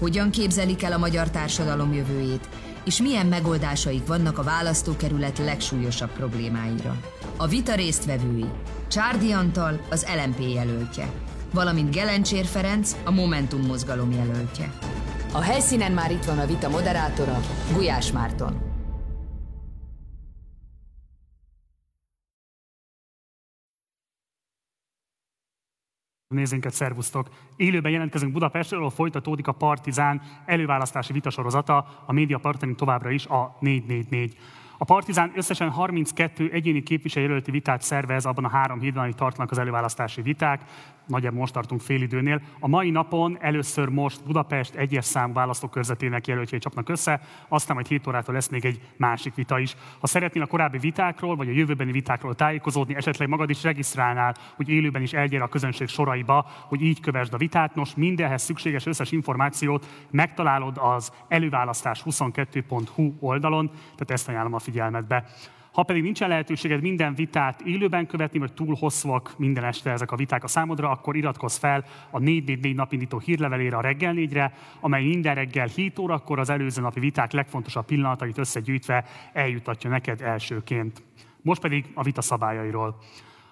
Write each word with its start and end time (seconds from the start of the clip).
hogyan 0.00 0.30
képzelik 0.30 0.82
el 0.82 0.92
a 0.92 0.98
magyar 0.98 1.30
társadalom 1.30 1.92
jövőjét, 1.92 2.48
és 2.84 3.00
milyen 3.00 3.26
megoldásaik 3.26 4.06
vannak 4.06 4.38
a 4.38 4.42
választókerület 4.42 5.38
legsúlyosabb 5.38 6.10
problémáira. 6.10 6.96
A 7.36 7.46
vita 7.46 7.74
résztvevői 7.74 8.46
Csárdi 8.88 9.32
Antal, 9.32 9.80
az 9.90 10.06
LMP 10.24 10.40
jelöltje, 10.54 11.10
valamint 11.52 11.94
Gelencsér 11.94 12.44
Ferenc, 12.44 12.96
a 13.04 13.10
Momentum 13.10 13.66
mozgalom 13.66 14.12
jelöltje. 14.12 14.72
A 15.32 15.40
helyszínen 15.40 15.92
már 15.92 16.10
itt 16.10 16.24
van 16.24 16.38
a 16.38 16.46
vita 16.46 16.68
moderátora, 16.68 17.40
Gulyás 17.72 18.12
Márton. 18.12 18.69
Nézőinket 26.34 26.72
szervusztok! 26.72 27.28
Élőben 27.56 27.92
jelentkezünk 27.92 28.32
Budapestről, 28.32 28.78
ahol 28.78 28.90
folytatódik 28.90 29.46
a 29.46 29.52
Partizán 29.52 30.22
előválasztási 30.46 31.12
vitasorozata, 31.12 32.04
a 32.06 32.12
média 32.12 32.38
partnerünk 32.38 32.78
továbbra 32.78 33.10
is 33.10 33.26
a 33.26 33.56
444. 33.60 34.36
A 34.78 34.84
Partizán 34.84 35.32
összesen 35.34 35.70
32 35.70 36.50
egyéni 36.52 36.82
képviselőjelölti 36.82 37.50
vitát 37.50 37.82
szervez 37.82 38.26
abban 38.26 38.44
a 38.44 38.48
három 38.48 38.80
hétben, 38.80 39.02
amit 39.02 39.16
tartanak 39.16 39.50
az 39.50 39.58
előválasztási 39.58 40.22
viták. 40.22 40.60
Nagyjából 41.10 41.38
most 41.38 41.52
tartunk 41.52 41.80
félidőnél. 41.80 42.40
A 42.60 42.68
mai 42.68 42.90
napon 42.90 43.38
először 43.40 43.88
most 43.88 44.24
Budapest 44.24 44.74
egyes 44.74 45.04
szám 45.04 45.32
választókörzetének 45.32 46.26
jelöltjei 46.26 46.60
csapnak 46.60 46.88
össze, 46.88 47.20
aztán 47.48 47.74
majd 47.74 47.86
7 47.86 48.06
órától 48.06 48.34
lesz 48.34 48.48
még 48.48 48.64
egy 48.64 48.80
másik 48.96 49.34
vita 49.34 49.58
is. 49.58 49.74
Ha 50.00 50.06
szeretnél 50.06 50.42
a 50.42 50.46
korábbi 50.46 50.78
vitákról, 50.78 51.36
vagy 51.36 51.48
a 51.48 51.52
jövőbeni 51.52 51.92
vitákról 51.92 52.34
tájékozódni, 52.34 52.94
esetleg 52.94 53.28
magad 53.28 53.50
is 53.50 53.62
regisztrálnál, 53.62 54.34
hogy 54.56 54.68
élőben 54.68 55.02
is 55.02 55.12
elgyere 55.12 55.44
a 55.44 55.48
közönség 55.48 55.88
soraiba, 55.88 56.46
hogy 56.66 56.82
így 56.82 57.00
kövesd 57.00 57.34
a 57.34 57.38
vitát. 57.38 57.74
Nos, 57.74 57.94
mindenhez 57.94 58.42
szükséges 58.42 58.86
összes 58.86 59.12
információt 59.12 59.86
megtalálod 60.10 60.76
az 60.80 61.12
előválasztás22.hu 61.28 63.12
oldalon, 63.20 63.66
tehát 63.68 64.10
ezt 64.10 64.28
ajánlom 64.28 64.54
a 64.54 64.58
figyelmetbe. 64.58 65.24
Ha 65.72 65.82
pedig 65.82 66.02
nincsen 66.02 66.28
lehetőséged 66.28 66.80
minden 66.80 67.14
vitát 67.14 67.60
élőben 67.60 68.06
követni, 68.06 68.38
vagy 68.38 68.52
túl 68.52 68.76
hosszúak 68.78 69.34
minden 69.36 69.64
este 69.64 69.90
ezek 69.90 70.12
a 70.12 70.16
viták 70.16 70.44
a 70.44 70.48
számodra, 70.48 70.90
akkor 70.90 71.16
iratkozz 71.16 71.58
fel 71.58 71.84
a 72.10 72.18
444 72.18 72.74
napindító 72.74 73.18
hírlevelére 73.18 73.76
a 73.76 73.80
reggel 73.80 74.12
négyre, 74.12 74.54
amely 74.80 75.04
minden 75.04 75.34
reggel 75.34 75.66
7 75.66 75.98
órakor 75.98 76.38
az 76.38 76.50
előző 76.50 76.80
napi 76.80 77.00
viták 77.00 77.32
legfontosabb 77.32 77.84
pillanatait 77.84 78.38
összegyűjtve 78.38 79.04
eljutatja 79.32 79.90
neked 79.90 80.20
elsőként. 80.20 81.02
Most 81.42 81.60
pedig 81.60 81.84
a 81.94 82.02
vita 82.02 82.22
szabályairól. 82.22 82.98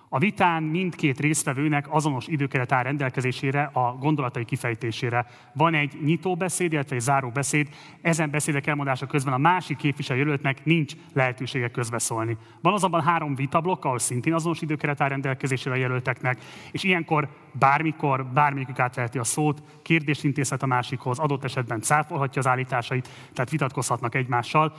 A 0.09 0.19
vitán 0.19 0.63
mindkét 0.63 1.21
résztvevőnek 1.21 1.87
azonos 1.95 2.27
időkeret 2.27 2.73
áll 2.73 2.83
rendelkezésére 2.83 3.71
a 3.73 3.97
gondolatai 4.01 4.45
kifejtésére. 4.45 5.27
Van 5.53 5.75
egy 5.75 5.99
nyitóbeszéd, 6.05 6.73
illetve 6.73 6.97
egy 6.97 7.03
záróbeszéd. 7.03 7.69
Ezen 8.01 8.31
beszédek 8.31 8.67
elmondása 8.67 9.07
közben 9.07 9.33
a 9.33 9.39
másik 9.39 9.77
képviselőjelöltnek 9.77 10.65
nincs 10.65 10.93
lehetősége 11.13 11.69
közbeszólni. 11.71 12.37
Van 12.63 12.73
azonban 12.73 13.03
három 13.03 13.35
vitablokk, 13.35 13.85
ahol 13.85 13.99
szintén 13.99 14.35
azonos 14.35 14.61
időkeret 14.61 15.01
áll 15.01 15.09
rendelkezésére 15.09 15.75
a 15.75 15.79
jelölteknek, 15.79 16.39
és 16.73 16.85
ilyenkor 16.85 17.29
bármikor 17.53 18.27
bármelyikük 18.27 18.79
átveheti 18.79 19.19
a 19.19 19.25
szót, 19.25 19.63
kérdést 19.83 20.25
intézhet 20.25 20.63
a 20.63 20.67
másikhoz, 20.67 21.19
adott 21.19 21.45
esetben 21.45 21.81
cáfolhatja 21.81 22.41
az 22.41 22.47
állításait, 22.47 23.09
tehát 23.33 23.51
vitatkozhatnak 23.51 24.15
egymással, 24.15 24.73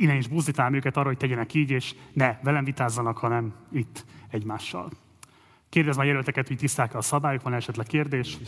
innen 0.00 0.16
is 0.16 0.28
buzdítálom 0.28 0.74
őket 0.74 0.96
arra, 0.96 1.06
hogy 1.06 1.16
tegyenek 1.16 1.54
így, 1.54 1.70
és 1.70 1.94
ne 2.12 2.38
velem 2.42 2.64
vitázzanak, 2.64 3.18
hanem 3.18 3.54
itt 3.72 4.04
egymással. 4.28 4.90
Kérdezem 5.68 6.00
a 6.00 6.04
jelölteket, 6.04 6.48
hogy 6.48 6.56
tiszták 6.56 6.94
a 6.94 7.02
szabályok, 7.02 7.42
van 7.42 7.54
esetleg 7.54 7.86
kérdés? 7.86 8.38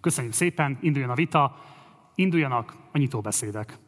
Köszönjük 0.00 0.32
szépen, 0.32 0.78
induljon 0.80 1.10
a 1.10 1.14
vita, 1.14 1.64
induljanak 2.14 2.74
a 2.92 2.98
nyitóbeszédek. 2.98 3.78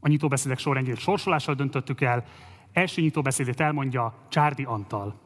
A 0.00 0.08
nyitóbeszédek 0.08 0.58
sorrendjét 0.58 0.98
sorsolással 0.98 1.54
döntöttük 1.54 2.00
el. 2.00 2.24
Első 2.72 3.00
nyitóbeszédét 3.00 3.60
elmondja 3.60 4.14
Csárdi 4.28 4.64
Antal. 4.64 5.20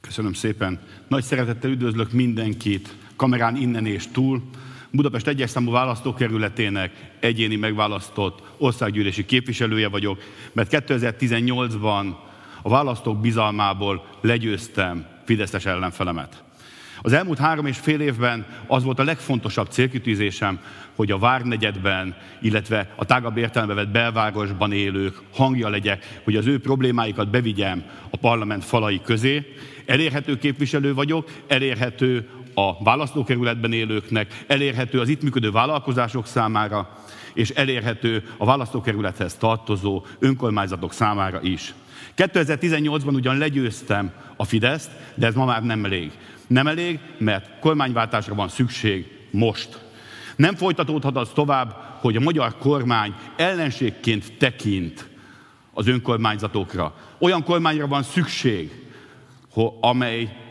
Köszönöm 0.00 0.32
szépen. 0.32 0.80
Nagy 1.08 1.22
szeretettel 1.22 1.70
üdvözlök 1.70 2.12
mindenkit 2.12 3.07
kamerán 3.18 3.56
innen 3.56 3.86
és 3.86 4.06
túl. 4.12 4.42
Budapest 4.90 5.26
egyes 5.26 5.50
számú 5.50 5.70
választókerületének 5.70 7.10
egyéni 7.20 7.56
megválasztott 7.56 8.42
országgyűlési 8.56 9.24
képviselője 9.24 9.88
vagyok, 9.88 10.22
mert 10.52 10.84
2018-ban 10.88 12.14
a 12.62 12.68
választók 12.68 13.20
bizalmából 13.20 14.04
legyőztem 14.20 15.06
Fideszes 15.24 15.66
ellenfelemet. 15.66 16.42
Az 17.02 17.12
elmúlt 17.12 17.38
három 17.38 17.66
és 17.66 17.78
fél 17.78 18.00
évben 18.00 18.46
az 18.66 18.82
volt 18.82 18.98
a 18.98 19.04
legfontosabb 19.04 19.70
célkitűzésem, 19.70 20.58
hogy 20.94 21.10
a 21.10 21.18
Várnegyedben, 21.18 22.16
illetve 22.40 22.92
a 22.96 23.04
tágabb 23.04 23.36
értelembe 23.36 23.74
vett 23.74 23.88
belvárosban 23.88 24.72
élők 24.72 25.20
hangja 25.32 25.68
legyek, 25.68 26.20
hogy 26.24 26.36
az 26.36 26.46
ő 26.46 26.60
problémáikat 26.60 27.30
bevigyem 27.30 27.84
a 28.10 28.16
parlament 28.16 28.64
falai 28.64 29.00
közé. 29.04 29.54
Elérhető 29.86 30.38
képviselő 30.38 30.94
vagyok, 30.94 31.30
elérhető 31.46 32.28
a 32.58 32.76
választókerületben 32.82 33.72
élőknek, 33.72 34.44
elérhető 34.46 35.00
az 35.00 35.08
itt 35.08 35.22
működő 35.22 35.50
vállalkozások 35.50 36.26
számára, 36.26 36.98
és 37.34 37.50
elérhető 37.50 38.24
a 38.36 38.44
választókerülethez 38.44 39.34
tartozó 39.34 40.04
önkormányzatok 40.18 40.92
számára 40.92 41.42
is. 41.42 41.74
2018-ban 42.16 43.14
ugyan 43.14 43.38
legyőztem 43.38 44.12
a 44.36 44.44
Fideszt, 44.44 44.90
de 45.14 45.26
ez 45.26 45.34
ma 45.34 45.44
már 45.44 45.62
nem 45.62 45.84
elég. 45.84 46.12
Nem 46.46 46.66
elég, 46.66 46.98
mert 47.18 47.58
kormányváltásra 47.60 48.34
van 48.34 48.48
szükség 48.48 49.06
most. 49.30 49.84
Nem 50.36 50.54
folytatódhat 50.54 51.16
az 51.16 51.30
tovább, 51.34 51.76
hogy 52.00 52.16
a 52.16 52.20
magyar 52.20 52.56
kormány 52.58 53.14
ellenségként 53.36 54.36
tekint 54.38 55.08
az 55.72 55.86
önkormányzatokra. 55.86 56.94
Olyan 57.18 57.44
kormányra 57.44 57.86
van 57.86 58.02
szükség, 58.02 58.70
amely 59.80 60.47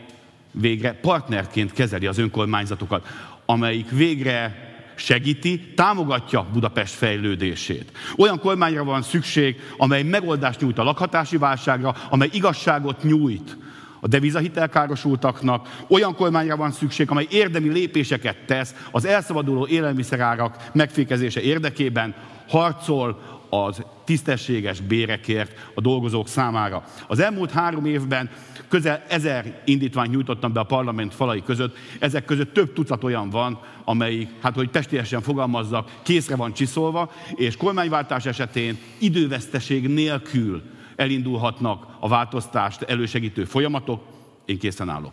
végre 0.60 0.92
partnerként 0.92 1.72
kezeli 1.72 2.06
az 2.06 2.18
önkormányzatokat, 2.18 3.06
amelyik 3.46 3.90
végre 3.90 4.66
segíti, 4.94 5.72
támogatja 5.74 6.46
Budapest 6.52 6.94
fejlődését. 6.94 7.92
Olyan 8.16 8.38
kormányra 8.38 8.84
van 8.84 9.02
szükség, 9.02 9.56
amely 9.76 10.02
megoldást 10.02 10.60
nyújt 10.60 10.78
a 10.78 10.82
lakhatási 10.82 11.36
válságra, 11.36 11.94
amely 12.10 12.28
igazságot 12.32 13.02
nyújt 13.02 13.56
a 14.00 14.08
devizahitelkárosultaknak, 14.08 15.84
olyan 15.88 16.14
kormányra 16.14 16.56
van 16.56 16.72
szükség, 16.72 17.10
amely 17.10 17.26
érdemi 17.30 17.68
lépéseket 17.68 18.36
tesz 18.46 18.74
az 18.90 19.04
elszabaduló 19.04 19.66
élelmiszerárak 19.66 20.56
megfékezése 20.72 21.40
érdekében, 21.40 22.14
harcol 22.48 23.37
az 23.50 23.82
tisztességes 24.04 24.80
bérekért 24.80 25.70
a 25.74 25.80
dolgozók 25.80 26.28
számára. 26.28 26.84
Az 27.06 27.18
elmúlt 27.18 27.50
három 27.50 27.84
évben 27.84 28.30
közel 28.68 29.04
ezer 29.08 29.62
indítványt 29.64 30.10
nyújtottam 30.10 30.52
be 30.52 30.60
a 30.60 30.64
parlament 30.64 31.14
falai 31.14 31.42
között, 31.42 31.76
ezek 31.98 32.24
között 32.24 32.52
több 32.52 32.72
tucat 32.72 33.04
olyan 33.04 33.30
van, 33.30 33.60
amelyik, 33.84 34.28
hát 34.42 34.54
hogy 34.54 34.70
testiesen 34.70 35.22
fogalmazzak, 35.22 35.90
készre 36.02 36.36
van 36.36 36.52
csiszolva, 36.52 37.12
és 37.34 37.56
kormányváltás 37.56 38.26
esetén 38.26 38.78
időveszteség 38.98 39.88
nélkül 39.88 40.62
elindulhatnak 40.96 41.86
a 42.00 42.08
változtást 42.08 42.82
elősegítő 42.82 43.44
folyamatok. 43.44 44.02
Én 44.44 44.58
készen 44.58 44.88
állok. 44.88 45.12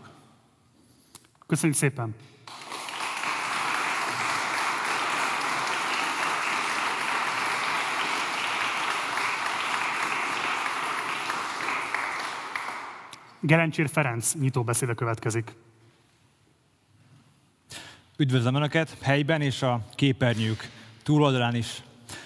Köszönjük 1.48 1.77
szépen! 1.77 2.15
Gerencsér 13.45 13.89
Ferenc 13.89 14.33
nyitóbeszéde 14.33 14.94
következik. 14.94 15.56
Üdvözlöm 18.18 18.56
Önöket 18.56 18.97
helyben 19.01 19.42
és 19.42 19.62
a 19.62 19.81
képernyők 19.95 20.69
túloldalán 21.03 21.56
is. 21.56 21.83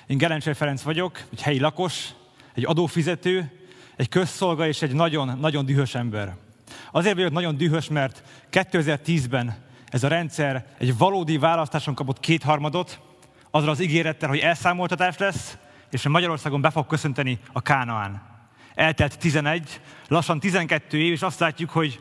Én 0.07 0.17
Gerencsér 0.17 0.55
Ferenc 0.55 0.81
vagyok, 0.81 1.21
egy 1.31 1.41
helyi 1.41 1.59
lakos, 1.59 2.09
egy 2.53 2.65
adófizető, 2.65 3.51
egy 3.95 4.09
közszolga 4.09 4.67
és 4.67 4.81
egy 4.81 4.93
nagyon-nagyon 4.93 5.65
dühös 5.65 5.95
ember. 5.95 6.35
Azért 6.91 7.15
vagyok 7.15 7.31
nagyon 7.31 7.57
dühös, 7.57 7.87
mert 7.87 8.23
2010-ben 8.51 9.57
ez 9.87 10.03
a 10.03 10.07
rendszer 10.07 10.65
egy 10.77 10.97
valódi 10.97 11.37
választáson 11.37 11.93
kapott 11.93 12.19
kétharmadot, 12.19 12.99
azzal 13.51 13.69
az 13.69 13.81
ígérettel, 13.81 14.29
hogy 14.29 14.39
elszámoltatás 14.39 15.17
lesz, 15.17 15.57
és 15.91 16.07
Magyarországon 16.07 16.61
be 16.61 16.69
fog 16.69 16.87
köszönteni 16.87 17.39
a 17.51 17.61
Kánaán. 17.61 18.38
Eltelt 18.79 19.17
11, 19.17 19.81
lassan 20.07 20.39
12 20.39 20.97
év, 20.97 21.11
és 21.11 21.21
azt 21.21 21.39
látjuk, 21.39 21.69
hogy 21.69 21.99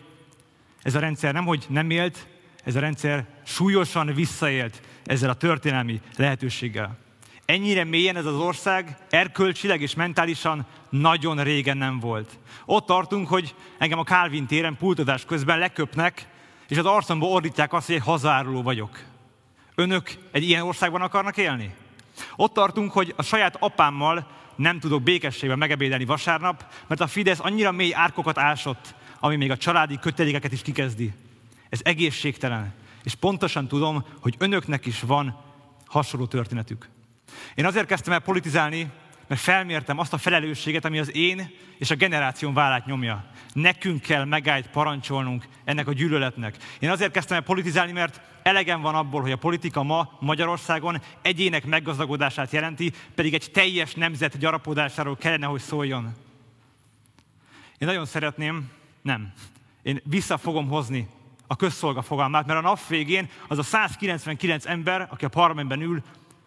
ez 0.82 0.94
a 0.94 0.98
rendszer 0.98 1.32
nem, 1.32 1.44
hogy 1.44 1.66
nem 1.68 1.90
élt, 1.90 2.26
ez 2.64 2.76
a 2.76 2.80
rendszer 2.80 3.26
súlyosan 3.44 4.14
visszaélt 4.14 4.82
ezzel 5.04 5.30
a 5.30 5.34
történelmi 5.34 6.00
lehetőséggel. 6.16 6.98
Ennyire 7.44 7.84
mélyen 7.84 8.16
ez 8.16 8.24
az 8.24 8.34
ország 8.34 8.96
erkölcsileg 9.10 9.80
és 9.80 9.94
mentálisan 9.94 10.66
nagyon 10.88 11.42
régen 11.42 11.76
nem 11.76 12.00
volt. 12.00 12.38
Ott 12.64 12.86
tartunk, 12.86 13.28
hogy 13.28 13.54
engem 13.78 13.98
a 13.98 14.04
Calvin 14.04 14.46
téren 14.46 14.76
pultozás 14.76 15.24
közben 15.24 15.58
leköpnek, 15.58 16.26
és 16.68 16.76
az 16.76 16.86
arcomba 16.86 17.26
ordítják 17.26 17.72
azt, 17.72 17.86
hogy 17.86 17.94
egy 17.94 18.02
hazáruló 18.02 18.62
vagyok. 18.62 18.98
Önök 19.74 20.10
egy 20.32 20.48
ilyen 20.48 20.62
országban 20.62 21.02
akarnak 21.02 21.36
élni? 21.36 21.74
Ott 22.36 22.52
tartunk, 22.52 22.92
hogy 22.92 23.14
a 23.16 23.22
saját 23.22 23.56
apámmal 23.58 24.36
nem 24.58 24.78
tudok 24.78 25.02
békességben 25.02 25.58
megebédelni 25.58 26.04
vasárnap, 26.04 26.72
mert 26.86 27.00
a 27.00 27.06
Fidesz 27.06 27.40
annyira 27.40 27.72
mély 27.72 27.94
árkokat 27.94 28.38
ásott, 28.38 28.94
ami 29.20 29.36
még 29.36 29.50
a 29.50 29.56
családi 29.56 29.98
kötelékeket 29.98 30.52
is 30.52 30.62
kikezdi. 30.62 31.12
Ez 31.68 31.80
egészségtelen. 31.82 32.74
És 33.04 33.14
pontosan 33.14 33.68
tudom, 33.68 34.04
hogy 34.20 34.34
önöknek 34.38 34.86
is 34.86 35.00
van 35.00 35.44
hasonló 35.86 36.26
történetük. 36.26 36.88
Én 37.54 37.66
azért 37.66 37.86
kezdtem 37.86 38.12
el 38.12 38.20
politizálni, 38.20 38.90
mert 39.26 39.40
felmértem 39.40 39.98
azt 39.98 40.12
a 40.12 40.18
felelősséget, 40.18 40.84
ami 40.84 40.98
az 40.98 41.14
én 41.14 41.50
és 41.78 41.90
a 41.90 41.94
generáción 41.94 42.54
vállát 42.54 42.86
nyomja. 42.86 43.24
Nekünk 43.52 44.00
kell 44.00 44.24
megállt 44.24 44.70
parancsolnunk 44.70 45.44
ennek 45.64 45.88
a 45.88 45.92
gyűlöletnek. 45.92 46.56
Én 46.78 46.90
azért 46.90 47.12
kezdtem 47.12 47.36
el 47.36 47.42
politizálni, 47.42 47.92
mert 47.92 48.20
elegem 48.48 48.80
van 48.80 48.94
abból, 48.94 49.20
hogy 49.20 49.32
a 49.32 49.36
politika 49.36 49.82
ma 49.82 50.16
Magyarországon 50.20 51.00
egyének 51.22 51.66
meggazdagodását 51.66 52.52
jelenti, 52.52 52.92
pedig 53.14 53.34
egy 53.34 53.50
teljes 53.52 53.94
nemzet 53.94 54.38
gyarapodásáról 54.38 55.16
kellene, 55.16 55.46
hogy 55.46 55.60
szóljon. 55.60 56.14
Én 57.78 57.88
nagyon 57.88 58.06
szeretném, 58.06 58.70
nem, 59.02 59.32
én 59.82 60.00
vissza 60.04 60.38
fogom 60.38 60.68
hozni 60.68 61.08
a 61.46 61.56
közszolga 61.56 62.02
fogalmát, 62.02 62.46
mert 62.46 62.58
a 62.58 62.62
nap 62.62 62.86
végén 62.86 63.28
az 63.48 63.58
a 63.58 63.62
199 63.62 64.66
ember, 64.66 65.08
aki 65.10 65.24
a 65.24 65.28
parlamentben 65.28 65.80
ül, 65.80 66.02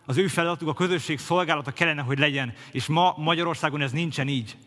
az 0.05 0.17
ő 0.17 0.27
feladatuk 0.27 0.67
a 0.67 0.73
közösség 0.73 1.19
szolgálata 1.19 1.71
kellene, 1.71 2.01
hogy 2.01 2.19
legyen, 2.19 2.53
és 2.71 2.85
ma 2.85 3.13
Magyarországon 3.17 3.81
ez 3.81 3.91
nincsen 3.91 4.27
így. 4.27 4.57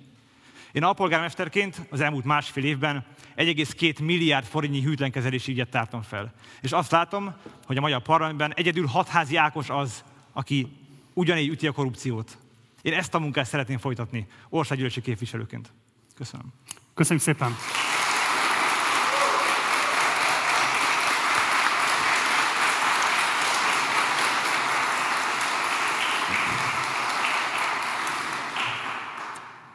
Én 0.75 0.83
alpolgármesterként 0.83 1.81
az 1.91 2.01
elmúlt 2.01 2.25
másfél 2.25 2.65
évben 2.65 3.05
1,2 3.37 4.05
milliárd 4.05 4.47
forintnyi 4.47 4.83
hűtlenkezelési 4.83 5.53
ügyet 5.53 5.69
tártam 5.69 6.03
fel. 6.03 6.33
És 6.61 6.73
azt 6.73 6.91
látom, 6.91 7.35
hogy 7.67 7.77
a 7.77 7.81
magyar 7.81 8.03
parlamentben 8.03 8.53
egyedül 8.55 8.87
hatházi 8.87 9.37
Ákos 9.37 9.71
az, 9.71 10.05
aki 10.33 10.69
ugyanígy 11.13 11.49
üti 11.49 11.67
a 11.67 11.73
korrupciót. 11.73 12.39
Én 12.83 12.93
ezt 12.93 13.15
a 13.15 13.19
munkát 13.19 13.47
szeretném 13.47 13.79
folytatni 13.79 14.27
országgyűlési 14.49 15.01
képviselőként. 15.01 15.73
Köszönöm. 16.15 16.53
Köszönjük 16.95 17.25
szépen! 17.25 17.53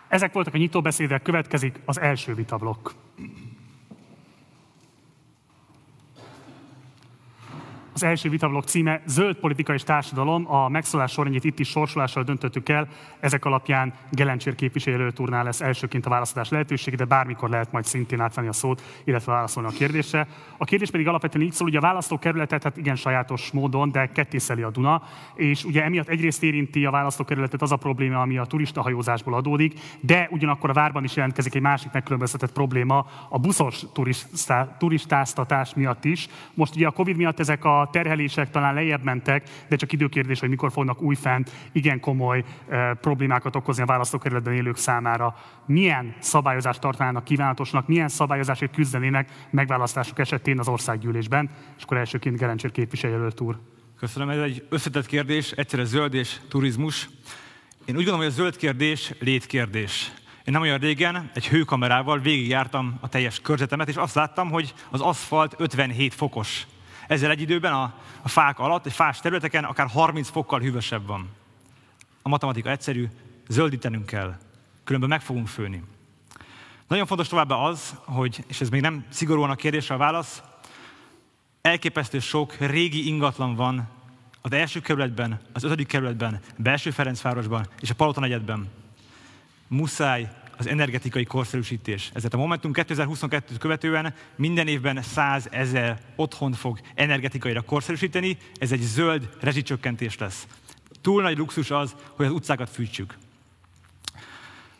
Ezek 0.10 0.34
voltak 0.34 0.54
a 0.54 0.58
nyitóbeszédek, 0.58 1.22
következik 1.22 1.80
az 1.86 2.00
első 2.00 2.34
vitablokk. 2.34 2.90
Az 8.00 8.06
első 8.06 8.30
vitablok 8.30 8.64
címe 8.64 9.02
Zöld 9.06 9.36
politika 9.36 9.74
és 9.74 9.84
társadalom. 9.84 10.52
A 10.52 10.70
megszólás 10.70 11.12
sorrendjét 11.12 11.44
itt 11.44 11.60
is 11.60 11.68
sorsolással 11.70 12.24
döntöttük 12.24 12.70
el. 12.70 12.88
Ezek 13.20 13.46
alapján 13.46 13.94
Gelencsér 14.12 14.56
képviselőtúrnál 14.56 15.44
lesz 15.44 15.62
elsőként 15.62 16.06
a 16.06 16.10
választás 16.10 16.50
lehetőség, 16.50 16.96
de 16.96 17.06
bármikor 17.06 17.50
lehet 17.50 17.72
majd 17.72 17.86
szintén 17.86 18.20
átvenni 18.20 18.48
a 18.48 18.54
szót, 18.54 19.02
illetve 19.04 19.32
válaszolni 19.32 19.70
a 19.70 19.72
kérdésre. 19.72 20.28
A 20.58 20.66
kérdés 20.66 20.92
pedig 20.92 21.08
alapvetően 21.08 21.46
így 21.46 21.52
szól, 21.52 21.68
hogy 21.68 21.78
a 21.78 21.82
választókerületet, 21.82 22.64
hát 22.64 22.78
igen 22.78 22.96
sajátos 22.96 23.52
módon, 23.52 23.92
de 23.92 24.06
kettészeli 24.06 24.62
a 24.62 24.70
Duna, 24.70 25.02
és 25.36 25.64
ugye 25.64 25.84
emiatt 25.84 26.08
egyrészt 26.08 26.44
érinti 26.44 26.86
a 26.86 26.92
választókerületet 26.92 27.62
az 27.62 27.72
a 27.72 27.78
probléma, 27.78 28.22
ami 28.22 28.38
a 28.38 28.46
turistahajózásból 28.46 29.34
adódik, 29.34 29.80
de 30.00 30.28
ugyanakkor 30.32 30.70
a 30.70 30.74
várban 30.74 31.04
is 31.04 31.16
jelentkezik 31.16 31.56
egy 31.56 31.62
másik 31.62 31.92
megkülönböztetett 31.92 32.52
probléma 32.52 33.06
a 33.30 33.40
buszos 33.40 33.84
turistáztatás 34.78 35.74
miatt 35.74 36.06
is. 36.06 36.28
Most 36.54 36.76
ugye 36.76 36.88
a 36.88 36.92
Covid 36.92 37.16
miatt 37.16 37.40
ezek 37.40 37.66
a 37.66 37.89
terhelések 37.92 38.50
talán 38.50 38.74
lejjebb 38.74 39.04
mentek, 39.04 39.50
de 39.70 39.76
csak 39.76 39.92
időkérdés, 39.92 40.40
hogy 40.40 40.50
mikor 40.50 40.72
fognak 40.72 41.02
újfent 41.02 41.52
igen 41.72 42.00
komoly 42.00 42.44
e, 42.70 42.94
problémákat 42.94 43.56
okozni 43.56 43.84
a 43.84 43.86
választókerületben 43.86 44.54
élők 44.54 44.78
számára. 44.78 45.36
Milyen 45.66 46.16
szabályozást 46.20 46.80
tartanának 46.80 47.24
kívánatosnak, 47.24 47.88
milyen 47.88 48.08
szabályozásért 48.08 48.76
küzdenének 48.76 49.30
megválasztások 49.50 50.20
esetén 50.20 50.60
az 50.60 50.68
országgyűlésben, 50.68 51.50
és 51.78 51.84
akkor 51.84 51.98
elsőként 51.98 52.38
Gerencsér 52.38 52.72
képviselőjelölt 52.72 53.40
úr. 53.40 53.60
Köszönöm, 54.00 54.30
ez 54.30 54.40
egy 54.40 54.66
összetett 54.70 55.06
kérdés, 55.06 55.52
egyszerre 55.52 55.84
zöld 55.84 56.14
és 56.14 56.38
turizmus. 56.50 57.10
Én 57.86 57.96
úgy 57.96 58.04
gondolom, 58.06 58.20
hogy 58.20 58.28
a 58.28 58.42
zöld 58.42 58.58
kérdés 58.58 59.14
létkérdés. 59.20 60.12
Én 60.46 60.54
nem 60.54 60.62
olyan 60.62 60.80
régen 60.80 61.32
egy 61.34 61.48
hőkamerával 61.48 62.20
végigjártam 62.20 62.98
a 63.02 63.10
teljes 63.10 63.40
körzetemet, 63.40 63.88
és 63.88 63.96
azt 63.96 64.16
láttam, 64.16 64.50
hogy 64.50 64.74
az 64.90 65.02
aszfalt 65.02 65.56
57 65.58 66.14
fokos. 66.14 66.68
Ezzel 67.10 67.32
egy 67.32 67.42
időben 67.42 67.74
a, 67.74 67.94
a 68.22 68.28
fák 68.28 68.60
alatt, 68.60 68.86
egy 68.86 68.94
fás 68.94 69.20
területeken 69.20 69.64
akár 69.64 69.88
30 69.88 70.30
fokkal 70.30 70.60
hűvösebb 70.60 71.06
van. 71.06 71.30
A 72.22 72.30
matematika 72.30 72.70
egyszerű, 72.70 73.08
zöldítenünk 73.48 74.06
kell, 74.06 74.38
különben 74.84 75.10
meg 75.10 75.22
fogunk 75.22 75.48
főni. 75.48 75.84
Nagyon 76.88 77.06
fontos 77.06 77.28
továbbá 77.28 77.56
az, 77.56 77.96
hogy, 78.06 78.44
és 78.48 78.62
ez 78.62 78.70
még 78.70 78.82
nem 78.82 79.06
szigorúan 79.10 79.50
a 79.50 79.56
kérdésre 79.56 79.96
a 79.96 79.98
válasz, 79.98 80.42
elképesztő 81.62 82.20
sok 82.20 82.56
régi 82.58 83.08
ingatlan 83.08 83.56
van 83.56 83.90
az 84.42 84.52
első 84.52 84.80
kerületben, 84.80 85.40
az 85.54 85.64
ötödik 85.64 85.88
kerületben, 85.88 86.40
belső 86.58 86.92
Ferencvárosban 86.92 87.68
és 87.82 87.90
a 87.90 87.96
Palota 87.96 88.20
negyedben. 88.20 88.70
Muszáj 89.68 90.30
az 90.60 90.68
energetikai 90.68 91.24
korszerűsítés. 91.24 92.10
Ezért 92.14 92.34
a 92.34 92.38
Momentum 92.38 92.72
2022-t 92.74 93.56
követően 93.60 94.14
minden 94.36 94.68
évben 94.68 95.02
100 95.02 95.48
ezer 95.52 96.00
otthon 96.16 96.52
fog 96.54 96.80
energetikaira 96.96 97.62
korszerűsíteni, 97.62 98.38
ez 98.60 98.72
egy 98.72 98.82
zöld 98.82 99.30
rezsicsökkentés 99.40 100.18
lesz. 100.18 100.48
Túl 101.02 101.22
nagy 101.22 101.38
luxus 101.38 101.72
az, 101.72 101.96
hogy 102.16 102.26
az 102.26 102.32
utcákat 102.32 102.70
fűtsük. 102.70 103.18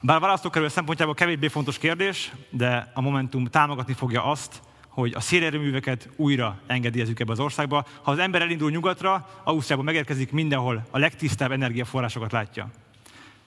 Bár 0.02 0.18
a 0.18 0.20
választókerül 0.20 0.70
szempontjából 0.70 1.14
kevésbé 1.14 1.48
fontos 1.48 1.78
kérdés, 1.78 2.32
de 2.50 2.92
a 2.94 3.02
Momentum 3.02 3.46
támogatni 3.46 3.94
fogja 3.94 4.24
azt, 4.24 4.62
hogy 4.88 5.14
a 5.16 5.20
szélerőműveket 5.20 6.10
újra 6.16 6.60
engedélyezzük 6.68 7.20
ebbe 7.20 7.32
az 7.32 7.40
országba. 7.40 7.86
Ha 8.02 8.12
az 8.12 8.20
ember 8.20 8.42
elindul 8.42 8.72
nyugatra, 8.72 9.30
Ausztriában 9.44 9.86
megérkezik, 9.86 10.32
mindenhol 10.32 10.88
a 10.92 10.98
legtisztább 10.98 11.52
energiaforrásokat 11.52 12.32
látja. 12.32 12.70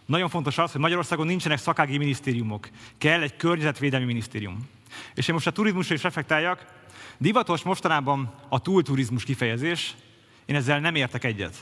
Nagyon 0.07 0.29
fontos 0.29 0.59
az, 0.59 0.73
hogy 0.73 0.81
Magyarországon 0.81 1.27
nincsenek 1.27 1.59
szakági 1.59 1.99
minisztériumok. 1.99 2.69
Kell 2.99 3.23
egy 3.23 3.37
környezetvédelmi 3.37 4.07
minisztérium. 4.07 4.69
És 5.15 5.29
én 5.29 5.35
most 5.35 5.47
a 5.47 5.51
turizmusra 5.51 5.95
is 5.95 6.03
reflektáljak. 6.03 6.67
Divatos 7.19 7.63
mostanában 7.63 8.35
a 8.49 8.61
túlturizmus 8.61 9.25
kifejezés, 9.25 9.95
én 10.45 10.57
ezzel 10.57 10.81
nem 10.81 10.95
értek 10.95 11.25
egyet. 11.25 11.57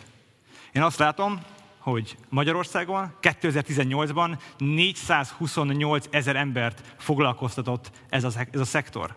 Én 0.72 0.82
azt 0.82 0.98
látom, 0.98 1.40
hogy 1.78 2.16
Magyarországon 2.28 3.12
2018-ban 3.22 4.38
428 4.58 6.06
ezer 6.10 6.36
embert 6.36 6.94
foglalkoztatott 6.98 7.90
ez 8.08 8.24
a, 8.24 8.30
ez 8.50 8.60
a 8.60 8.64
szektor. 8.64 9.16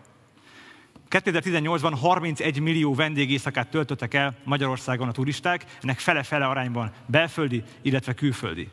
2018-ban 1.10 1.96
31 2.00 2.60
millió 2.60 2.94
vendégészakát 2.94 3.70
töltöttek 3.70 4.14
el 4.14 4.36
Magyarországon 4.44 5.08
a 5.08 5.12
turisták, 5.12 5.64
ennek 5.82 5.98
fele-fele 5.98 6.46
arányban 6.46 6.92
belföldi, 7.06 7.62
illetve 7.82 8.14
külföldi 8.14 8.70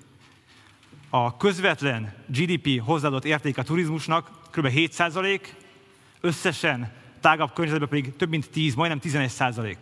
a 1.14 1.38
közvetlen 1.38 2.14
GDP 2.28 2.82
hozzáadott 2.82 3.26
érték 3.26 3.58
a 3.58 3.64
turizmusnak 3.64 4.30
kb. 4.52 4.68
7%, 4.72 5.40
összesen 6.22 6.92
tágabb 7.20 7.54
környezetben 7.54 7.90
pedig 7.90 8.16
több 8.16 8.30
mint 8.30 8.50
10, 8.50 8.76
majdnem 8.76 9.00
11%. 9.04 9.76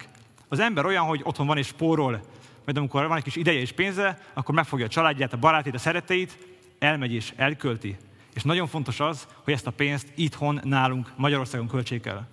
Az 0.48 0.60
ember 0.60 0.86
olyan, 0.86 1.06
hogy 1.06 1.22
otthon 1.24 1.48
van 1.48 1.58
és 1.58 1.68
spórol, 1.68 2.22
majd 2.66 2.78
amikor 2.78 3.08
van 3.08 3.18
egy 3.18 3.24
kis 3.24 3.36
ideje 3.36 3.60
és 3.60 3.72
pénze, 3.72 4.20
akkor 4.34 4.56
megfogja 4.56 4.86
a 4.86 4.90
családját, 4.90 5.34
a 5.34 5.38
barátét, 5.38 5.74
a 5.74 5.78
szeretteit, 5.78 6.38
elmegy 6.80 7.14
és 7.14 7.34
elkölti. 7.36 7.98
És 8.34 8.44
nagyon 8.44 8.68
fontos 8.68 9.00
az, 9.00 9.28
hogy 9.44 9.54
ezt 9.54 9.68
a 9.68 9.72
pénzt 9.72 10.08
itthon 10.16 10.60
nálunk 10.64 11.12
Magyarországon 11.16 11.68
költsék 11.68 12.06
el. 12.06 12.28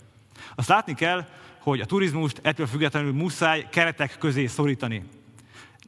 Azt 0.54 0.68
látni 0.68 0.94
kell, 0.94 1.26
hogy 1.58 1.80
a 1.80 1.86
turizmust 1.86 2.40
ettől 2.42 2.66
függetlenül 2.66 3.12
muszáj 3.12 3.66
keretek 3.70 4.18
közé 4.18 4.46
szorítani 4.46 5.04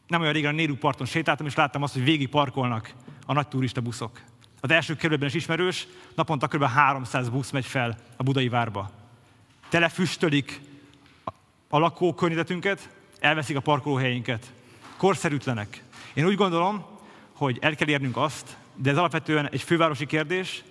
nem 0.09 0.21
olyan 0.21 0.33
régen 0.33 0.53
a 0.53 0.57
Néru 0.57 0.77
parton 0.77 1.07
sétáltam, 1.07 1.47
és 1.47 1.55
láttam 1.55 1.83
azt, 1.83 1.93
hogy 1.93 2.05
végig 2.05 2.29
parkolnak 2.29 2.93
a 3.27 3.33
nagy 3.33 3.49
turista 3.49 3.81
buszok. 3.81 4.21
Az 4.61 4.71
első 4.71 4.97
kerületben 4.97 5.29
is 5.29 5.35
ismerős, 5.35 5.87
naponta 6.15 6.49
kb. 6.49 6.65
300 6.65 7.29
busz 7.29 7.51
megy 7.51 7.67
fel 7.67 7.97
a 8.17 8.23
budai 8.23 8.49
várba. 8.49 8.91
Telefüstölik 9.69 10.61
a 11.69 11.79
lakókörnyezetünket, 11.79 12.89
elveszik 13.21 13.57
a 13.57 13.61
parkolóhelyeinket. 13.61 14.53
Korszerűtlenek. 14.97 15.83
Én 16.15 16.27
úgy 16.27 16.37
gondolom, 16.37 16.85
hogy 17.33 17.59
el 17.61 17.75
kell 17.75 17.89
érnünk 17.89 18.17
azt, 18.17 18.57
de 18.75 18.91
ez 18.91 18.97
alapvetően 18.97 19.49
egy 19.49 19.63
fővárosi 19.63 20.07
kérdés, 20.07 20.63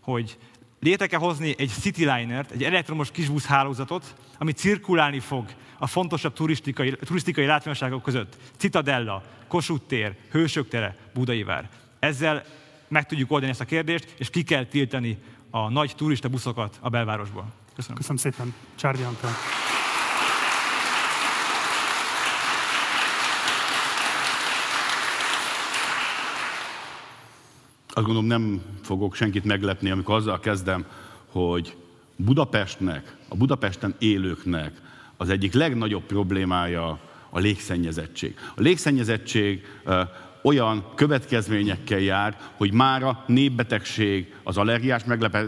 hogy 0.00 0.38
létre 0.80 1.06
kell 1.06 1.20
hozni 1.20 1.54
egy 1.58 1.70
Cityliner-t, 1.80 2.50
egy 2.50 2.64
elektromos 2.64 3.10
kisbusz 3.10 3.46
hálózatot, 3.46 4.14
ami 4.38 4.52
cirkulálni 4.52 5.20
fog 5.20 5.44
a 5.82 5.86
fontosabb 5.86 6.32
turistikai, 6.32 6.96
turisztikai 7.04 7.46
látványosságok 7.46 8.02
között. 8.02 8.36
Citadella, 8.56 9.22
Kossuth 9.48 9.86
tér, 9.86 10.14
Hősök 10.30 10.68
tere, 10.68 10.96
Budai 11.14 11.42
vár. 11.42 11.68
Ezzel 11.98 12.44
meg 12.88 13.06
tudjuk 13.06 13.30
oldani 13.30 13.50
ezt 13.50 13.60
a 13.60 13.64
kérdést, 13.64 14.14
és 14.18 14.30
ki 14.30 14.42
kell 14.42 14.64
tiltani 14.64 15.18
a 15.50 15.68
nagy 15.68 15.94
turista 15.96 16.28
buszokat 16.28 16.78
a 16.80 16.88
belvárosból. 16.88 17.52
Köszönöm. 17.74 17.96
Köszönöm 17.96 18.16
szépen. 18.16 18.54
Csárdi 18.74 19.02
Antal. 19.02 19.30
Azt 27.86 28.06
gondolom 28.06 28.24
nem 28.24 28.62
fogok 28.82 29.14
senkit 29.14 29.44
meglepni, 29.44 29.90
amikor 29.90 30.14
azzal 30.14 30.40
kezdem, 30.40 30.86
hogy 31.26 31.76
Budapestnek, 32.16 33.16
a 33.28 33.36
Budapesten 33.36 33.94
élőknek 33.98 34.90
az 35.22 35.28
egyik 35.28 35.52
legnagyobb 35.52 36.02
problémája 36.02 36.98
a 37.30 37.38
légszennyezettség. 37.38 38.34
A 38.54 38.60
légszennyezettség 38.60 39.66
olyan 40.42 40.84
következményekkel 40.94 41.98
jár, 41.98 42.36
hogy 42.56 42.72
mára 42.72 43.24
népbetegség, 43.26 44.34
az 44.42 44.56
allergiás 44.56 45.02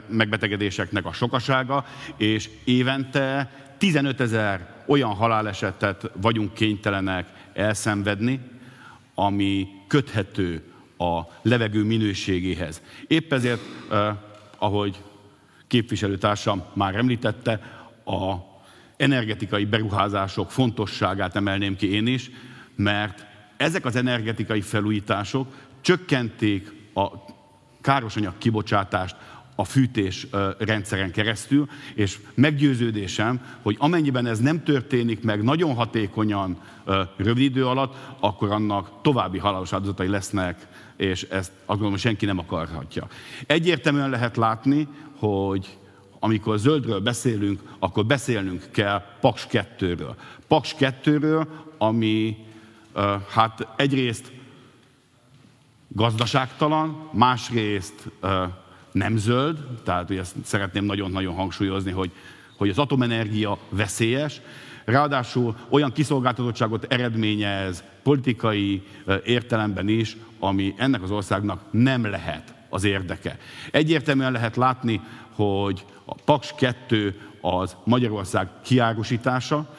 megbetegedéseknek 0.09 1.07
a 1.07 1.13
sokasága, 1.13 1.85
és 2.17 2.51
évente 2.65 3.51
15 3.79 4.21
ezer 4.21 4.85
olyan 4.87 5.15
halálesetet 5.15 6.11
vagyunk 6.21 6.55
kénytelenek 6.55 7.29
elszenvedni, 7.55 8.41
ami 9.15 9.69
köthető 9.89 10.63
a 10.99 11.21
levegő 11.43 11.83
minőségéhez. 11.83 12.83
Épp 13.07 13.33
ezért, 13.33 13.61
eh, 13.91 14.17
ahogy 14.59 15.03
képviselőtársam 15.67 16.65
már 16.75 16.95
említette, 16.95 17.61
a 18.05 18.53
energetikai 19.05 19.65
beruházások 19.65 20.51
fontosságát 20.51 21.37
emelném 21.37 21.77
ki 21.77 21.93
én 21.93 22.07
is, 22.07 22.31
mert 22.77 23.27
ezek 23.57 23.85
az 23.85 23.97
energetikai 23.97 24.61
felújítások 24.61 25.55
csökkenték 25.81 26.73
a 26.95 27.07
károsanyag 27.81 28.39
kibocsátást 28.39 29.17
a 29.57 29.65
fűtés 29.65 30.27
rendszeren 30.59 31.11
keresztül, 31.11 31.69
és 31.95 32.19
meggyőződésem, 32.35 33.41
hogy 33.63 33.77
amennyiben 33.79 34.27
ez 34.27 34.39
nem 34.39 34.63
történik 34.63 35.23
meg 35.23 35.43
nagyon 35.43 35.75
hatékonyan 35.75 36.59
rövid 37.17 37.45
idő 37.45 37.67
alatt, 37.67 37.97
akkor 38.21 38.51
annak 38.51 38.91
további 39.03 39.39
halálos 39.39 39.73
áldozatai 39.73 40.09
lesznek, 40.09 40.67
és 40.97 41.23
ezt 41.23 41.53
azt 41.59 41.67
gondolom, 41.67 41.97
senki 41.97 42.27
nem 42.27 42.39
akarhatja. 42.39 43.09
Egyértelműen 43.47 44.11
lehet 44.11 44.37
látni, 44.37 44.89
hogy 45.19 45.79
amikor 46.25 46.59
zöldről 46.59 47.01
beszélünk, 47.01 47.61
akkor 47.79 48.07
beszélnünk 48.07 48.69
kell 48.71 49.03
Paks 49.21 49.47
2-ről. 49.51 50.15
Paks 50.49 50.75
2-ről, 50.79 51.47
ami 51.79 52.37
hát 53.31 53.67
egyrészt 53.77 54.33
gazdaságtalan, 55.89 57.09
másrészt 57.13 58.11
nem 58.93 59.17
zöld, 59.17 59.59
tehát 59.83 60.07
hogy 60.07 60.17
ezt 60.17 60.35
szeretném 60.45 60.85
nagyon-nagyon 60.85 61.35
hangsúlyozni, 61.35 61.91
hogy, 61.91 62.11
hogy 62.57 62.69
az 62.69 62.79
atomenergia 62.79 63.59
veszélyes, 63.69 64.41
ráadásul 64.85 65.57
olyan 65.69 65.93
kiszolgáltatottságot 65.93 66.93
eredményez 66.93 67.85
politikai 68.03 68.83
értelemben 69.25 69.89
is, 69.89 70.17
ami 70.39 70.75
ennek 70.77 71.03
az 71.03 71.11
országnak 71.11 71.63
nem 71.71 72.05
lehet 72.05 72.55
az 72.69 72.85
érdeke. 72.85 73.39
Egyértelműen 73.71 74.33
lehet 74.33 74.57
látni, 74.57 75.01
hogy 75.35 75.85
a 76.05 76.15
Paks 76.25 76.55
2 76.57 77.21
az 77.41 77.77
Magyarország 77.85 78.49
kiárusítása, 78.63 79.75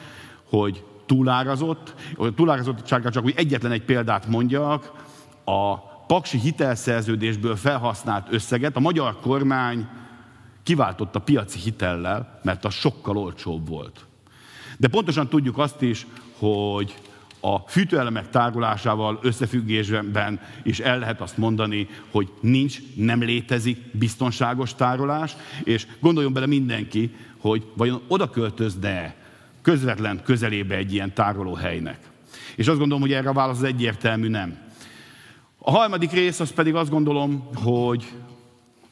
hogy 0.48 0.84
túlárazott. 1.06 1.94
A 2.16 2.34
túlárazottságra 2.34 3.10
csak 3.10 3.24
úgy 3.24 3.34
egyetlen 3.36 3.72
egy 3.72 3.82
példát 3.82 4.26
mondjak, 4.26 4.92
a 5.44 5.76
paksi 6.06 6.38
hitelszerződésből 6.38 7.56
felhasznált 7.56 8.26
összeget 8.30 8.76
a 8.76 8.80
magyar 8.80 9.20
kormány 9.20 9.88
kiváltotta 10.62 11.18
piaci 11.18 11.58
hitellel, 11.58 12.40
mert 12.42 12.64
az 12.64 12.74
sokkal 12.74 13.16
olcsóbb 13.16 13.68
volt. 13.68 14.06
De 14.76 14.88
pontosan 14.88 15.28
tudjuk 15.28 15.58
azt 15.58 15.82
is, 15.82 16.06
hogy 16.38 16.94
a 17.54 17.64
fűtőelemek 17.66 18.30
tárolásával 18.30 19.18
összefüggésben 19.22 20.40
is 20.62 20.78
el 20.78 20.98
lehet 20.98 21.20
azt 21.20 21.36
mondani, 21.36 21.88
hogy 22.10 22.28
nincs, 22.40 22.78
nem 22.94 23.22
létezik 23.22 23.78
biztonságos 23.92 24.74
tárolás, 24.74 25.36
és 25.64 25.86
gondoljon 26.00 26.32
bele 26.32 26.46
mindenki, 26.46 27.14
hogy 27.38 27.66
vajon 27.76 28.02
oda 28.08 28.30
költözne 28.30 29.14
közvetlen 29.62 30.22
közelébe 30.22 30.74
egy 30.74 30.92
ilyen 30.92 31.14
tárolóhelynek. 31.14 31.98
És 32.56 32.66
azt 32.66 32.78
gondolom, 32.78 33.02
hogy 33.02 33.12
erre 33.12 33.28
a 33.28 33.32
válasz 33.32 33.56
az 33.56 33.62
egyértelmű 33.62 34.28
nem. 34.28 34.58
A 35.58 35.70
harmadik 35.70 36.12
rész 36.12 36.40
az 36.40 36.52
pedig 36.52 36.74
azt 36.74 36.90
gondolom, 36.90 37.48
hogy 37.54 38.12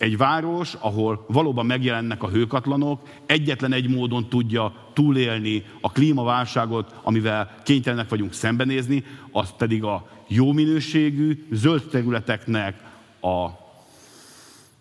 egy 0.05 0.17
város, 0.17 0.75
ahol 0.81 1.25
valóban 1.29 1.67
megjelennek 1.67 2.23
a 2.23 2.29
hőkatlanok, 2.29 3.09
egyetlen 3.27 3.73
egy 3.73 3.89
módon 3.89 4.29
tudja 4.29 4.75
túlélni 4.93 5.65
a 5.81 5.93
klímaválságot, 5.93 6.95
amivel 7.03 7.55
kénytelenek 7.63 8.09
vagyunk 8.09 8.33
szembenézni, 8.33 9.05
az 9.33 9.53
pedig 9.59 9.85
a 9.85 10.09
jó 10.29 10.53
minőségű, 10.53 11.47
zöld 11.51 11.83
területeknek 11.91 12.83
a 13.21 13.49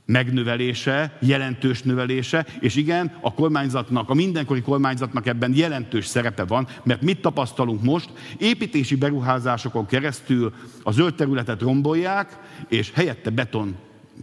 megnövelése, 0.06 1.18
jelentős 1.22 1.82
növelése, 1.82 2.46
és 2.60 2.76
igen, 2.76 3.18
a 3.22 3.34
kormányzatnak, 3.34 4.10
a 4.10 4.14
mindenkori 4.14 4.62
kormányzatnak 4.62 5.28
ebben 5.28 5.56
jelentős 5.56 6.06
szerepe 6.06 6.44
van, 6.44 6.68
mert 6.84 7.02
mit 7.02 7.22
tapasztalunk 7.22 7.84
most? 7.84 8.10
Építési 8.38 8.96
beruházásokon 8.96 9.86
keresztül 9.86 10.54
a 10.84 10.92
zöld 10.92 11.16
területet 11.16 11.62
rombolják, 11.62 12.40
és 12.70 12.92
helyette 12.94 13.30
beton 13.30 13.76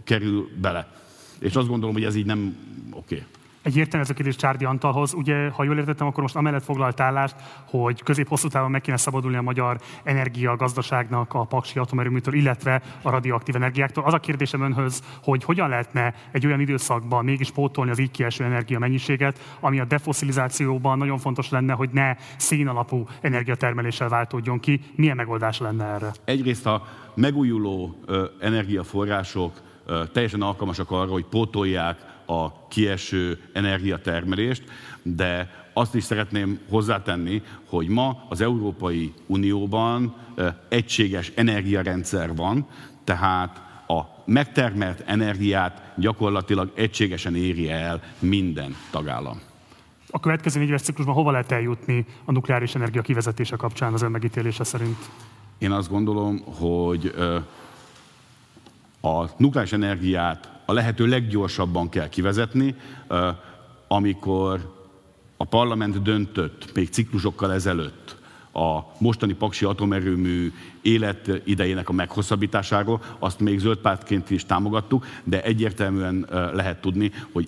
kerül 0.03 0.49
bele. 0.61 0.91
És 1.39 1.55
azt 1.55 1.67
gondolom, 1.67 1.93
hogy 1.93 2.03
ez 2.03 2.15
így 2.15 2.25
nem 2.25 2.55
oké. 2.91 3.15
Okay. 3.15 3.27
Egyértelmű 3.63 4.03
ez 4.05 4.09
a 4.09 4.13
kérdés 4.13 4.35
Csárdi 4.35 4.65
Antalhoz. 4.65 5.13
Ugye, 5.13 5.49
ha 5.49 5.63
jól 5.63 5.77
értettem, 5.77 6.07
akkor 6.07 6.21
most 6.21 6.35
amellett 6.35 6.63
foglalt 6.63 6.99
állást, 6.99 7.35
hogy 7.65 8.03
közép-hosszú 8.03 8.47
távon 8.47 8.71
meg 8.71 8.81
kéne 8.81 8.97
szabadulni 8.97 9.37
a 9.37 9.41
magyar 9.41 9.79
energiagazdaságnak 10.03 11.33
a 11.33 11.43
paksi 11.43 11.79
atomerőműtől, 11.79 12.33
illetve 12.33 12.81
a 13.01 13.09
radioaktív 13.09 13.55
energiáktól. 13.55 14.03
Az 14.03 14.13
a 14.13 14.19
kérdésem 14.19 14.61
önhöz, 14.61 15.03
hogy 15.23 15.43
hogyan 15.43 15.69
lehetne 15.69 16.13
egy 16.31 16.45
olyan 16.45 16.59
időszakban 16.59 17.23
mégis 17.23 17.51
pótolni 17.51 17.91
az 17.91 17.99
így 17.99 18.11
kieső 18.11 18.43
energia 18.43 18.79
mennyiséget, 18.79 19.39
ami 19.59 19.79
a 19.79 19.85
defoszilizációban 19.85 20.97
nagyon 20.97 21.17
fontos 21.17 21.49
lenne, 21.49 21.73
hogy 21.73 21.89
ne 21.89 22.15
szín 22.37 22.67
alapú 22.67 23.07
energiatermeléssel 23.21 24.09
váltódjon 24.09 24.59
ki. 24.59 24.81
Milyen 24.95 25.15
megoldás 25.15 25.59
lenne 25.59 25.85
erre? 25.85 26.11
Egyrészt 26.25 26.65
a 26.65 26.87
megújuló 27.15 27.95
energiaforrások 28.39 29.53
teljesen 30.11 30.41
alkalmasak 30.41 30.91
arra, 30.91 31.11
hogy 31.11 31.25
pótolják 31.25 32.05
a 32.25 32.67
kieső 32.67 33.39
energiatermelést, 33.53 34.63
de 35.01 35.49
azt 35.73 35.95
is 35.95 36.03
szeretném 36.03 36.59
hozzátenni, 36.69 37.41
hogy 37.65 37.87
ma 37.87 38.25
az 38.29 38.41
Európai 38.41 39.13
Unióban 39.27 40.15
egységes 40.69 41.31
energiarendszer 41.35 42.35
van, 42.35 42.67
tehát 43.03 43.61
a 43.87 44.01
megtermelt 44.25 45.03
energiát 45.05 45.93
gyakorlatilag 45.97 46.71
egységesen 46.75 47.35
éri 47.35 47.69
el 47.69 48.01
minden 48.19 48.75
tagállam. 48.91 49.41
A 50.09 50.19
következő 50.19 50.59
négy 50.59 50.67
éves 50.67 50.81
ciklusban 50.81 51.15
hova 51.15 51.31
lehet 51.31 51.51
eljutni 51.51 52.05
a 52.25 52.31
nukleáris 52.31 52.75
energia 52.75 53.01
kivezetése 53.01 53.55
kapcsán 53.55 53.93
az 53.93 54.01
ön 54.01 54.11
megítélése 54.11 54.63
szerint? 54.63 54.97
Én 55.57 55.71
azt 55.71 55.89
gondolom, 55.89 56.41
hogy 56.45 57.13
a 59.01 59.25
nukleáris 59.37 59.71
energiát 59.71 60.49
a 60.65 60.73
lehető 60.73 61.05
leggyorsabban 61.05 61.89
kell 61.89 62.09
kivezetni, 62.09 62.75
amikor 63.87 64.79
a 65.37 65.45
parlament 65.45 66.01
döntött 66.01 66.73
még 66.73 66.89
ciklusokkal 66.89 67.53
ezelőtt 67.53 68.15
a 68.53 68.79
mostani 68.97 69.33
Paksi 69.33 69.65
atomerőmű 69.65 70.53
életidejének 70.81 71.89
a 71.89 71.93
meghosszabbításáról, 71.93 73.01
azt 73.19 73.39
még 73.39 73.59
zöldpártként 73.59 74.29
is 74.29 74.45
támogattuk, 74.45 75.05
de 75.23 75.43
egyértelműen 75.43 76.27
lehet 76.53 76.81
tudni, 76.81 77.11
hogy 77.31 77.47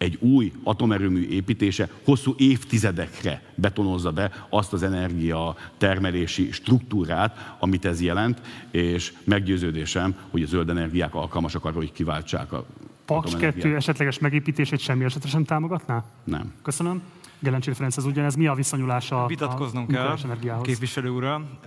egy 0.00 0.18
új 0.20 0.52
atomerőmű 0.62 1.28
építése 1.28 1.88
hosszú 2.04 2.34
évtizedekre 2.36 3.42
betonozza 3.54 4.10
be 4.10 4.46
azt 4.48 4.72
az 4.72 4.82
energia 4.82 5.56
termelési 5.78 6.52
struktúrát, 6.52 7.56
amit 7.58 7.84
ez 7.84 8.00
jelent, 8.00 8.40
és 8.70 9.12
meggyőződésem, 9.24 10.14
hogy 10.30 10.42
a 10.42 10.46
zöld 10.46 10.68
energiák 10.68 11.14
alkalmasak 11.14 11.64
arra, 11.64 11.76
hogy 11.76 11.92
kiváltsák 11.92 12.52
a 12.52 12.66
Paks 13.04 13.36
2 13.36 13.76
esetleges 13.76 14.18
megépítését 14.18 14.78
semmi 14.78 15.04
esetre 15.04 15.28
sem 15.28 15.44
támogatná? 15.44 16.04
Nem. 16.24 16.52
Köszönöm. 16.62 17.02
Gelencsér 17.38 17.74
Ferenc, 17.74 17.96
ez 17.96 18.04
ugyanez 18.04 18.34
mi 18.34 18.46
a 18.46 18.54
viszonyulása 18.54 19.26
Vitatkoznunk 19.26 19.90
a 19.96 20.16
kell, 20.42 20.60
képviselő 20.62 21.08
úrral. 21.08 21.58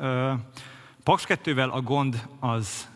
Paks 1.04 1.26
2-vel 1.28 1.72
a 1.72 1.82
gond 1.82 2.28
az 2.40 2.88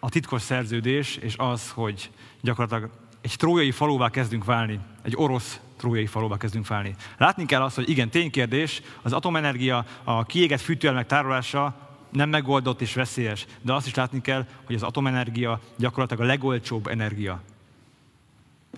a 0.00 0.08
titkos 0.08 0.42
szerződés, 0.42 1.16
és 1.16 1.34
az, 1.36 1.70
hogy 1.70 2.10
gyakorlatilag 2.40 2.90
egy 3.22 3.34
trójai 3.36 3.70
falóvá 3.70 4.08
kezdünk 4.08 4.44
válni, 4.44 4.78
egy 5.02 5.14
orosz 5.16 5.60
trójai 5.76 6.06
falóvá 6.06 6.36
kezdünk 6.36 6.66
válni. 6.66 6.94
Látni 7.18 7.46
kell 7.46 7.62
azt, 7.62 7.74
hogy 7.74 7.88
igen, 7.88 8.10
ténykérdés, 8.10 8.82
az 9.02 9.12
atomenergia, 9.12 9.84
a 10.04 10.24
kiégett 10.24 10.60
fűtőelemek 10.60 11.06
tárolása 11.06 11.74
nem 12.10 12.28
megoldott 12.28 12.80
és 12.80 12.94
veszélyes, 12.94 13.46
de 13.60 13.72
azt 13.72 13.86
is 13.86 13.94
látni 13.94 14.20
kell, 14.20 14.46
hogy 14.64 14.74
az 14.74 14.82
atomenergia 14.82 15.60
gyakorlatilag 15.76 16.22
a 16.22 16.26
legolcsóbb 16.26 16.86
energia. 16.86 17.42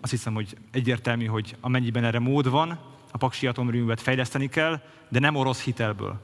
Azt 0.00 0.10
hiszem, 0.10 0.34
hogy 0.34 0.56
egyértelmű, 0.70 1.26
hogy 1.26 1.56
amennyiben 1.60 2.04
erre 2.04 2.18
mód 2.18 2.50
van, 2.50 2.78
a 3.10 3.16
paksi 3.16 3.46
atomerőművet 3.46 4.00
fejleszteni 4.00 4.48
kell, 4.48 4.80
de 5.08 5.18
nem 5.18 5.34
orosz 5.34 5.62
hitelből 5.62 6.20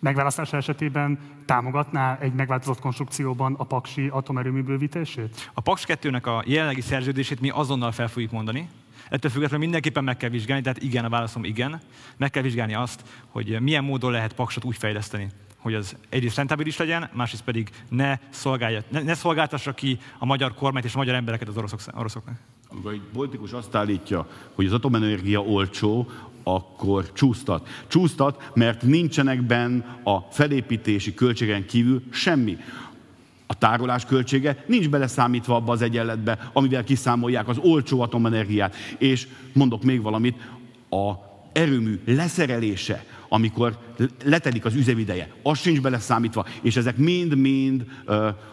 megválasztása 0.00 0.56
esetében 0.56 1.18
támogatná 1.44 2.18
egy 2.18 2.32
megváltozott 2.32 2.80
konstrukcióban 2.80 3.54
a 3.58 3.64
Paksi 3.64 4.08
atomerőmű 4.08 4.62
bővítését? 4.62 5.50
A 5.54 5.60
Paks 5.60 5.84
2-nek 5.86 6.22
a 6.22 6.42
jelenlegi 6.46 6.80
szerződését 6.80 7.40
mi 7.40 7.50
azonnal 7.50 7.92
fel 7.92 8.08
fogjuk 8.08 8.30
mondani. 8.30 8.68
Ettől 9.08 9.30
függetlenül 9.30 9.64
mindenképpen 9.64 10.04
meg 10.04 10.16
kell 10.16 10.30
vizsgálni, 10.30 10.62
tehát 10.62 10.82
igen, 10.82 11.04
a 11.04 11.08
válaszom 11.08 11.44
igen. 11.44 11.80
Meg 12.16 12.30
kell 12.30 12.42
vizsgálni 12.42 12.74
azt, 12.74 13.02
hogy 13.28 13.60
milyen 13.60 13.84
módon 13.84 14.10
lehet 14.10 14.32
Paksot 14.32 14.64
úgy 14.64 14.76
fejleszteni, 14.76 15.28
hogy 15.56 15.74
az 15.74 15.96
egyrészt 16.08 16.36
rentabilis 16.36 16.76
legyen, 16.76 17.10
másrészt 17.12 17.44
pedig 17.44 17.70
ne, 17.88 18.18
szolgálja, 18.28 18.82
ne, 18.88 19.02
ne 19.02 19.14
szolgáltassa 19.14 19.72
ki 19.72 19.98
a 20.18 20.24
magyar 20.24 20.54
kormányt 20.54 20.84
és 20.84 20.94
a 20.94 20.98
magyar 20.98 21.14
embereket 21.14 21.48
az 21.48 21.56
oroszok, 21.56 21.80
oroszoknak. 21.94 22.38
Amikor 22.68 22.92
egy 22.92 23.02
politikus 23.12 23.52
azt 23.52 23.74
állítja, 23.74 24.28
hogy 24.54 24.66
az 24.66 24.72
atomenergia 24.72 25.42
olcsó, 25.42 26.10
akkor 26.42 27.12
csúsztat. 27.12 27.68
Csúsztat, 27.88 28.50
mert 28.54 28.82
nincsenek 28.82 29.42
benne 29.42 29.98
a 30.04 30.18
felépítési 30.30 31.14
költségen 31.14 31.66
kívül 31.66 32.02
semmi. 32.10 32.58
A 33.46 33.54
tárolás 33.54 34.04
költsége 34.04 34.64
nincs 34.66 34.88
beleszámítva 34.88 35.54
abba 35.54 35.72
az 35.72 35.82
egyenletbe, 35.82 36.50
amivel 36.52 36.84
kiszámolják 36.84 37.48
az 37.48 37.58
olcsó 37.58 38.00
atomenergiát. 38.00 38.74
És 38.98 39.26
mondok 39.52 39.82
még 39.82 40.02
valamit, 40.02 40.36
a 40.90 41.12
erőmű 41.52 42.00
leszerelése, 42.04 43.04
amikor 43.28 43.78
letelik 44.24 44.64
az 44.64 44.74
üzemideje, 44.74 45.32
az 45.42 45.58
sincs 45.58 45.80
beleszámítva, 45.80 46.46
és 46.62 46.76
ezek 46.76 46.96
mind-mind 46.96 47.84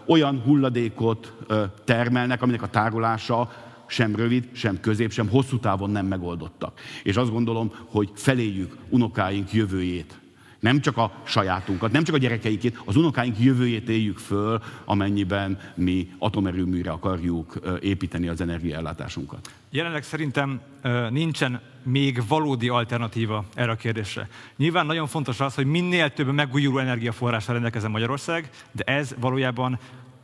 olyan 0.07 0.41
hulladékot 0.45 1.33
ö, 1.47 1.63
termelnek, 1.83 2.41
aminek 2.41 2.61
a 2.61 2.67
tárolása 2.67 3.51
sem 3.87 4.15
rövid, 4.15 4.47
sem 4.51 4.79
közép, 4.79 5.11
sem 5.11 5.29
hosszú 5.29 5.59
távon 5.59 5.89
nem 5.89 6.05
megoldottak. 6.05 6.79
És 7.03 7.15
azt 7.15 7.31
gondolom, 7.31 7.71
hogy 7.85 8.09
feléjük 8.15 8.77
unokáink 8.89 9.53
jövőjét. 9.53 10.19
Nem 10.59 10.81
csak 10.81 10.97
a 10.97 11.11
sajátunkat, 11.23 11.91
nem 11.91 12.03
csak 12.03 12.15
a 12.15 12.17
gyerekeikét, 12.17 12.81
az 12.85 12.95
unokáink 12.95 13.39
jövőjét 13.39 13.89
éljük 13.89 14.17
föl, 14.17 14.61
amennyiben 14.85 15.59
mi 15.75 16.09
atomerőműre 16.17 16.91
akarjuk 16.91 17.59
építeni 17.81 18.27
az 18.27 18.41
energiaellátásunkat. 18.41 19.51
Jelenleg 19.69 20.03
szerintem 20.03 20.61
nincsen 21.09 21.61
még 21.83 22.27
valódi 22.27 22.69
alternatíva 22.69 23.45
erre 23.53 23.71
a 23.71 23.75
kérdésre. 23.75 24.29
Nyilván 24.55 24.85
nagyon 24.85 25.07
fontos 25.07 25.39
az, 25.39 25.55
hogy 25.55 25.65
minél 25.65 26.13
több 26.13 26.31
megújuló 26.31 26.77
energiaforrással 26.77 27.53
rendelkezzen 27.53 27.91
Magyarország, 27.91 28.49
de 28.71 28.83
ez 28.83 29.15
valójában 29.19 29.79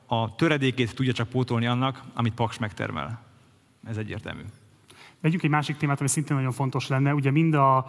a 0.05 0.35
töredékét 0.35 0.95
tudja 0.95 1.13
csak 1.13 1.29
pótolni 1.29 1.65
annak, 1.65 2.03
amit 2.13 2.33
Paks 2.33 2.57
megtermel. 2.57 3.21
Ez 3.87 3.97
egyértelmű. 3.97 4.43
Vegyünk 5.23 5.43
egy 5.43 5.49
másik 5.49 5.77
témát, 5.77 5.99
ami 5.99 6.09
szintén 6.09 6.35
nagyon 6.35 6.51
fontos 6.51 6.87
lenne. 6.87 7.13
Ugye 7.13 7.31
mind 7.31 7.53
a 7.53 7.85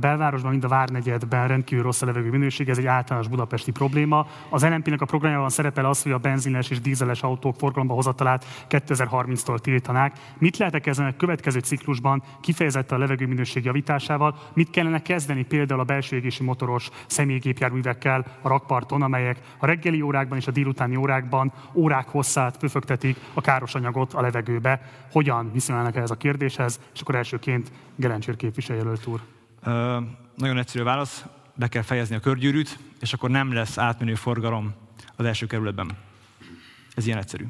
belvárosban, 0.00 0.50
mind 0.50 0.64
a 0.64 0.68
várnegyedben 0.68 1.48
rendkívül 1.48 1.84
rossz 1.84 2.02
a 2.02 2.06
levegő 2.06 2.30
minőség, 2.30 2.68
ez 2.68 2.78
egy 2.78 2.86
általános 2.86 3.28
budapesti 3.28 3.70
probléma. 3.70 4.26
Az 4.48 4.64
LNP-nek 4.64 5.00
a 5.00 5.04
programjában 5.04 5.48
szerepel 5.48 5.84
az, 5.84 6.02
hogy 6.02 6.12
a 6.12 6.18
benzines 6.18 6.70
és 6.70 6.80
dízeles 6.80 7.22
autók 7.22 7.54
forgalomba 7.56 7.94
hozatalát 7.94 8.44
2030-tól 8.68 9.58
tiltanák. 9.58 10.18
Mit 10.38 10.56
lehetek 10.56 10.86
ezen 10.86 11.06
a 11.06 11.16
következő 11.16 11.58
ciklusban 11.58 12.22
kifejezetten 12.40 12.98
a 12.98 13.00
levegő 13.00 13.26
minőség 13.26 13.64
javításával? 13.64 14.34
Mit 14.52 14.70
kellene 14.70 15.02
kezdeni 15.02 15.44
például 15.44 15.80
a 15.80 15.84
belső 15.84 16.16
égési 16.16 16.42
motoros 16.42 16.88
személygépjárművekkel 17.06 18.24
a 18.42 18.48
rakparton, 18.48 19.02
amelyek 19.02 19.40
a 19.58 19.66
reggeli 19.66 20.02
órákban 20.02 20.38
és 20.38 20.46
a 20.46 20.50
délutáni 20.50 20.96
órákban 20.96 21.52
órák 21.74 22.08
hosszát 22.08 22.58
pöfögtetik 22.58 23.16
a 23.34 23.40
káros 23.40 23.74
anyagot 23.74 24.14
a 24.14 24.20
levegőbe? 24.20 24.80
Hogyan 25.12 25.50
viszonyulnak 25.52 25.96
ez 25.96 26.10
a 26.10 26.14
kérdés? 26.14 26.58
Kérdéshez, 26.60 26.80
és 26.94 27.00
akkor 27.00 27.14
elsőként 27.14 27.72
Gelencsér 27.96 28.36
képviselőjelölt 28.36 29.06
úr. 29.06 29.20
Ö, 29.62 29.98
nagyon 30.36 30.58
egyszerű 30.58 30.84
válasz, 30.84 31.24
be 31.54 31.68
kell 31.68 31.82
fejezni 31.82 32.16
a 32.16 32.20
körgyűrűt, 32.20 32.78
és 33.00 33.12
akkor 33.12 33.30
nem 33.30 33.52
lesz 33.52 33.78
átmenő 33.78 34.14
forgalom 34.14 34.74
az 35.16 35.24
első 35.24 35.46
kerületben. 35.46 35.96
Ez 36.94 37.06
ilyen 37.06 37.18
egyszerű 37.18 37.46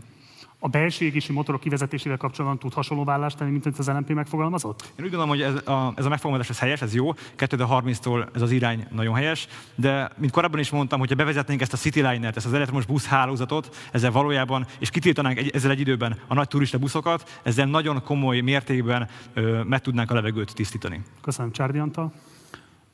a 0.62 0.68
belső 0.68 1.04
égési 1.04 1.32
motorok 1.32 1.60
kivezetésével 1.60 2.16
kapcsolatban 2.16 2.58
tud 2.58 2.72
hasonló 2.72 3.04
vállást 3.04 3.36
tenni, 3.36 3.50
mint 3.50 3.66
az 3.78 3.88
LNP 3.88 4.08
megfogalmazott? 4.08 4.82
Én 4.82 5.04
úgy 5.04 5.10
gondolom, 5.10 5.28
hogy 5.28 5.42
ez 5.42 5.54
a, 5.54 5.92
ez 5.96 6.04
a 6.04 6.08
megfogalmazás 6.08 6.50
ez 6.50 6.58
helyes, 6.58 6.82
ez 6.82 6.94
jó. 6.94 7.12
2030-tól 7.38 8.34
ez 8.34 8.42
az 8.42 8.50
irány 8.50 8.86
nagyon 8.90 9.14
helyes, 9.14 9.48
de 9.74 10.10
mint 10.16 10.32
korábban 10.32 10.60
is 10.60 10.70
mondtam, 10.70 10.98
hogyha 10.98 11.14
bevezetnénk 11.14 11.60
ezt 11.60 11.72
a 11.72 11.76
Cityliner-t, 11.76 12.36
ezt 12.36 12.46
az 12.46 12.52
elektromos 12.52 12.86
buszhálózatot, 12.86 13.76
ezzel 13.92 14.10
valójában, 14.10 14.66
és 14.78 14.90
kitiltanánk 14.90 15.38
egy, 15.38 15.50
ezzel 15.50 15.70
egy 15.70 15.80
időben 15.80 16.16
a 16.26 16.34
nagy 16.34 16.48
turista 16.48 16.78
buszokat, 16.78 17.40
ezzel 17.42 17.66
nagyon 17.66 18.02
komoly 18.02 18.40
mértékben 18.40 19.08
ö, 19.34 19.62
meg 19.62 19.80
tudnánk 19.80 20.10
a 20.10 20.14
levegőt 20.14 20.54
tisztítani. 20.54 21.02
Köszönöm, 21.20 21.52
Csárdi 21.52 21.78
Antal. 21.78 22.12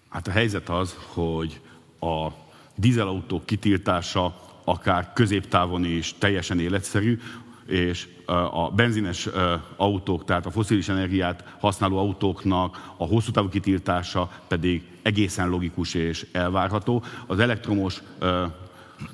Hát 0.09 0.27
a 0.29 0.31
helyzet 0.31 0.69
az, 0.69 0.97
hogy 1.13 1.61
a 2.01 2.29
dízelautók 2.75 3.47
kitiltása 3.47 4.45
akár 4.65 5.13
középtávon 5.13 5.85
is 5.85 6.15
teljesen 6.19 6.61
életszerű, 6.61 7.19
és 7.67 8.09
a 8.51 8.71
benzines 8.71 9.29
autók, 9.77 10.25
tehát 10.25 10.47
a 10.47 10.51
foszilis 10.51 10.89
energiát 10.89 11.45
használó 11.59 11.99
autóknak 11.99 12.95
a 12.97 13.05
hosszú 13.05 13.31
távú 13.31 13.49
kitiltása 13.49 14.31
pedig 14.49 14.83
egészen 15.03 15.49
logikus 15.49 15.95
és 15.95 16.27
elvárható. 16.33 17.03
Az 17.27 17.39
elektromos 17.39 18.03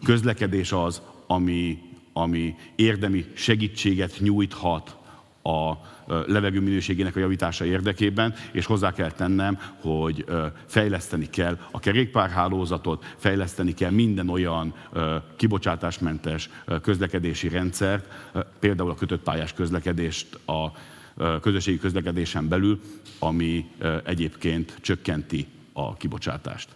közlekedés 0.05 0.73
az, 0.73 1.03
ami, 1.27 1.79
ami 2.13 2.55
érdemi 2.77 3.25
segítséget 3.35 4.17
nyújthat 4.19 4.97
a 5.43 5.73
levegő 6.27 6.61
minőségének 6.61 7.17
a 7.17 7.21
javítása 7.21 7.65
érdekében, 7.65 8.35
és 8.53 8.67
hozzá 8.67 8.93
kell 8.93 9.11
tennem, 9.11 9.59
hogy 9.81 10.25
fejleszteni 10.67 11.31
kell 11.31 11.59
a 11.71 11.79
kerékpárhálózatot, 11.79 13.05
fejleszteni 13.17 13.75
kell 13.75 13.91
minden 13.91 14.29
olyan 14.29 14.75
kibocsátásmentes 15.37 16.51
közlekedési 16.83 17.49
rendszert, 17.49 18.33
például 18.59 18.91
a 18.91 18.95
kötött 18.95 19.23
pályás 19.23 19.53
közlekedést 19.53 20.39
a 20.47 20.73
közösségi 21.41 21.79
közlekedésen 21.79 22.49
belül, 22.49 22.81
ami 23.19 23.71
egyébként 24.05 24.79
csökkenti 24.81 25.47
a 25.73 25.97
kibocsátást. 25.97 26.69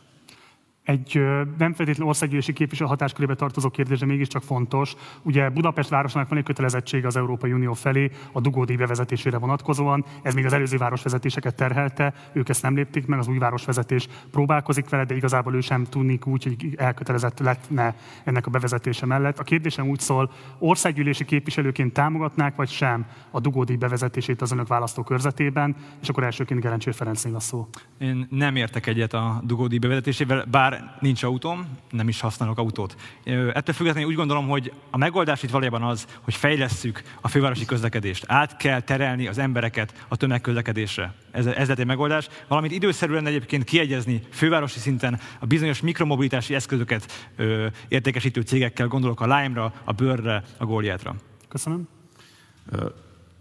Egy 0.86 1.20
nem 1.58 1.72
feltétlenül 1.72 2.06
országgyűlési 2.06 2.52
képviselő 2.52 2.88
hatáskörébe 2.88 3.34
tartozó 3.34 3.70
kérdés, 3.70 3.98
de 3.98 4.06
mégiscsak 4.06 4.42
fontos. 4.42 4.94
Ugye 5.22 5.50
Budapest 5.50 5.88
városnak 5.88 6.28
van 6.28 6.38
egy 6.38 6.44
kötelezettsége 6.44 7.06
az 7.06 7.16
Európai 7.16 7.52
Unió 7.52 7.72
felé 7.72 8.10
a 8.32 8.40
dugódíj 8.40 8.76
bevezetésére 8.76 9.38
vonatkozóan. 9.38 10.04
Ez 10.22 10.34
még 10.34 10.44
az 10.44 10.52
előző 10.52 10.76
városvezetéseket 10.76 11.54
terhelte, 11.54 12.14
ők 12.32 12.48
ezt 12.48 12.62
nem 12.62 12.74
lépték 12.74 13.06
meg, 13.06 13.18
az 13.18 13.28
új 13.28 13.38
városvezetés 13.38 14.08
próbálkozik 14.30 14.88
vele, 14.88 15.04
de 15.04 15.14
igazából 15.16 15.54
ő 15.54 15.60
sem 15.60 15.84
tudnik 15.84 16.26
úgy, 16.26 16.42
hogy 16.42 16.74
elkötelezett 16.76 17.38
lettne 17.38 17.94
ennek 18.24 18.46
a 18.46 18.50
bevezetése 18.50 19.06
mellett. 19.06 19.38
A 19.38 19.42
kérdésem 19.42 19.88
úgy 19.88 20.00
szól, 20.00 20.30
országgyűlési 20.58 21.24
képviselőként 21.24 21.92
támogatnák 21.92 22.56
vagy 22.56 22.68
sem 22.68 23.06
a 23.30 23.40
dugódíj 23.40 23.76
bevezetését 23.76 24.42
az 24.42 24.52
önök 24.52 24.68
választókörzetében, 24.68 25.76
és 26.02 26.08
akkor 26.08 26.24
elsőként 26.24 26.60
Gerencsér 26.60 26.94
Ferenc 26.94 27.24
a 27.24 27.40
szó. 27.40 27.68
Én 27.98 28.26
nem 28.30 28.56
értek 28.56 28.86
egyet 28.86 29.12
a 29.12 29.40
dugódíj 29.44 29.78
bevezetésével, 29.78 30.44
bár 30.50 30.75
nincs 31.00 31.22
autóm, 31.22 31.78
nem 31.90 32.08
is 32.08 32.20
használok 32.20 32.58
autót. 32.58 32.96
Ettől 33.24 33.74
függetlenül 33.74 34.08
úgy 34.08 34.16
gondolom, 34.16 34.48
hogy 34.48 34.72
a 34.90 34.96
megoldás 34.96 35.42
itt 35.42 35.50
valójában 35.50 35.82
az, 35.82 36.06
hogy 36.20 36.34
fejlesszük 36.34 37.02
a 37.20 37.28
fővárosi 37.28 37.64
közlekedést. 37.64 38.24
Át 38.28 38.56
kell 38.56 38.80
terelni 38.80 39.26
az 39.26 39.38
embereket 39.38 40.04
a 40.08 40.16
tömegközlekedésre. 40.16 41.14
Ez, 41.30 41.46
ez 41.46 41.68
lett 41.68 41.78
egy 41.78 41.86
megoldás. 41.86 42.28
Valamint 42.48 42.74
időszerűen 42.74 43.26
egyébként 43.26 43.64
kiegyezni 43.64 44.22
fővárosi 44.30 44.78
szinten 44.78 45.20
a 45.38 45.46
bizonyos 45.46 45.80
mikromobilitási 45.80 46.54
eszközöket 46.54 47.28
ö, 47.36 47.66
értékesítő 47.88 48.40
cégekkel, 48.40 48.86
gondolok 48.86 49.20
a 49.20 49.24
Lime-ra, 49.24 49.72
a 49.84 49.92
Bőrre, 49.92 50.42
a 50.58 50.64
Goliatra. 50.64 51.14
Köszönöm 51.48 51.88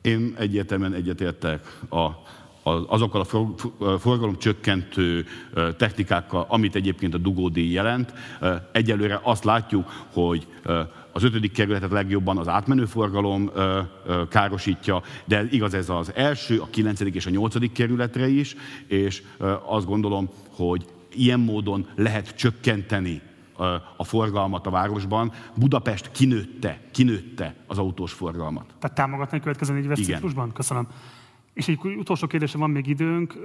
Én 0.02 0.36
egyértelműen 0.38 0.94
egyetértek 0.94 1.80
a 1.90 2.10
azokkal 2.88 3.22
a 3.22 3.98
forgalom 3.98 4.38
csökkentő 4.38 5.26
technikákkal, 5.78 6.46
amit 6.50 6.76
egyébként 6.76 7.14
a 7.14 7.18
dugódíj 7.18 7.72
jelent. 7.72 8.14
Egyelőre 8.72 9.20
azt 9.24 9.44
látjuk, 9.44 10.06
hogy 10.14 10.48
az 11.12 11.24
ötödik 11.24 11.52
kerületet 11.52 11.92
legjobban 11.92 12.38
az 12.38 12.48
átmenő 12.48 12.86
forgalom 12.86 13.52
károsítja, 14.30 15.02
de 15.26 15.48
igaz 15.52 15.74
ez 15.74 15.90
az 15.90 16.12
első, 16.16 16.60
a 16.60 16.68
kilencedik 16.70 17.16
és 17.16 17.26
a 17.26 17.30
nyolcadik 17.30 17.72
kerületre 17.72 18.28
is, 18.28 18.56
és 18.88 19.24
azt 19.66 19.86
gondolom, 19.86 20.30
hogy 20.50 20.86
ilyen 21.14 21.40
módon 21.40 21.88
lehet 21.96 22.36
csökkenteni 22.36 23.22
a 23.98 24.04
forgalmat 24.04 24.68
a 24.68 24.70
városban. 24.70 25.32
Budapest 25.56 26.12
kinőtte, 26.12 26.80
kinőtte 26.92 27.56
az 27.68 27.78
autós 27.78 28.12
forgalmat. 28.12 28.66
Tehát 28.80 28.96
támogatni 28.96 29.38
a 29.38 29.42
következő 29.42 29.74
négy 29.74 30.06
ciklusban? 30.06 30.52
Köszönöm. 30.54 30.88
És 31.56 31.68
egy 31.68 31.80
utolsó 31.84 32.28
kérdésem 32.28 32.60
van 32.60 32.70
még 32.70 32.88
időnk. 32.88 33.36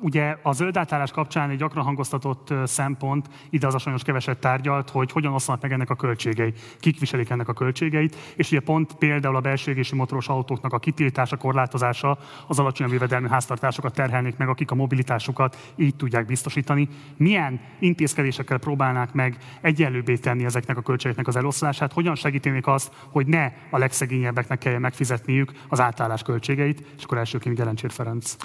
Ugye 0.00 0.36
a 0.42 0.52
zöld 0.52 0.76
átállás 0.76 1.10
kapcsán 1.10 1.50
egy 1.50 1.58
gyakran 1.58 1.84
hangoztatott 1.84 2.54
szempont, 2.64 3.28
ide 3.50 3.66
az 3.66 3.74
a 3.74 3.78
sajnos 3.78 4.02
keveset 4.02 4.38
tárgyalt, 4.38 4.90
hogy 4.90 5.12
hogyan 5.12 5.32
oszlanak 5.32 5.62
meg 5.62 5.72
ennek 5.72 5.90
a 5.90 5.94
költségei, 5.94 6.52
kik 6.78 7.00
viselik 7.00 7.30
ennek 7.30 7.48
a 7.48 7.52
költségeit, 7.52 8.16
és 8.36 8.50
ugye 8.50 8.60
pont 8.60 8.94
például 8.94 9.36
a 9.36 9.40
belső 9.40 9.70
égési 9.70 9.94
motoros 9.94 10.28
autóknak 10.28 10.72
a 10.72 10.78
kitiltása, 10.78 11.36
korlátozása 11.36 12.18
az 12.46 12.58
alacsony 12.58 12.90
jövedelmű 12.90 13.26
háztartásokat 13.26 13.94
terhelnék 13.94 14.36
meg, 14.36 14.48
akik 14.48 14.70
a 14.70 14.74
mobilitásukat 14.74 15.72
így 15.76 15.96
tudják 15.96 16.26
biztosítani. 16.26 16.88
Milyen 17.16 17.60
intézkedésekkel 17.78 18.58
próbálnák 18.58 19.12
meg 19.12 19.36
egyenlőbbé 19.60 20.16
tenni 20.16 20.44
ezeknek 20.44 20.76
a 20.76 20.82
költségeknek 20.82 21.26
az 21.26 21.36
eloszlását? 21.36 21.92
Hogyan 21.92 22.14
segítenék 22.14 22.66
azt, 22.66 22.92
hogy 23.10 23.26
ne 23.26 23.52
a 23.70 23.78
legszegényebbeknek 23.78 24.58
kelljen 24.58 24.80
megfizetniük 24.80 25.52
az 25.68 25.80
átállás 25.80 26.22
költségeit, 26.22 26.84
és 26.96 27.04
akkor 27.04 27.20
elsőként 27.22 27.56
Gelencsér 27.56 27.92
Ferenc. 27.92 28.36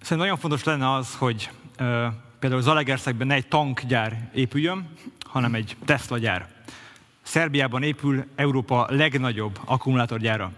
Szerintem 0.00 0.18
nagyon 0.18 0.36
fontos 0.36 0.64
lenne 0.64 0.92
az, 0.92 1.14
hogy 1.14 1.50
uh, 1.80 2.06
például 2.38 2.62
Zalegerszegben 2.62 3.26
ne 3.26 3.34
egy 3.34 3.48
tankgyár 3.48 4.30
épüljön, 4.34 4.88
hanem 5.24 5.54
egy 5.54 5.76
Tesla 5.84 6.18
gyár. 6.18 6.48
Szerbiában 7.22 7.82
épül 7.82 8.24
Európa 8.34 8.86
legnagyobb 8.90 9.58
akkumulátorgyára. 9.64 10.52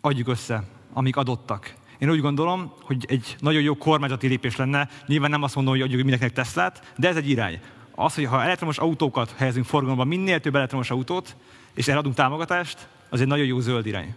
Adjuk 0.00 0.28
össze, 0.28 0.64
amik 0.92 1.16
adottak. 1.16 1.74
Én 1.98 2.10
úgy 2.10 2.20
gondolom, 2.20 2.72
hogy 2.82 3.04
egy 3.08 3.36
nagyon 3.38 3.62
jó 3.62 3.76
kormányzati 3.76 4.26
lépés 4.26 4.56
lenne, 4.56 4.88
nyilván 5.06 5.30
nem 5.30 5.42
azt 5.42 5.54
mondom, 5.54 5.74
hogy 5.74 5.82
adjuk 5.82 6.00
mindenkinek 6.00 6.34
Teslát, 6.34 6.92
de 6.96 7.08
ez 7.08 7.16
egy 7.16 7.28
irány. 7.28 7.60
Az, 7.94 8.14
hogy 8.14 8.24
ha 8.24 8.42
elektromos 8.42 8.78
autókat 8.78 9.34
helyezünk 9.36 9.66
forgalomba, 9.66 10.04
minél 10.04 10.40
több 10.40 10.54
elektromos 10.54 10.90
autót, 10.90 11.36
és 11.74 11.88
erre 11.88 11.98
adunk 11.98 12.14
támogatást, 12.14 12.88
az 13.08 13.20
egy 13.20 13.26
nagyon 13.26 13.46
jó 13.46 13.60
zöld 13.60 13.86
irány 13.86 14.14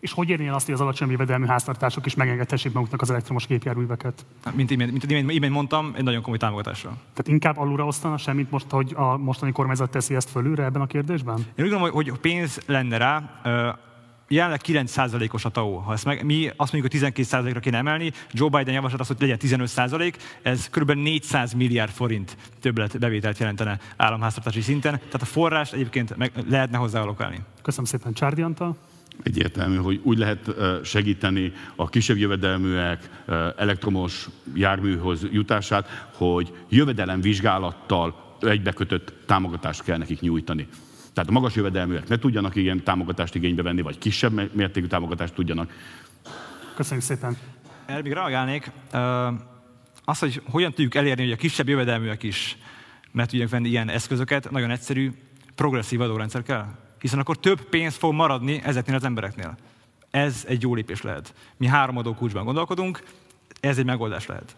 és 0.00 0.12
hogy 0.12 0.28
érni 0.28 0.46
el 0.46 0.54
azt, 0.54 0.64
hogy 0.64 0.74
az 0.74 0.80
alacsony 0.80 1.10
jövedelmű 1.10 1.46
háztartások 1.46 2.06
is 2.06 2.14
megengedhessék 2.14 2.72
maguknak 2.72 3.00
az 3.00 3.10
elektromos 3.10 3.46
gépjárműveket? 3.46 4.26
Mint 4.54 4.70
imént, 4.70 4.90
mint 4.90 5.10
imént, 5.10 5.30
imént 5.30 5.52
mondtam, 5.52 5.92
egy 5.96 6.04
nagyon 6.04 6.22
komoly 6.22 6.38
támogatásra. 6.38 6.88
Tehát 6.88 7.28
inkább 7.28 7.58
alulra 7.58 7.86
osztana 7.86 8.16
semmit 8.16 8.50
most, 8.50 8.70
hogy 8.70 8.92
a 8.96 9.16
mostani 9.16 9.52
kormányzat 9.52 9.90
teszi 9.90 10.14
ezt 10.14 10.30
fölülre 10.30 10.64
ebben 10.64 10.82
a 10.82 10.86
kérdésben? 10.86 11.36
Én 11.36 11.64
úgy 11.64 11.70
gondolom, 11.70 11.90
hogy 11.90 12.12
pénz 12.12 12.60
lenne 12.66 12.96
rá, 12.96 13.40
jelenleg 14.28 14.60
9%-os 14.64 15.44
a 15.44 15.48
TAO. 15.48 15.76
Ha 15.76 15.92
ezt 15.92 16.04
meg, 16.04 16.24
mi 16.24 16.50
azt 16.56 16.72
mondjuk, 16.72 16.92
hogy 16.92 17.14
12%-ra 17.22 17.60
kéne 17.60 17.76
emelni, 17.76 18.12
Joe 18.30 18.48
Biden 18.48 18.74
javaslat 18.74 19.00
az, 19.00 19.06
hogy 19.06 19.16
legyen 19.20 19.38
15%, 19.40 20.14
ez 20.42 20.68
kb. 20.68 20.90
400 20.90 21.52
milliárd 21.52 21.90
forint 21.90 22.36
többlet 22.60 22.98
bevételt 22.98 23.38
jelentene 23.38 23.78
államháztartási 23.96 24.60
szinten, 24.60 24.94
tehát 24.94 25.22
a 25.22 25.24
forrás 25.24 25.72
egyébként 25.72 26.16
meg 26.16 26.32
lehetne 26.48 26.78
hozzá 26.78 27.00
alokálni. 27.00 27.38
Köszönöm 27.62 27.86
szépen, 27.86 28.12
Csárdi 28.12 28.42
Antal. 28.42 28.76
Egyértelmű, 29.22 29.76
hogy 29.76 30.00
úgy 30.02 30.18
lehet 30.18 30.54
segíteni 30.84 31.52
a 31.76 31.88
kisebb 31.88 32.16
jövedelműek 32.16 33.10
elektromos 33.56 34.28
járműhoz 34.54 35.26
jutását, 35.32 36.08
hogy 36.12 36.52
jövedelemvizsgálattal 36.68 38.36
egybekötött 38.40 39.12
támogatást 39.26 39.82
kell 39.82 39.98
nekik 39.98 40.20
nyújtani. 40.20 40.68
Tehát 41.12 41.30
a 41.30 41.32
magas 41.32 41.54
jövedelműek 41.54 42.08
ne 42.08 42.18
tudjanak 42.18 42.56
ilyen 42.56 42.84
támogatást 42.84 43.34
igénybe 43.34 43.62
venni, 43.62 43.80
vagy 43.80 43.98
kisebb 43.98 44.54
mértékű 44.54 44.86
támogatást 44.86 45.34
tudjanak. 45.34 45.72
Köszönjük 46.74 47.04
szépen. 47.04 47.36
Erre 47.86 48.02
még 48.02 48.12
reagálnék. 48.12 48.70
Az, 50.04 50.18
hogy 50.18 50.42
hogyan 50.50 50.70
tudjuk 50.72 50.94
elérni, 50.94 51.22
hogy 51.22 51.32
a 51.32 51.36
kisebb 51.36 51.68
jövedelműek 51.68 52.22
is 52.22 52.56
mert 53.16 53.30
tudják 53.30 53.48
venni 53.48 53.68
ilyen 53.68 53.88
eszközöket, 53.88 54.50
nagyon 54.50 54.70
egyszerű, 54.70 55.12
progresszív 55.54 56.00
adórendszer 56.00 56.42
kell 56.42 56.66
hiszen 57.00 57.18
akkor 57.18 57.38
több 57.38 57.60
pénz 57.60 57.96
fog 57.96 58.12
maradni 58.12 58.60
ezeknél 58.64 58.96
az 58.96 59.04
embereknél. 59.04 59.56
Ez 60.10 60.44
egy 60.48 60.62
jó 60.62 60.74
lépés 60.74 61.02
lehet. 61.02 61.34
Mi 61.56 61.66
három 61.66 61.96
adókulcsban 61.96 62.44
gondolkodunk, 62.44 63.02
ez 63.60 63.78
egy 63.78 63.84
megoldás 63.84 64.26
lehet. 64.26 64.56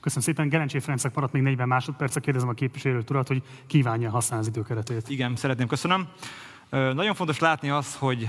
Köszönöm 0.00 0.24
szépen. 0.24 0.48
Gerencsé 0.48 0.78
Ferencek 0.78 1.14
maradt 1.14 1.32
még 1.32 1.42
40 1.42 1.68
másodpercet. 1.68 2.22
Kérdezem 2.22 2.48
a 2.48 2.52
képviselőt 2.52 3.10
urat, 3.10 3.28
hogy 3.28 3.42
kívánja 3.66 4.10
használni 4.10 4.46
az 4.46 4.52
időkeretét. 4.52 5.08
Igen, 5.08 5.36
szeretném, 5.36 5.66
köszönöm. 5.66 6.08
Nagyon 6.70 7.14
fontos 7.14 7.38
látni 7.38 7.70
azt, 7.70 7.96
hogy 7.96 8.28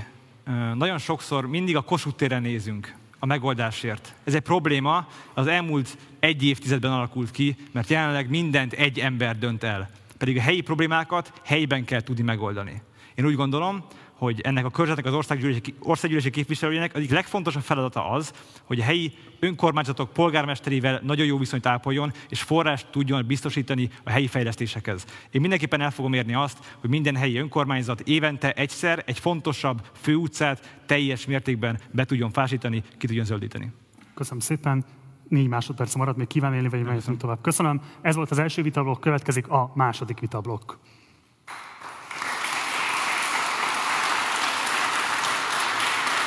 nagyon 0.74 0.98
sokszor 0.98 1.46
mindig 1.46 1.76
a 1.76 1.80
Kossuth 1.80 2.16
téren 2.16 2.42
nézünk 2.42 2.94
a 3.18 3.26
megoldásért. 3.26 4.14
Ez 4.24 4.34
egy 4.34 4.40
probléma, 4.40 5.08
az 5.34 5.46
elmúlt 5.46 5.96
egy 6.18 6.44
évtizedben 6.44 6.92
alakult 6.92 7.30
ki, 7.30 7.56
mert 7.72 7.88
jelenleg 7.88 8.28
mindent 8.28 8.72
egy 8.72 8.98
ember 8.98 9.38
dönt 9.38 9.62
el. 9.62 9.90
Pedig 10.18 10.36
a 10.36 10.40
helyi 10.40 10.60
problémákat 10.60 11.40
helyben 11.44 11.84
kell 11.84 12.00
tudni 12.00 12.22
megoldani. 12.22 12.82
Én 13.14 13.26
úgy 13.26 13.34
gondolom, 13.34 13.84
hogy 14.22 14.40
ennek 14.40 14.64
a 14.64 14.70
körzetnek 14.70 15.04
az 15.04 15.12
országgyűlési, 15.12 15.74
országgyűlési 15.78 16.30
képviselőjének 16.30 16.94
egyik 16.94 17.10
legfontosabb 17.10 17.62
feladata 17.62 18.10
az, 18.10 18.32
hogy 18.64 18.80
a 18.80 18.82
helyi 18.82 19.12
önkormányzatok 19.40 20.12
polgármesterével 20.12 21.00
nagyon 21.02 21.26
jó 21.26 21.38
viszonyt 21.38 21.66
ápoljon, 21.66 22.12
és 22.28 22.42
forrást 22.42 22.86
tudjon 22.90 23.26
biztosítani 23.26 23.90
a 24.04 24.10
helyi 24.10 24.26
fejlesztésekhez. 24.26 25.04
Én 25.30 25.40
mindenképpen 25.40 25.80
el 25.80 25.90
fogom 25.90 26.12
érni 26.12 26.34
azt, 26.34 26.58
hogy 26.80 26.90
minden 26.90 27.16
helyi 27.16 27.36
önkormányzat 27.36 28.00
évente 28.00 28.52
egyszer 28.52 29.02
egy 29.06 29.18
fontosabb 29.18 29.82
főutcát 30.00 30.78
teljes 30.86 31.26
mértékben 31.26 31.80
be 31.90 32.04
tudjon 32.04 32.30
fásítani, 32.30 32.82
ki 32.98 33.06
tudjon 33.06 33.24
zöldíteni. 33.24 33.72
Köszönöm 34.14 34.40
szépen. 34.40 34.84
Négy 35.28 35.48
másodperc 35.48 35.94
maradt, 35.94 36.16
még 36.16 36.26
kíván 36.26 36.54
élni, 36.54 36.68
vagy 36.68 37.16
tovább. 37.18 37.40
Köszönöm. 37.40 37.80
Ez 38.00 38.14
volt 38.14 38.30
az 38.30 38.38
első 38.38 38.62
vitablok, 38.62 39.00
következik 39.00 39.48
a 39.48 39.72
második 39.74 40.20
vitablok. 40.20 40.78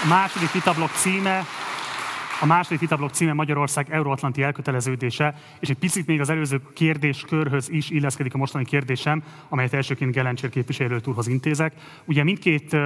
A 0.03 0.07
második 0.07 0.53
vitablok 0.53 0.91
címe 0.91 1.45
a 2.41 2.45
második 2.45 2.79
vitablok 2.79 3.11
címe 3.11 3.33
Magyarország 3.33 3.87
euróatlanti 3.89 4.43
elköteleződése, 4.43 5.35
és 5.59 5.69
egy 5.69 5.77
picit 5.77 6.07
még 6.07 6.19
az 6.19 6.29
előző 6.29 6.61
kérdéskörhöz 6.73 7.69
is 7.69 7.89
illeszkedik 7.89 8.33
a 8.33 8.37
mostani 8.37 8.65
kérdésem, 8.65 9.23
amelyet 9.49 9.73
elsőként 9.73 10.11
Gelencsér 10.11 10.49
képviselőt 10.49 11.07
úrhoz 11.07 11.27
intézek. 11.27 11.73
Ugye 12.05 12.23
mindkét 12.23 12.77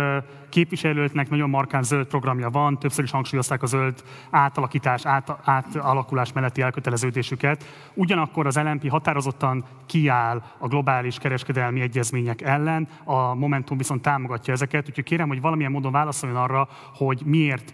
képviselőtnek 0.49 1.29
nagyon 1.29 1.49
markán 1.49 1.83
zöld 1.83 2.07
programja 2.07 2.49
van, 2.49 2.79
többször 2.79 3.03
is 3.03 3.11
hangsúlyozták 3.11 3.63
a 3.63 3.65
zöld 3.65 4.03
átalakítás, 4.29 5.05
át, 5.05 5.37
átalakulás 5.43 6.33
melletti 6.33 6.61
elköteleződésüket. 6.61 7.65
Ugyanakkor 7.93 8.45
az 8.45 8.57
LNP 8.57 8.89
határozottan 8.89 9.65
kiáll 9.85 10.43
a 10.57 10.67
globális 10.67 11.17
kereskedelmi 11.17 11.81
egyezmények 11.81 12.41
ellen, 12.41 12.87
a 13.03 13.33
Momentum 13.33 13.77
viszont 13.77 14.01
támogatja 14.01 14.53
ezeket, 14.53 14.87
úgyhogy 14.89 15.03
kérem, 15.03 15.27
hogy 15.27 15.41
valamilyen 15.41 15.71
módon 15.71 15.91
válaszoljon 15.91 16.37
arra, 16.37 16.67
hogy 16.93 17.21
miért 17.25 17.73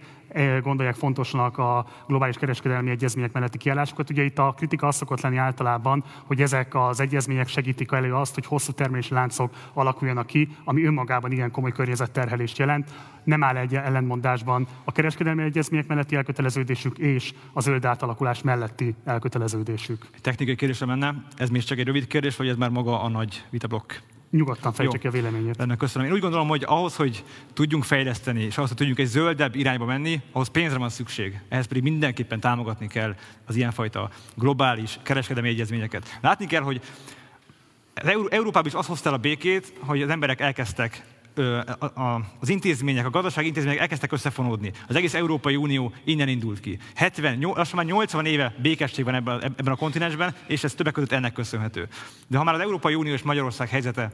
gondolják 0.62 0.94
fontosnak 0.94 1.58
a 1.58 1.86
globális 2.06 2.36
kereskedelmi 2.36 2.90
egyezmények 2.90 3.32
melletti 3.32 3.58
kiállásokat. 3.58 4.10
Ugye 4.10 4.22
itt 4.22 4.38
a 4.38 4.54
kritika 4.56 4.86
az 4.86 4.96
szokott 4.96 5.20
lenni 5.20 5.36
általában, 5.36 6.04
hogy 6.24 6.40
ezek 6.40 6.74
az 6.74 7.00
egyezmények 7.00 7.48
segítik 7.48 7.92
elő 7.92 8.14
azt, 8.14 8.34
hogy 8.34 8.46
hosszú 8.46 8.72
termelési 8.72 9.14
láncok 9.14 9.54
alakuljanak 9.72 10.26
ki, 10.26 10.48
ami 10.64 10.84
önmagában 10.84 11.32
igen 11.32 11.50
komoly 11.50 11.72
környezetterhelést 11.72 12.58
jelent. 12.58 12.90
Nem 13.24 13.42
áll 13.42 13.56
egy 13.56 13.74
ellentmondásban 13.74 14.66
a 14.84 14.92
kereskedelmi 14.92 15.42
egyezmények 15.42 15.86
melletti 15.86 16.16
elköteleződésük 16.16 16.98
és 16.98 17.32
a 17.52 17.60
zöld 17.60 17.84
átalakulás 17.84 18.42
melletti 18.42 18.94
elköteleződésük. 19.04 20.06
Technikai 20.20 20.54
kérdésre 20.54 20.86
menne, 20.86 21.14
ez 21.36 21.48
még 21.48 21.62
csak 21.62 21.78
egy 21.78 21.86
rövid 21.86 22.06
kérdés, 22.06 22.36
vagy 22.36 22.48
ez 22.48 22.56
már 22.56 22.70
maga 22.70 23.02
a 23.02 23.08
nagy 23.08 23.44
vitablokk? 23.50 23.92
Nyugodtan 24.30 24.72
fejtse 24.72 24.98
ki 24.98 25.06
a 25.06 25.10
véleményét. 25.10 25.60
Ennek 25.60 25.76
köszönöm. 25.76 26.06
Én 26.06 26.12
úgy 26.12 26.20
gondolom, 26.20 26.48
hogy 26.48 26.64
ahhoz, 26.66 26.96
hogy 26.96 27.24
tudjunk 27.52 27.84
fejleszteni, 27.84 28.42
és 28.42 28.56
ahhoz, 28.56 28.68
hogy 28.68 28.78
tudjunk 28.78 28.98
egy 28.98 29.06
zöldebb 29.06 29.54
irányba 29.54 29.84
menni, 29.84 30.20
ahhoz 30.32 30.48
pénzre 30.48 30.78
van 30.78 30.88
szükség. 30.88 31.40
Ehhez 31.48 31.66
pedig 31.66 31.82
mindenképpen 31.82 32.40
támogatni 32.40 32.86
kell 32.86 33.14
az 33.46 33.56
ilyenfajta 33.56 34.10
globális 34.34 34.98
kereskedelmi 35.02 35.48
egyezményeket. 35.48 36.18
Látni 36.20 36.46
kell, 36.46 36.62
hogy 36.62 36.80
Európában 38.28 38.66
is 38.66 38.74
az 38.74 38.86
hozta 38.86 39.08
el 39.08 39.14
a 39.14 39.18
békét, 39.18 39.72
hogy 39.78 40.02
az 40.02 40.08
emberek 40.08 40.40
elkezdtek 40.40 41.04
az 42.38 42.48
intézmények, 42.48 43.06
a 43.06 43.10
gazdasági 43.10 43.46
intézmények 43.46 43.80
elkezdtek 43.80 44.12
összefonódni. 44.12 44.72
Az 44.88 44.96
egész 44.96 45.14
Európai 45.14 45.56
Unió 45.56 45.92
innen 46.04 46.28
indult 46.28 46.60
ki. 46.60 46.78
70, 46.94 47.38
lassan 47.40 47.76
már 47.76 47.84
80 47.84 48.26
éve 48.26 48.54
békesség 48.62 49.04
van 49.04 49.14
ebben, 49.14 49.42
ebben 49.42 49.72
a 49.72 49.76
kontinensben, 49.76 50.34
és 50.46 50.64
ez 50.64 50.74
többek 50.74 50.92
között 50.92 51.12
ennek 51.12 51.32
köszönhető. 51.32 51.88
De 52.26 52.38
ha 52.38 52.44
már 52.44 52.54
az 52.54 52.60
Európai 52.60 52.94
Unió 52.94 53.12
és 53.12 53.22
Magyarország 53.22 53.68
helyzete 53.68 54.12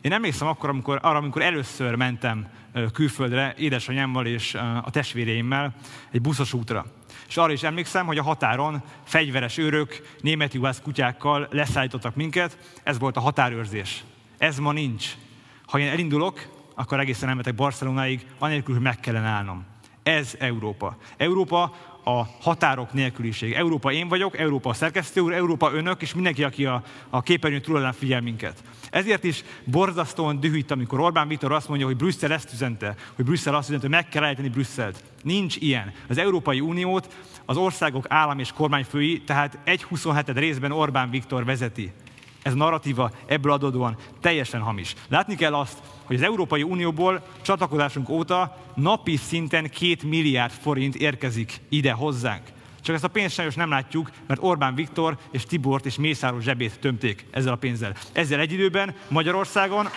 Én 0.00 0.12
emlékszem 0.12 0.48
akkor, 0.48 0.68
amikor, 0.68 0.98
arra, 1.02 1.18
amikor 1.18 1.42
először 1.42 1.94
mentem 1.94 2.48
külföldre 2.92 3.54
édesanyámmal 3.58 4.26
és 4.26 4.54
a 4.54 4.88
testvéreimmel 4.90 5.74
egy 6.10 6.20
buszos 6.20 6.52
útra. 6.52 6.86
És 7.28 7.36
arra 7.36 7.52
is 7.52 7.62
emlékszem, 7.62 8.06
hogy 8.06 8.18
a 8.18 8.22
határon 8.22 8.82
fegyveres 9.04 9.58
őrök, 9.58 10.16
német 10.20 10.80
kutyákkal 10.82 11.48
leszállítottak 11.50 12.14
minket, 12.14 12.58
ez 12.82 12.98
volt 12.98 13.16
a 13.16 13.20
határőrzés. 13.20 14.04
Ez 14.38 14.58
ma 14.58 14.72
nincs. 14.72 15.14
Ha 15.70 15.78
én 15.78 15.88
elindulok, 15.88 16.48
akkor 16.74 17.00
egészen 17.00 17.28
elmetek 17.28 17.54
Barcelonáig, 17.54 18.26
anélkül, 18.38 18.74
hogy 18.74 18.82
meg 18.82 19.00
kellene 19.00 19.28
állnom. 19.28 19.64
Ez 20.02 20.34
Európa. 20.38 20.96
Európa 21.16 21.74
a 22.04 22.26
határok 22.40 22.92
nélküliség. 22.92 23.52
Európa 23.52 23.92
én 23.92 24.08
vagyok, 24.08 24.38
Európa 24.38 24.70
a 24.70 24.74
szerkesztő 24.74 25.20
úr, 25.20 25.32
Európa 25.32 25.72
önök, 25.72 26.02
és 26.02 26.14
mindenki, 26.14 26.44
aki 26.44 26.66
a, 26.66 26.82
a 27.10 27.22
képernyő 27.22 27.60
túloldalán 27.60 27.94
figyel 27.94 28.20
minket. 28.20 28.62
Ezért 28.90 29.24
is 29.24 29.44
borzasztóan 29.64 30.40
dühít, 30.40 30.70
amikor 30.70 31.00
Orbán 31.00 31.28
Viktor 31.28 31.52
azt 31.52 31.68
mondja, 31.68 31.86
hogy 31.86 31.96
Brüsszel 31.96 32.32
ezt 32.32 32.52
üzente, 32.52 32.94
hogy 33.14 33.24
Brüsszel 33.24 33.54
azt 33.54 33.68
üzente, 33.68 33.86
hogy 33.86 33.94
meg 33.94 34.08
kell 34.08 34.24
ejteni 34.24 34.48
Brüsszelt. 34.48 35.04
Nincs 35.22 35.56
ilyen. 35.56 35.92
Az 36.08 36.18
Európai 36.18 36.60
Uniót 36.60 37.14
az 37.44 37.56
országok 37.56 38.04
állam 38.08 38.38
és 38.38 38.52
kormányfői, 38.52 39.22
tehát 39.22 39.58
egy 39.64 39.82
27 39.82 40.38
részben 40.38 40.72
Orbán 40.72 41.10
Viktor 41.10 41.44
vezeti. 41.44 41.92
Ez 42.42 42.52
a 42.52 42.56
narratíva 42.56 43.10
ebből 43.26 43.52
adódóan 43.52 43.96
teljesen 44.20 44.60
hamis. 44.60 44.94
Látni 45.08 45.34
kell 45.34 45.54
azt, 45.54 45.78
hogy 46.04 46.16
az 46.16 46.22
Európai 46.22 46.62
Unióból 46.62 47.22
csatlakozásunk 47.42 48.08
óta 48.08 48.56
napi 48.74 49.16
szinten 49.16 49.70
két 49.70 50.02
milliárd 50.02 50.52
forint 50.52 50.94
érkezik 50.94 51.60
ide 51.68 51.92
hozzánk. 51.92 52.42
Csak 52.82 52.94
ezt 52.94 53.04
a 53.04 53.08
pénzt 53.08 53.34
sajnos 53.34 53.54
nem 53.54 53.70
látjuk, 53.70 54.10
mert 54.26 54.42
Orbán 54.42 54.74
Viktor 54.74 55.18
és 55.30 55.44
Tibort 55.44 55.86
és 55.86 55.96
Mészáros 55.96 56.42
zsebét 56.42 56.80
tömték 56.80 57.26
ezzel 57.30 57.52
a 57.52 57.56
pénzzel. 57.56 57.94
Ezzel 58.12 58.40
egy 58.40 58.52
időben 58.52 58.94
Magyarországon 59.08 59.88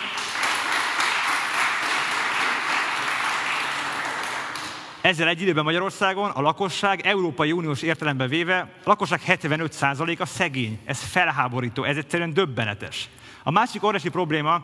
Ezzel 5.04 5.28
egy 5.28 5.40
időben 5.40 5.64
Magyarországon 5.64 6.30
a 6.30 6.40
lakosság 6.40 7.00
Európai 7.00 7.52
Uniós 7.52 7.82
értelemben 7.82 8.28
véve, 8.28 8.58
a 8.58 8.88
lakosság 8.88 9.20
75%-a 9.26 10.26
szegény. 10.26 10.78
Ez 10.84 10.98
felháborító, 10.98 11.82
ez 11.82 11.96
egyszerűen 11.96 12.32
döbbenetes. 12.32 13.08
A 13.42 13.50
másik 13.50 13.84
óriási 13.84 14.08
probléma, 14.08 14.62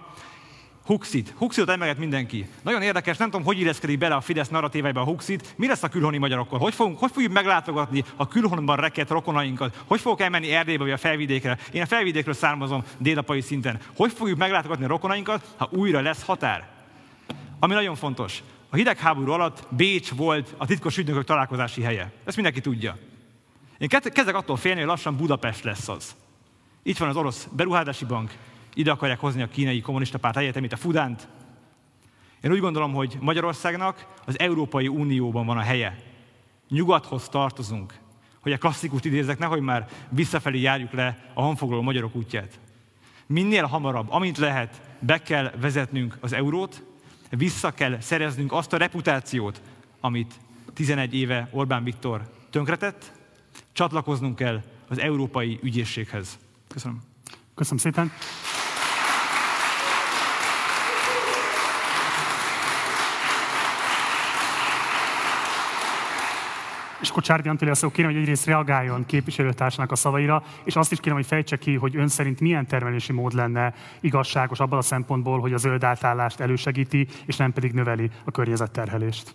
Huxit. 0.84 1.34
Huxitot 1.36 1.68
emleget 1.68 1.98
mindenki. 1.98 2.48
Nagyon 2.62 2.82
érdekes, 2.82 3.16
nem 3.16 3.30
tudom, 3.30 3.46
hogy 3.46 3.60
illeszkedik 3.60 3.98
bele 3.98 4.14
a 4.14 4.20
Fidesz 4.20 4.48
narratívába 4.48 5.00
a 5.00 5.04
Huxit. 5.04 5.54
Mi 5.56 5.66
lesz 5.66 5.82
a 5.82 5.88
külhoni 5.88 6.18
magyarokkal? 6.18 6.58
Hogy, 6.58 6.74
fogunk, 6.74 6.98
hogy 6.98 7.10
fogjuk 7.12 7.32
meglátogatni 7.32 8.04
a 8.16 8.28
külhonban 8.28 8.76
rekett 8.76 9.10
rokonainkat? 9.10 9.82
Hogy 9.86 10.00
fogok 10.00 10.20
elmenni 10.20 10.52
Erdélybe 10.52 10.82
vagy 10.82 10.92
a 10.92 10.96
felvidékre? 10.96 11.58
Én 11.72 11.82
a 11.82 11.86
felvidékről 11.86 12.34
származom 12.34 12.84
dédapai 12.98 13.40
szinten. 13.40 13.80
Hogy 13.96 14.12
fogjuk 14.12 14.38
meglátogatni 14.38 14.84
a 14.84 14.88
rokonainkat, 14.88 15.44
ha 15.56 15.68
újra 15.70 16.00
lesz 16.00 16.24
határ? 16.24 16.68
Ami 17.58 17.74
nagyon 17.74 17.94
fontos. 17.94 18.42
A 18.72 18.76
hidegháború 18.76 19.32
alatt 19.32 19.66
Bécs 19.68 20.10
volt 20.10 20.54
a 20.56 20.66
titkos 20.66 20.98
ügynökök 20.98 21.24
találkozási 21.24 21.82
helye. 21.82 22.12
Ezt 22.24 22.36
mindenki 22.36 22.60
tudja. 22.60 22.96
Én 23.78 23.88
kezdek 23.88 24.34
attól 24.34 24.56
félni, 24.56 24.78
hogy 24.80 24.88
lassan 24.88 25.16
Budapest 25.16 25.64
lesz 25.64 25.88
az. 25.88 26.16
Itt 26.82 26.98
van 26.98 27.08
az 27.08 27.16
orosz 27.16 27.48
beruházási 27.52 28.04
bank, 28.04 28.32
ide 28.74 28.90
akarják 28.90 29.20
hozni 29.20 29.42
a 29.42 29.48
kínai 29.48 29.80
kommunista 29.80 30.18
párt 30.18 30.36
egyetemét, 30.36 30.72
a 30.72 30.76
Fudánt. 30.76 31.28
Én 32.40 32.52
úgy 32.52 32.60
gondolom, 32.60 32.92
hogy 32.92 33.16
Magyarországnak 33.20 34.06
az 34.26 34.38
Európai 34.38 34.88
Unióban 34.88 35.46
van 35.46 35.56
a 35.56 35.62
helye. 35.62 35.96
Nyugathoz 36.68 37.28
tartozunk. 37.28 37.94
Hogy 38.40 38.52
a 38.52 38.58
klasszikust 38.58 39.04
idézek, 39.04 39.38
nehogy 39.38 39.60
már 39.60 39.88
visszafelé 40.08 40.60
járjuk 40.60 40.92
le 40.92 41.30
a 41.34 41.42
honfoglaló 41.42 41.82
magyarok 41.82 42.14
útját. 42.14 42.58
Minél 43.26 43.64
hamarabb, 43.64 44.10
amint 44.10 44.38
lehet, 44.38 44.80
be 44.98 45.22
kell 45.22 45.52
vezetnünk 45.60 46.16
az 46.20 46.32
eurót, 46.32 46.82
vissza 47.30 47.70
kell 47.70 48.00
szereznünk 48.00 48.52
azt 48.52 48.72
a 48.72 48.76
reputációt, 48.76 49.60
amit 50.00 50.34
11 50.74 51.14
éve 51.14 51.48
Orbán 51.52 51.84
Viktor 51.84 52.30
tönkretett, 52.50 53.12
csatlakoznunk 53.72 54.36
kell 54.36 54.62
az 54.88 54.98
európai 54.98 55.58
ügyészséghez. 55.62 56.38
Köszönöm. 56.68 57.00
Köszönöm 57.54 57.78
szépen. 57.78 58.12
És 67.00 67.10
akkor 67.10 67.22
Csárdi 67.22 67.48
Antólia 67.48 67.74
szó 67.74 67.90
kérem, 67.90 68.10
hogy 68.10 68.20
egyrészt 68.20 68.46
reagáljon 68.46 69.06
képviselőtársnak 69.06 69.92
a 69.92 69.96
szavaira, 69.96 70.42
és 70.64 70.76
azt 70.76 70.92
is 70.92 71.00
kérem, 71.00 71.16
hogy 71.16 71.26
fejtse 71.26 71.56
ki, 71.56 71.74
hogy 71.74 71.96
ön 71.96 72.08
szerint 72.08 72.40
milyen 72.40 72.66
termelési 72.66 73.12
mód 73.12 73.32
lenne 73.32 73.74
igazságos 74.00 74.60
abban 74.60 74.78
a 74.78 74.82
szempontból, 74.82 75.40
hogy 75.40 75.52
a 75.52 75.56
zöld 75.56 75.84
átállást 75.84 76.40
elősegíti, 76.40 77.08
és 77.26 77.36
nem 77.36 77.52
pedig 77.52 77.72
növeli 77.72 78.10
a 78.24 78.30
környezetterhelést. 78.30 79.34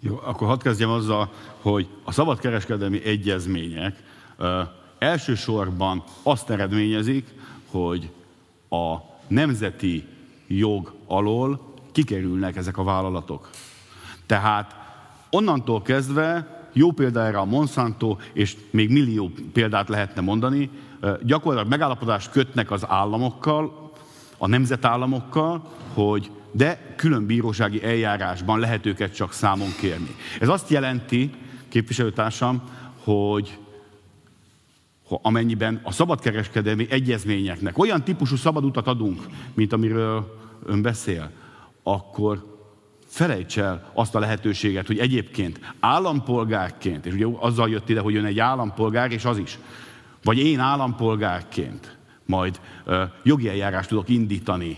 Jó, 0.00 0.20
akkor 0.24 0.48
hadd 0.48 0.62
kezdjem 0.62 0.90
azzal, 0.90 1.32
hogy 1.60 1.88
a 2.04 2.12
szabadkereskedelmi 2.12 3.04
egyezmények 3.04 4.02
ö, 4.36 4.62
elsősorban 4.98 6.04
azt 6.22 6.50
eredményezik, 6.50 7.28
hogy 7.70 8.10
a 8.68 8.96
nemzeti 9.28 10.04
jog 10.46 10.94
alól 11.06 11.74
kikerülnek 11.92 12.56
ezek 12.56 12.78
a 12.78 12.84
vállalatok. 12.84 13.50
Tehát 14.26 14.76
onnantól 15.30 15.82
kezdve 15.82 16.55
jó 16.76 16.92
példa 16.92 17.24
erre 17.24 17.38
a 17.38 17.44
Monsanto, 17.44 18.16
és 18.32 18.56
még 18.70 18.90
millió 18.90 19.30
példát 19.52 19.88
lehetne 19.88 20.20
mondani. 20.20 20.70
Gyakorlatilag 21.22 21.70
megállapodást 21.70 22.30
kötnek 22.30 22.70
az 22.70 22.84
államokkal, 22.88 23.92
a 24.38 24.46
nemzetállamokkal, 24.46 25.70
hogy 25.94 26.30
de 26.50 26.94
külön 26.96 27.26
bírósági 27.26 27.84
eljárásban 27.84 28.58
lehet 28.58 28.86
őket 28.86 29.14
csak 29.14 29.32
számon 29.32 29.68
kérni. 29.80 30.14
Ez 30.40 30.48
azt 30.48 30.70
jelenti, 30.70 31.30
képviselőtársam, 31.68 32.62
hogy 33.04 33.58
amennyiben 35.08 35.80
a 35.82 35.92
szabadkereskedelmi 35.92 36.86
egyezményeknek 36.90 37.78
olyan 37.78 38.04
típusú 38.04 38.36
szabad 38.36 38.64
utat 38.64 38.86
adunk, 38.86 39.26
mint 39.54 39.72
amiről 39.72 40.38
ön 40.66 40.82
beszél, 40.82 41.30
akkor 41.82 42.55
felejts 43.16 43.58
el 43.58 43.90
azt 43.92 44.14
a 44.14 44.18
lehetőséget, 44.18 44.86
hogy 44.86 44.98
egyébként 44.98 45.60
állampolgárként, 45.80 47.06
és 47.06 47.12
ugye 47.12 47.26
azzal 47.38 47.70
jött 47.70 47.88
ide, 47.88 48.00
hogy 48.00 48.14
jön 48.14 48.24
egy 48.24 48.38
állampolgár, 48.38 49.12
és 49.12 49.24
az 49.24 49.38
is, 49.38 49.58
vagy 50.24 50.38
én 50.38 50.58
állampolgárként 50.58 51.96
majd 52.26 52.60
ö, 52.84 53.02
jogi 53.22 53.48
eljárást 53.48 53.88
tudok 53.88 54.08
indítani 54.08 54.76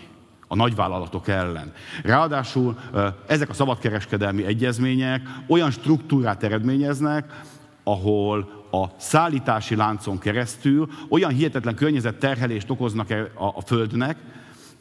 a 0.48 0.54
nagyvállalatok 0.54 1.28
ellen. 1.28 1.72
Ráadásul 2.02 2.78
ö, 2.92 3.06
ezek 3.26 3.48
a 3.48 3.54
szabadkereskedelmi 3.54 4.44
egyezmények 4.44 5.22
olyan 5.48 5.70
struktúrát 5.70 6.42
eredményeznek, 6.42 7.40
ahol 7.82 8.64
a 8.70 8.84
szállítási 8.96 9.76
láncon 9.76 10.18
keresztül 10.18 10.88
olyan 11.08 11.30
hihetetlen 11.30 11.74
környezetterhelést 11.74 12.70
okoznak 12.70 13.10
a, 13.10 13.44
a 13.44 13.60
Földnek, 13.66 14.16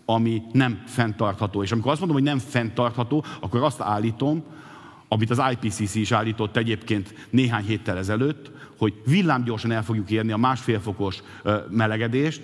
ami 0.09 0.41
nem 0.51 0.83
fenntartható. 0.85 1.63
És 1.63 1.71
amikor 1.71 1.91
azt 1.91 1.99
mondom, 1.99 2.17
hogy 2.17 2.27
nem 2.27 2.39
fenntartható, 2.39 3.25
akkor 3.41 3.63
azt 3.63 3.81
állítom, 3.81 4.43
amit 5.07 5.29
az 5.29 5.41
IPCC 5.51 5.95
is 5.95 6.11
állított 6.11 6.57
egyébként 6.57 7.27
néhány 7.29 7.63
héttel 7.63 7.97
ezelőtt, 7.97 8.51
hogy 8.77 8.93
villámgyorsan 9.05 9.71
el 9.71 9.83
fogjuk 9.83 10.11
érni 10.11 10.31
a 10.31 10.37
másfél 10.37 10.79
fokos 10.79 11.23
melegedést, 11.69 12.41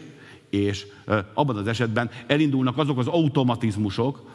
és 0.50 0.86
abban 1.34 1.58
az 1.58 1.68
esetben 1.68 2.10
elindulnak 2.28 2.78
azok 2.78 2.98
az 2.98 3.08
automatizmusok, 3.08 4.32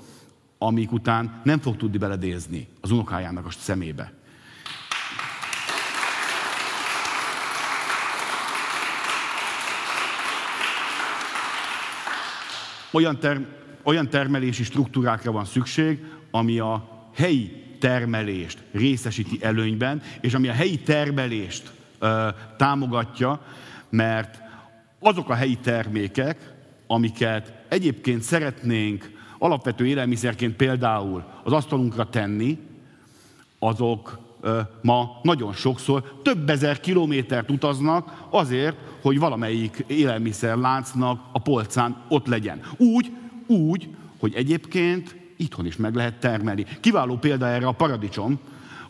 amik 0.59 0.93
után 0.93 1.41
nem 1.45 1.59
fog 1.59 1.77
tudni 1.77 1.99
beledézni 1.99 2.69
az 2.81 2.91
unokájának 2.91 3.47
a 3.47 3.51
szemébe. 3.51 4.13
Olyan, 12.91 13.19
ter, 13.19 13.47
olyan 13.83 14.09
termelési 14.09 14.65
struktúrákra 14.65 15.33
van 15.33 15.45
szükség, 15.45 16.05
ami 16.31 16.59
a 16.59 16.89
helyi 17.15 17.67
termelést 17.81 18.59
részesíti 18.73 19.39
előnyben, 19.41 20.03
és 20.21 20.35
ami 20.35 20.49
a 20.49 20.53
helyi 20.53 20.79
termelést 20.79 21.73
ö, 21.99 22.29
támogatja, 22.57 23.41
mert 23.89 24.39
azok 25.01 25.31
a 25.31 25.35
helyi 25.35 25.57
termékek, 25.57 26.55
amiket 26.87 27.53
egyébként 27.69 28.23
szeretnénk 28.23 29.11
alapvető 29.39 29.87
élelmiszerként 29.87 30.57
például 30.57 31.25
az 31.45 31.53
asztalunkra 31.53 32.09
tenni, 32.09 32.59
azok 33.59 34.28
ma 34.83 35.21
nagyon 35.23 35.53
sokszor 35.53 36.21
több 36.23 36.51
ezer 36.51 36.81
kilométert 36.81 37.51
utaznak 37.51 38.27
azért, 38.31 38.77
hogy 39.03 39.19
valamelyik 39.19 39.85
élelmiszerláncnak 39.87 41.21
a 41.33 41.39
polcán 41.39 41.97
ott 42.09 42.27
legyen. 42.27 42.61
Úgy, 42.77 43.13
úgy, 43.47 43.89
hogy 44.19 44.35
egyébként 44.35 45.17
itthon 45.37 45.67
is 45.67 45.77
meg 45.77 45.95
lehet 45.95 46.21
termelni. 46.21 46.67
Kiváló 46.81 47.17
példa 47.17 47.47
erre 47.47 47.67
a 47.67 47.73
paradicsom, 47.73 48.39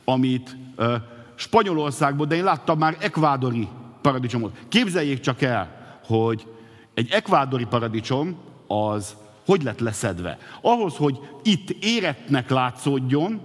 amit 0.05 0.57
ö, 0.77 0.94
Spanyolországból, 1.35 2.27
de 2.27 2.35
én 2.35 2.44
láttam 2.44 2.79
már 2.79 2.97
ekvádori 3.01 3.68
paradicsomot. 4.03 4.57
Képzeljék 4.68 5.21
csak 5.21 5.42
el, 5.42 5.97
hogy 6.05 6.47
egy 6.94 7.11
ekvádori 7.11 7.64
paradicsom 7.64 8.37
az 8.66 9.16
hogy 9.47 9.62
lett 9.62 9.81
leszedve? 9.81 10.38
Ahhoz, 10.61 10.97
hogy 10.97 11.18
itt 11.42 11.71
éretnek 11.71 12.51
látszódjon, 12.51 13.40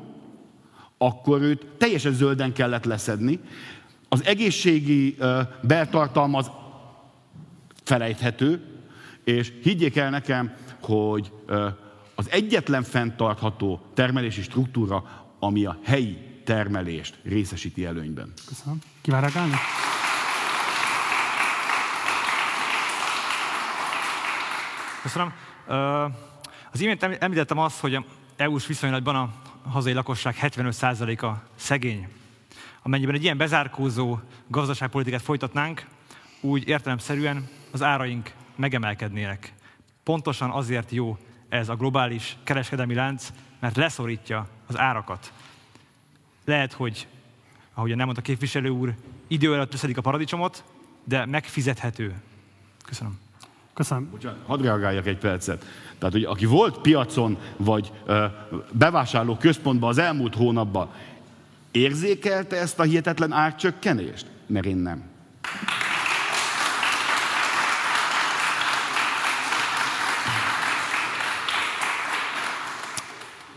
akkor 1.05 1.41
őt 1.41 1.65
teljesen 1.77 2.13
zölden 2.13 2.53
kellett 2.53 2.85
leszedni. 2.85 3.39
Az 4.09 4.25
egészségi 4.25 5.17
beltartalma 5.61 6.37
az 6.37 6.51
felejthető, 7.83 8.61
és 9.23 9.53
higgyék 9.63 9.95
el 9.95 10.09
nekem, 10.09 10.53
hogy 10.81 11.31
az 12.15 12.29
egyetlen 12.29 12.83
fenntartható 12.83 13.81
termelési 13.93 14.41
struktúra, 14.41 15.03
ami 15.39 15.65
a 15.65 15.77
helyi 15.83 16.17
termelést 16.43 17.15
részesíti 17.23 17.85
előnyben. 17.85 18.33
Köszönöm. 18.47 18.79
Kíván 19.01 19.21
reagálni? 19.21 19.53
Köszönöm. 25.01 25.33
Az 26.71 26.81
imént 26.81 27.03
említettem 27.03 27.57
azt, 27.57 27.79
hogy 27.79 28.05
EU-s 28.35 28.67
viszonylatban 28.67 29.15
a 29.15 29.29
hazai 29.69 29.93
lakosság 29.93 30.35
75%-a 30.41 31.31
szegény. 31.55 32.07
Amennyiben 32.81 33.15
egy 33.15 33.23
ilyen 33.23 33.37
bezárkózó 33.37 34.19
gazdaságpolitikát 34.47 35.21
folytatnánk, 35.21 35.85
úgy 36.41 36.67
értelemszerűen 36.67 37.49
az 37.71 37.81
áraink 37.81 38.31
megemelkednének. 38.55 39.53
Pontosan 40.03 40.49
azért 40.49 40.91
jó 40.91 41.17
ez 41.49 41.69
a 41.69 41.75
globális 41.75 42.37
kereskedelmi 42.43 42.93
lánc, 42.93 43.29
mert 43.59 43.75
leszorítja 43.75 44.47
az 44.67 44.77
árakat. 44.77 45.33
Lehet, 46.45 46.73
hogy, 46.73 47.07
ahogy 47.73 47.95
nem 47.95 48.05
mondta 48.05 48.21
képviselő 48.21 48.69
úr, 48.69 48.95
idő 49.27 49.53
előtt 49.53 49.71
leszedik 49.71 49.97
a 49.97 50.01
paradicsomot, 50.01 50.63
de 51.03 51.25
megfizethető. 51.25 52.21
Köszönöm. 52.85 53.22
Köszönöm. 53.73 54.09
Bocsánat, 54.11 54.39
hadd 54.45 54.61
reagáljak 54.61 55.05
egy 55.05 55.17
percet. 55.17 55.65
Tehát, 55.97 56.13
hogy 56.13 56.23
aki 56.23 56.45
volt 56.45 56.77
piacon, 56.77 57.37
vagy 57.57 57.91
ö, 58.05 58.25
bevásárló 58.71 59.35
központban 59.35 59.89
az 59.89 59.97
elmúlt 59.97 60.35
hónapban, 60.35 60.89
érzékelte 61.71 62.55
ezt 62.55 62.79
a 62.79 62.83
hihetetlen 62.83 63.31
árcsökkenést? 63.31 64.25
Mert 64.45 64.65
én 64.65 64.77
nem. 64.77 65.03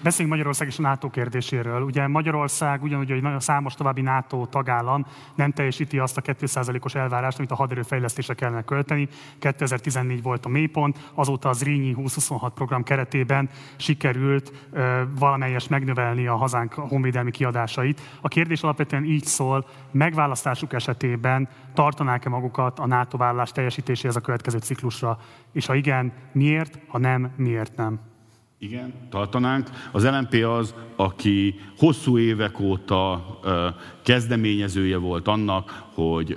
Beszéljünk 0.07 0.37
Magyarország 0.37 0.69
és 0.69 0.79
a 0.79 0.83
NATO 0.83 1.11
kérdéséről. 1.11 1.83
Ugye 1.83 2.07
Magyarország, 2.07 2.83
ugyanúgy, 2.83 3.11
hogy 3.11 3.23
nagyon 3.23 3.41
számos 3.41 3.75
további 3.75 4.01
NATO 4.01 4.47
tagállam 4.47 5.07
nem 5.35 5.53
teljesíti 5.53 5.99
azt 5.99 6.17
a 6.17 6.23
2%-os 6.23 6.95
elvárást, 6.95 7.39
amit 7.39 7.51
a 7.51 7.55
haderőfejlesztésre 7.55 8.35
kellene 8.35 8.63
költeni. 8.63 9.09
2014 9.39 10.23
volt 10.23 10.45
a 10.45 10.49
mélypont, 10.49 11.11
azóta 11.15 11.49
az 11.49 11.63
Rínyi 11.63 11.95
2026 11.95 12.55
program 12.55 12.83
keretében 12.83 13.49
sikerült 13.77 14.53
ö, 14.73 15.03
valamelyes 15.19 15.69
megnövelni 15.69 16.27
a 16.27 16.37
hazánk 16.37 16.73
honvédelmi 16.73 17.31
kiadásait. 17.31 18.01
A 18.21 18.29
kérdés 18.29 18.63
alapvetően 18.63 19.05
így 19.05 19.25
szól, 19.25 19.67
megválasztásuk 19.91 20.73
esetében 20.73 21.49
tartanák-e 21.75 22.29
magukat 22.29 22.79
a 22.79 22.87
NATO 22.87 23.17
vállás 23.17 23.53
teljesítéséhez 23.53 24.17
a 24.17 24.21
következő 24.21 24.59
ciklusra, 24.59 25.19
és 25.53 25.67
ha 25.67 25.75
igen, 25.75 26.13
miért, 26.33 26.79
ha 26.89 26.99
nem, 26.99 27.33
miért 27.37 27.77
nem? 27.77 28.15
Igen, 28.59 28.93
tartanánk. 29.11 29.69
Az 29.93 30.05
LNP 30.05 30.45
az, 30.45 30.75
aki 30.97 31.61
hosszú 31.79 32.19
évek 32.19 32.61
óta 32.61 33.41
kezdeményezője 34.03 34.97
volt 34.97 35.29
annak, 35.29 35.85
hogy 35.95 36.37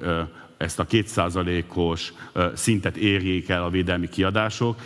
ezt 0.58 0.80
a 0.80 0.86
kétszázalékos 0.86 2.14
szintet 2.54 2.98
érjék 2.98 3.50
el 3.50 3.64
a 3.64 3.70
védelmi 3.70 4.10
kiadások 4.10 4.80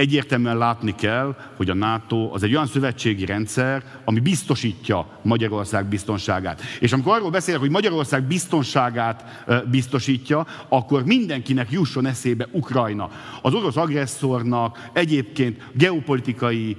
egyértelműen 0.00 0.58
látni 0.58 0.94
kell, 0.94 1.36
hogy 1.56 1.70
a 1.70 1.74
NATO 1.74 2.30
az 2.32 2.42
egy 2.42 2.54
olyan 2.54 2.66
szövetségi 2.66 3.24
rendszer, 3.24 3.82
ami 4.04 4.20
biztosítja 4.20 5.06
Magyarország 5.22 5.86
biztonságát. 5.86 6.60
És 6.80 6.92
amikor 6.92 7.14
arról 7.14 7.30
beszélek, 7.30 7.60
hogy 7.60 7.70
Magyarország 7.70 8.22
biztonságát 8.22 9.44
biztosítja, 9.70 10.46
akkor 10.68 11.04
mindenkinek 11.04 11.70
jusson 11.70 12.06
eszébe 12.06 12.48
Ukrajna. 12.52 13.10
Az 13.42 13.54
orosz 13.54 13.76
agresszornak 13.76 14.90
egyébként 14.92 15.62
geopolitikai 15.72 16.76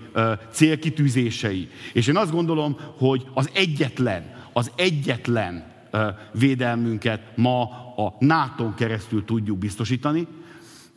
célkitűzései. 0.51 1.69
És 1.93 2.07
én 2.07 2.17
azt 2.17 2.31
gondolom, 2.31 2.77
hogy 2.97 3.25
az 3.33 3.49
egyetlen, 3.53 4.33
az 4.53 4.71
egyetlen 4.75 5.63
védelmünket 6.31 7.21
ma 7.35 7.61
a 7.95 8.15
NATO-n 8.19 8.73
keresztül 8.75 9.25
tudjuk 9.25 9.57
biztosítani, 9.57 10.27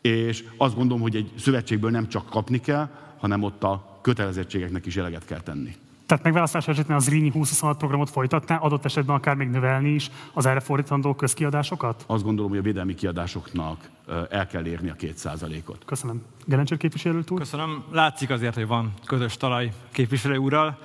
és 0.04 0.44
azt 0.56 0.74
gondolom, 0.74 1.02
hogy 1.02 1.16
egy 1.16 1.30
szövetségből 1.38 1.90
nem 1.90 2.08
csak 2.08 2.30
kapni 2.30 2.60
kell, 2.60 2.88
hanem 3.18 3.42
ott 3.42 3.62
a 3.64 3.98
kötelezettségeknek 4.02 4.86
is 4.86 4.96
eleget 4.96 5.24
kell 5.24 5.40
tenni. 5.40 5.74
Tehát 6.06 6.24
megválasztás 6.24 6.68
esetén 6.68 6.96
az 6.96 7.08
Rínyi 7.08 7.30
2026 7.30 7.76
programot 7.78 8.10
folytatná, 8.10 8.56
adott 8.56 8.84
esetben 8.84 9.16
akár 9.16 9.34
még 9.34 9.48
növelni 9.48 9.88
is 9.88 10.10
az 10.32 10.46
erre 10.46 10.60
fordítandó 10.60 11.14
közkiadásokat? 11.14 12.04
Azt 12.06 12.22
gondolom, 12.22 12.50
hogy 12.50 12.58
a 12.58 12.62
védelmi 12.62 12.94
kiadásoknak 12.94 13.88
el 14.30 14.46
kell 14.46 14.66
érni 14.66 14.90
a 14.90 14.94
két 14.94 15.16
százalékot. 15.16 15.82
Köszönöm. 15.84 16.22
Gerencsér 16.44 16.78
képviselő 16.78 17.24
úr? 17.30 17.38
Köszönöm. 17.38 17.84
Látszik 17.90 18.30
azért, 18.30 18.54
hogy 18.54 18.66
van 18.66 18.92
közös 19.06 19.36
talaj 19.36 19.72
képviselő 19.92 20.36
úrral. 20.36 20.78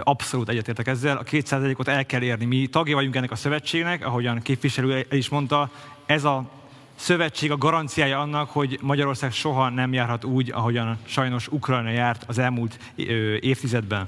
Abszolút 0.00 0.48
egyetértek 0.48 0.86
ezzel. 0.86 1.16
A 1.16 1.22
két 1.22 1.46
százalékot 1.46 1.88
el 1.88 2.06
kell 2.06 2.22
érni. 2.22 2.44
Mi 2.44 2.66
tagja 2.66 2.94
vagyunk 2.94 3.16
ennek 3.16 3.30
a 3.30 3.36
szövetségnek, 3.36 4.06
ahogyan 4.06 4.40
képviselő 4.42 5.06
el 5.10 5.16
is 5.16 5.28
mondta, 5.28 5.70
ez 6.06 6.24
a 6.24 6.62
szövetség 6.94 7.50
a 7.50 7.56
garanciája 7.56 8.20
annak, 8.20 8.50
hogy 8.50 8.78
Magyarország 8.82 9.32
soha 9.32 9.68
nem 9.68 9.92
járhat 9.92 10.24
úgy, 10.24 10.50
ahogyan 10.52 10.98
sajnos 11.04 11.48
Ukrajna 11.48 11.90
járt 11.90 12.24
az 12.26 12.38
elmúlt 12.38 12.78
évtizedben. 13.40 14.06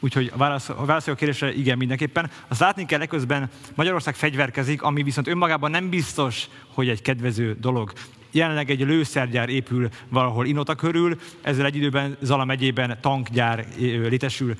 Úgyhogy 0.00 0.30
a 0.34 0.36
válasz, 0.36 0.68
a 0.68 0.84
válasz 0.84 1.06
a 1.06 1.14
kérdésre 1.14 1.54
igen, 1.54 1.78
mindenképpen. 1.78 2.30
Azt 2.48 2.60
látni 2.60 2.86
kell, 2.86 3.00
eközben 3.00 3.50
Magyarország 3.74 4.14
fegyverkezik, 4.14 4.82
ami 4.82 5.02
viszont 5.02 5.28
önmagában 5.28 5.70
nem 5.70 5.88
biztos, 5.88 6.48
hogy 6.74 6.88
egy 6.88 7.02
kedvező 7.02 7.56
dolog. 7.60 7.92
Jelenleg 8.30 8.70
egy 8.70 8.80
lőszergyár 8.80 9.48
épül 9.48 9.88
valahol 10.08 10.46
Inota 10.46 10.74
körül, 10.74 11.20
ezzel 11.42 11.66
egy 11.66 11.76
időben 11.76 12.16
Zala 12.20 12.44
megyében 12.44 12.98
tankgyár 13.00 13.66
létesül 13.78 14.56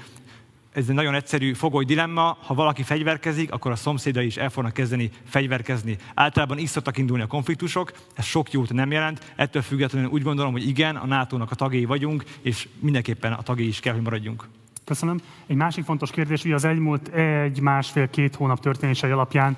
ez 0.74 0.88
egy 0.88 0.94
nagyon 0.94 1.14
egyszerű 1.14 1.52
fogoly 1.52 1.84
dilemma, 1.84 2.36
ha 2.40 2.54
valaki 2.54 2.82
fegyverkezik, 2.82 3.52
akkor 3.52 3.70
a 3.70 3.76
szomszédai 3.76 4.26
is 4.26 4.36
el 4.36 4.50
fognak 4.50 4.72
kezdeni 4.72 5.10
fegyverkezni. 5.24 5.96
Általában 6.14 6.58
is 6.58 6.68
szoktak 6.68 6.98
indulni 6.98 7.22
a 7.22 7.26
konfliktusok, 7.26 7.92
ez 8.14 8.24
sok 8.24 8.52
jót 8.52 8.72
nem 8.72 8.90
jelent, 8.90 9.32
ettől 9.36 9.62
függetlenül 9.62 10.10
úgy 10.10 10.22
gondolom, 10.22 10.52
hogy 10.52 10.68
igen, 10.68 10.96
a 10.96 11.06
NATO-nak 11.06 11.50
a 11.50 11.54
tagjai 11.54 11.84
vagyunk, 11.84 12.24
és 12.42 12.68
mindenképpen 12.78 13.32
a 13.32 13.42
tagjai 13.42 13.68
is 13.68 13.80
kell, 13.80 13.92
hogy 13.92 14.02
maradjunk. 14.02 14.48
Köszönöm. 14.84 15.20
Egy 15.46 15.56
másik 15.56 15.84
fontos 15.84 16.10
kérdés, 16.10 16.42
hogy 16.42 16.52
az 16.52 16.64
elmúlt 16.64 17.08
egy, 17.08 17.60
másfél, 17.60 18.10
két 18.10 18.34
hónap 18.34 18.60
történései 18.60 19.10
alapján 19.10 19.56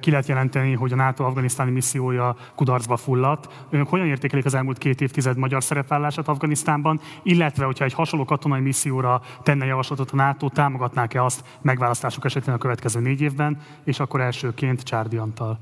ki 0.00 0.10
lehet 0.10 0.26
jelenteni, 0.26 0.72
hogy 0.72 0.92
a 0.92 0.96
NATO 0.96 1.24
afganisztáni 1.24 1.70
missziója 1.70 2.36
kudarcba 2.54 2.96
fulladt. 2.96 3.66
Önök 3.70 3.88
hogyan 3.88 4.06
értékelik 4.06 4.44
az 4.44 4.54
elmúlt 4.54 4.78
két 4.78 5.00
évtized 5.00 5.36
magyar 5.36 5.62
szerepvállását 5.62 6.28
Afganisztánban, 6.28 7.00
illetve, 7.22 7.64
hogyha 7.64 7.84
egy 7.84 7.92
hasonló 7.92 8.24
katonai 8.24 8.60
misszióra 8.60 9.22
tenne 9.42 9.64
javaslatot 9.64 10.10
a 10.10 10.16
NATO, 10.16 10.48
támogatnák-e 10.48 11.24
azt 11.24 11.44
megválasztások 11.60 12.24
esetén 12.24 12.54
a 12.54 12.58
következő 12.58 13.00
négy 13.00 13.20
évben, 13.20 13.60
és 13.84 14.00
akkor 14.00 14.20
elsőként 14.20 14.82
Csárdi 14.82 15.16
Antal? 15.16 15.58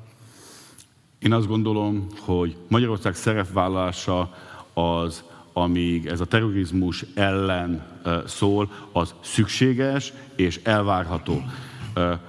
Én 1.18 1.32
azt 1.32 1.46
gondolom, 1.46 2.06
hogy 2.20 2.56
Magyarország 2.68 3.14
szerepvállalása 3.14 4.30
az 4.74 5.24
amíg 5.58 6.06
ez 6.06 6.20
a 6.20 6.24
terrorizmus 6.24 7.04
ellen 7.14 7.86
szól, 8.26 8.70
az 8.92 9.14
szükséges 9.20 10.12
és 10.34 10.60
elvárható. 10.62 11.42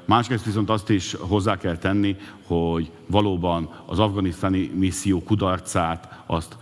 Másrészt 0.05 0.45
viszont 0.45 0.69
azt 0.69 0.89
is 0.89 1.13
hozzá 1.19 1.57
kell 1.57 1.77
tenni, 1.77 2.15
hogy 2.45 2.91
valóban 3.05 3.69
az 3.85 3.99
afganisztáni 3.99 4.71
misszió 4.75 5.23
kudarcát 5.23 6.23
azt 6.25 6.57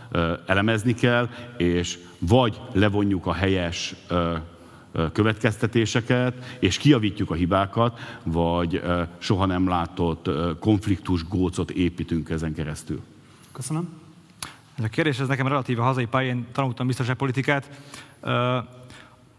elemezni 0.46 0.94
kell, 0.94 1.30
és 1.58 2.00
vagy 2.20 2.62
levonjuk 2.72 3.26
a 3.26 3.34
helyes 3.34 3.96
következtetéseket, 5.14 6.58
és 6.60 6.78
kiavítjuk 6.78 7.32
a 7.32 7.34
hibákat, 7.34 8.00
vagy 8.24 8.82
soha 9.18 9.46
nem 9.46 9.68
látott 9.68 10.30
konfliktus 10.60 11.28
gócot 11.28 11.72
építünk 11.72 12.30
ezen 12.30 12.54
keresztül. 12.54 13.02
Köszönöm. 13.52 14.05
A 14.84 14.88
kérdés, 14.88 15.20
ez 15.20 15.28
nekem 15.28 15.48
relatíve 15.48 15.82
hazai 15.82 16.06
pályán 16.06 16.48
tanultam 16.52 16.88
biztonságpolitikát. 16.88 17.70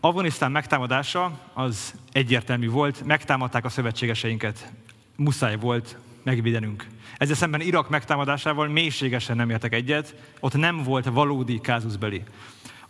Afganisztán 0.00 0.50
megtámadása 0.50 1.38
az 1.52 1.94
egyértelmű 2.12 2.68
volt, 2.68 3.04
megtámadták 3.04 3.64
a 3.64 3.68
szövetségeseinket. 3.68 4.72
Muszáj 5.16 5.56
volt 5.56 5.98
megvédenünk. 6.22 6.86
Ezzel 7.16 7.34
szemben 7.34 7.60
Irak 7.60 7.88
megtámadásával 7.88 8.68
mélységesen 8.68 9.36
nem 9.36 9.50
értek 9.50 9.74
egyet, 9.74 10.14
ott 10.40 10.54
nem 10.54 10.82
volt 10.82 11.04
valódi 11.04 11.60
kázuszbeli. 11.60 12.22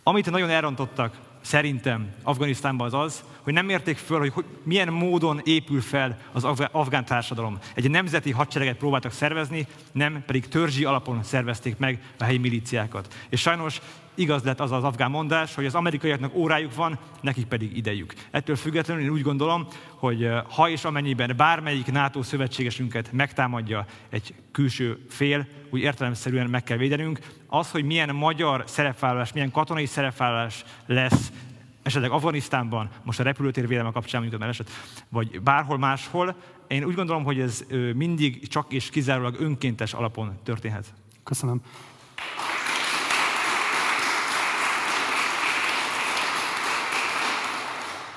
Amit 0.03 0.31
nagyon 0.31 0.49
elrontottak, 0.49 1.15
szerintem 1.47 2.09
Afganisztánban 2.23 2.87
az 2.87 2.93
az, 2.93 3.23
hogy 3.41 3.53
nem 3.53 3.69
érték 3.69 3.97
föl, 3.97 4.19
hogy, 4.19 4.31
hogy 4.33 4.45
milyen 4.63 4.87
módon 4.93 5.41
épül 5.43 5.81
fel 5.81 6.17
az 6.31 6.43
afgán 6.71 7.05
társadalom. 7.05 7.57
Egy 7.75 7.89
nemzeti 7.89 8.31
hadsereget 8.31 8.77
próbáltak 8.77 9.11
szervezni, 9.11 9.67
nem 9.91 10.23
pedig 10.25 10.47
törzsi 10.47 10.83
alapon 10.83 11.23
szervezték 11.23 11.77
meg 11.77 12.01
a 12.19 12.23
helyi 12.23 12.37
milíciákat. 12.37 13.13
És 13.29 13.41
sajnos 13.41 13.81
igaz 14.17 14.43
lett 14.43 14.59
az 14.59 14.71
az 14.71 14.83
afgán 14.83 15.11
mondás, 15.11 15.55
hogy 15.55 15.65
az 15.65 15.75
amerikaiaknak 15.75 16.35
órájuk 16.35 16.75
van, 16.75 16.97
nekik 17.21 17.45
pedig 17.45 17.77
idejük. 17.77 18.13
Ettől 18.31 18.55
függetlenül 18.55 19.03
én 19.03 19.09
úgy 19.09 19.21
gondolom, 19.21 19.67
hogy 19.95 20.29
ha 20.49 20.69
és 20.69 20.83
amennyiben 20.83 21.33
bármelyik 21.37 21.91
NATO 21.91 22.23
szövetségesünket 22.23 23.11
megtámadja 23.11 23.85
egy 24.09 24.33
külső 24.51 25.05
fél, 25.09 25.47
úgy 25.69 25.81
értelemszerűen 25.81 26.49
meg 26.49 26.63
kell 26.63 26.77
védenünk. 26.77 27.19
Az, 27.47 27.71
hogy 27.71 27.83
milyen 27.83 28.15
magyar 28.15 28.63
szerepvállalás, 28.67 29.33
milyen 29.33 29.51
katonai 29.51 29.85
szerepvállalás 29.85 30.65
lesz 30.85 31.31
esetleg 31.83 32.11
Afganisztánban, 32.11 32.89
most 33.03 33.19
a 33.19 33.23
repülőtér 33.23 33.67
védelme 33.67 33.91
kapcsán, 33.91 34.21
mint 34.21 34.43
eset, 34.43 34.69
vagy 35.09 35.41
bárhol 35.41 35.77
máshol, 35.77 36.35
én 36.67 36.83
úgy 36.83 36.95
gondolom, 36.95 37.23
hogy 37.23 37.39
ez 37.39 37.65
mindig 37.93 38.47
csak 38.47 38.73
és 38.73 38.89
kizárólag 38.89 39.39
önkéntes 39.39 39.93
alapon 39.93 40.39
történhet. 40.43 40.93
Köszönöm. 41.23 41.61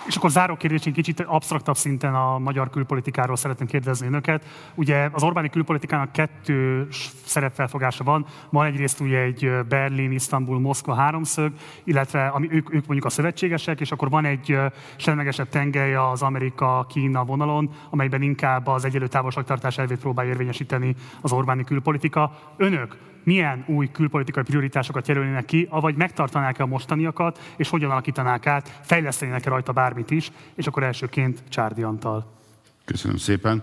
És 0.07 0.17
akkor 0.17 0.31
záró 0.31 0.57
kérdésén 0.57 0.93
kicsit 0.93 1.21
absztraktabb 1.21 1.77
szinten 1.77 2.15
a 2.15 2.39
magyar 2.39 2.71
külpolitikáról 2.71 3.37
szeretném 3.37 3.67
kérdezni 3.69 4.07
önöket. 4.07 4.45
Ugye 4.75 5.09
az 5.13 5.23
Orbáni 5.23 5.51
külpolitikának 5.51 6.13
kettő 6.13 6.87
szerepfelfogása 7.25 8.05
van. 8.05 8.27
Van 8.51 8.67
egyrészt 8.67 9.01
ugye 9.01 9.19
egy 9.19 9.51
Berlin, 9.69 10.13
Isztambul, 10.13 10.61
Moszkva 10.61 10.95
háromszög, 10.95 11.53
illetve 11.85 12.27
ami 12.27 12.49
ők, 12.51 12.75
ők 12.75 12.87
mondjuk 12.87 13.05
a 13.05 13.11
szövetségesek, 13.11 13.81
és 13.81 13.93
akkor 13.93 14.11
van 14.11 14.25
egy 14.25 14.59
semlegesebb 14.97 15.49
tengely 15.49 15.95
az 15.95 16.23
Amerika-Kína 16.23 17.25
vonalon, 17.25 17.71
amelyben 17.91 18.23
inkább 18.23 18.67
az 18.67 18.85
egyelő 18.85 19.07
távolságtartás 19.07 19.79
elvét 19.79 19.99
próbál 19.99 20.27
érvényesíteni 20.27 20.95
az 21.21 21.33
Orbáni 21.33 21.65
külpolitika. 21.65 22.33
Önök 22.57 22.97
milyen 23.23 23.65
új 23.67 23.91
külpolitikai 23.93 24.43
prioritásokat 24.43 25.09
jelölnének 25.09 25.45
ki, 25.45 25.67
avagy 25.71 25.95
megtartanák-e 25.95 26.63
a 26.63 26.67
mostaniakat, 26.67 27.41
és 27.57 27.69
hogyan 27.69 27.91
alakítanák 27.91 28.47
át, 28.47 28.81
fejlesztenének-e 28.83 29.51
rajta 29.51 29.73
bármit 29.73 30.11
is, 30.11 30.31
és 30.55 30.67
akkor 30.67 30.83
elsőként 30.83 31.43
Csárdi 31.49 31.83
Antal. 31.83 32.33
Köszönöm 32.85 33.17
szépen. 33.17 33.63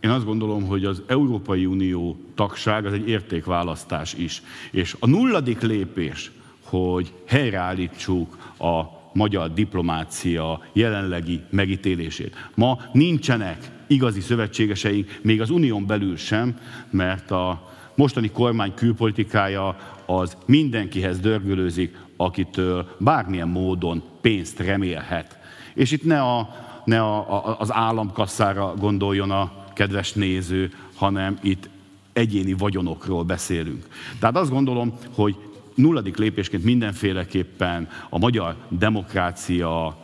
Én 0.00 0.10
azt 0.10 0.24
gondolom, 0.24 0.66
hogy 0.66 0.84
az 0.84 1.02
Európai 1.06 1.66
Unió 1.66 2.20
tagság 2.34 2.86
az 2.86 2.92
egy 2.92 3.08
értékválasztás 3.08 4.14
is. 4.14 4.42
És 4.70 4.96
a 5.00 5.06
nulladik 5.06 5.60
lépés, 5.60 6.30
hogy 6.64 7.12
helyreállítsuk 7.26 8.52
a 8.58 8.82
magyar 9.12 9.52
diplomácia 9.52 10.62
jelenlegi 10.72 11.40
megítélését. 11.50 12.50
Ma 12.54 12.78
nincsenek 12.92 13.70
igazi 13.86 14.20
szövetségeseink, 14.20 15.18
még 15.22 15.40
az 15.40 15.50
unión 15.50 15.86
belül 15.86 16.16
sem, 16.16 16.58
mert 16.90 17.30
a 17.30 17.74
mostani 17.96 18.30
kormány 18.30 18.74
külpolitikája 18.74 19.76
az 20.06 20.36
mindenkihez 20.46 21.20
dörgölőzik, 21.20 21.96
akitől 22.16 22.96
bármilyen 22.98 23.48
módon 23.48 24.02
pénzt 24.20 24.60
remélhet. 24.60 25.38
És 25.74 25.90
itt 25.90 26.04
ne, 26.04 26.20
a, 26.20 26.48
ne 26.84 27.00
a, 27.00 27.18
a, 27.18 27.56
az 27.58 27.72
államkasszára 27.72 28.74
gondoljon 28.78 29.30
a 29.30 29.52
kedves 29.72 30.12
néző, 30.12 30.72
hanem 30.94 31.38
itt 31.42 31.68
egyéni 32.12 32.52
vagyonokról 32.52 33.22
beszélünk. 33.22 33.86
Tehát 34.18 34.36
azt 34.36 34.50
gondolom, 34.50 34.98
hogy 35.14 35.36
nulladik 35.74 36.16
lépésként 36.16 36.64
mindenféleképpen 36.64 37.88
a 38.08 38.18
magyar 38.18 38.56
demokrácia 38.68 39.96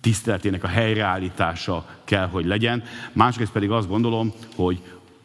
tiszteletének 0.00 0.64
a 0.64 0.68
helyreállítása 0.68 1.86
kell, 2.04 2.26
hogy 2.26 2.44
legyen. 2.44 2.82
Másrészt 3.12 3.52
pedig 3.52 3.70
azt 3.70 3.88
gondolom, 3.88 4.32
hogy 4.54 4.82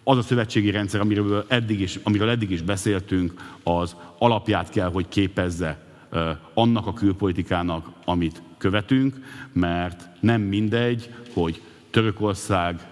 az 0.10 0.18
a 0.18 0.22
szövetségi 0.22 0.72
rendszer, 0.72 1.00
amiről 1.00 1.46
eddig 1.48 1.80
is, 1.80 2.00
amiről 2.04 2.30
eddig 2.30 2.52
is 2.52 2.62
beszéltünk, 2.62 3.34
az 3.64 3.96
alapját 4.18 4.70
kell, 4.70 4.92
hogy 4.92 5.08
képezze 5.08 5.78
annak 6.54 6.88
a 6.88 6.94
külpolitikának, 6.94 7.90
amit 8.06 8.42
követünk, 8.58 9.16
mert 9.54 10.08
nem 10.20 10.42
mindegy, 10.42 11.10
hogy 11.34 11.62
Törökország 11.90 12.88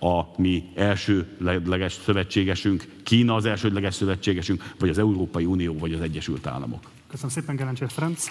a 0.00 0.22
mi 0.36 0.64
elsőleges 0.74 1.92
szövetségesünk, 1.92 2.84
Kína 3.02 3.34
az 3.34 3.44
elsődleges 3.44 3.94
szövetségesünk, 3.94 4.72
vagy 4.78 4.88
az 4.88 4.98
Európai 4.98 5.44
Unió, 5.44 5.78
vagy 5.78 5.92
az 5.92 6.00
Egyesült 6.00 6.46
Államok. 6.46 6.90
Köszönöm 7.10 7.30
szépen, 7.30 7.56
Gelencsér 7.56 7.90
Ferenc. 7.90 8.26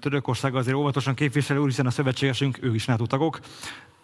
Törökország 0.00 0.54
azért 0.54 0.76
óvatosan 0.76 1.14
képviselő 1.14 1.58
úr, 1.58 1.66
hiszen 1.66 1.86
a 1.86 1.90
szövetségesünk, 1.90 2.58
ők 2.62 2.74
is 2.74 2.84
NATO 2.84 3.06
tagok. 3.06 3.40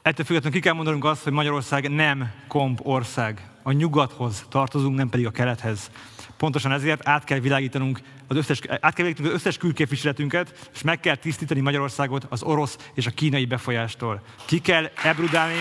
Ettől 0.02 0.26
függetlenül 0.26 0.58
ki 0.58 0.64
kell 0.64 0.74
mondanunk 0.74 1.04
azt, 1.04 1.22
hogy 1.22 1.32
Magyarország 1.32 1.90
nem 1.90 2.30
komp 2.48 2.80
ország. 2.82 3.50
A 3.62 3.72
nyugathoz 3.72 4.46
tartozunk, 4.48 4.96
nem 4.96 5.08
pedig 5.08 5.26
a 5.26 5.30
kelethez. 5.30 5.90
Pontosan 6.36 6.72
ezért 6.72 7.08
át 7.08 7.24
kell 7.24 7.38
világítanunk 7.38 8.00
az 8.26 8.36
összes, 8.36 8.60
át 8.68 8.80
kell 8.80 9.04
világítanunk 9.04 9.34
az 9.34 9.40
összes 9.40 9.56
külképviseletünket, 9.56 10.70
és 10.74 10.82
meg 10.82 11.00
kell 11.00 11.16
tisztítani 11.16 11.60
Magyarországot 11.60 12.26
az 12.28 12.42
orosz 12.42 12.90
és 12.94 13.06
a 13.06 13.10
kínai 13.10 13.44
befolyástól. 13.44 14.22
Ki 14.44 14.58
kell 14.58 14.90
ebrudálni, 15.02 15.58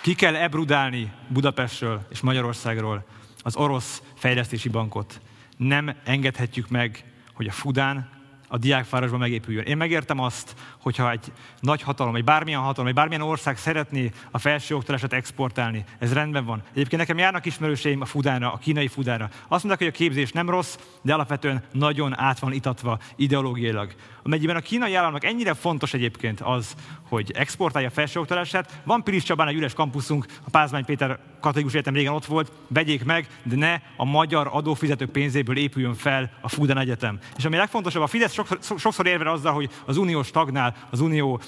ki 0.00 0.14
kell 0.14 0.36
ebrudálni 0.36 1.12
Budapestről 1.28 2.06
és 2.10 2.20
Magyarországról 2.20 3.04
az 3.48 3.56
orosz 3.56 4.02
fejlesztési 4.14 4.68
bankot. 4.68 5.20
Nem 5.56 5.96
engedhetjük 6.04 6.68
meg, 6.68 7.04
hogy 7.32 7.46
a 7.46 7.52
Fudán 7.52 8.08
a 8.48 8.58
diákvárosban 8.58 9.18
megépüljön. 9.18 9.64
Én 9.64 9.76
megértem 9.76 10.20
azt, 10.20 10.54
hogyha 10.88 11.10
egy 11.10 11.32
nagy 11.60 11.82
hatalom, 11.82 12.16
egy 12.16 12.24
bármilyen 12.24 12.60
hatalom, 12.60 12.88
egy 12.88 12.94
bármilyen 12.94 13.22
ország 13.22 13.56
szeretné 13.56 14.10
a 14.30 14.38
felső 14.38 14.74
oktatását 14.74 15.12
exportálni, 15.12 15.84
ez 15.98 16.12
rendben 16.12 16.44
van. 16.44 16.62
Egyébként 16.72 17.00
nekem 17.00 17.18
járnak 17.18 17.46
ismerőseim 17.46 18.00
a 18.00 18.04
Fudára, 18.04 18.52
a 18.52 18.58
kínai 18.58 18.88
Fudára. 18.88 19.28
Azt 19.48 19.64
mondják, 19.64 19.78
hogy 19.78 19.86
a 19.86 20.04
képzés 20.04 20.32
nem 20.32 20.50
rossz, 20.50 20.76
de 21.02 21.14
alapvetően 21.14 21.62
nagyon 21.72 22.18
át 22.18 22.38
van 22.38 22.52
itatva 22.52 22.98
ideológiailag. 23.16 23.94
Amennyiben 24.22 24.56
a 24.56 24.60
kínai 24.60 24.94
államnak 24.94 25.24
ennyire 25.24 25.54
fontos 25.54 25.94
egyébként 25.94 26.40
az, 26.40 26.74
hogy 27.08 27.30
exportálja 27.34 27.88
a 27.88 27.92
felsőoktatását, 27.92 28.80
van 28.84 29.02
Pilis 29.02 29.22
Csabán 29.22 29.48
egy 29.48 29.54
üres 29.54 29.74
kampuszunk, 29.74 30.26
a 30.44 30.50
Pázmány 30.50 30.84
Péter 30.84 31.18
katolikus 31.40 31.72
egyetem 31.72 31.94
régen 31.94 32.12
ott 32.12 32.24
volt, 32.24 32.52
vegyék 32.68 33.04
meg, 33.04 33.28
de 33.42 33.56
ne 33.56 33.80
a 33.96 34.04
magyar 34.04 34.48
adófizetők 34.52 35.10
pénzéből 35.10 35.56
épüljön 35.56 35.94
fel 35.94 36.30
a 36.40 36.48
Fudán 36.48 36.78
Egyetem. 36.78 37.18
És 37.36 37.44
ami 37.44 37.56
legfontosabb, 37.56 38.02
a 38.02 38.06
Fidesz 38.06 38.32
sokszor, 38.32 38.78
sokszor 38.78 39.06
érve 39.06 39.30
azzal, 39.30 39.52
hogy 39.52 39.70
az 39.86 39.96
unió 39.96 40.22
stagnál, 40.22 40.74
az 40.90 41.00
unió 41.00 41.40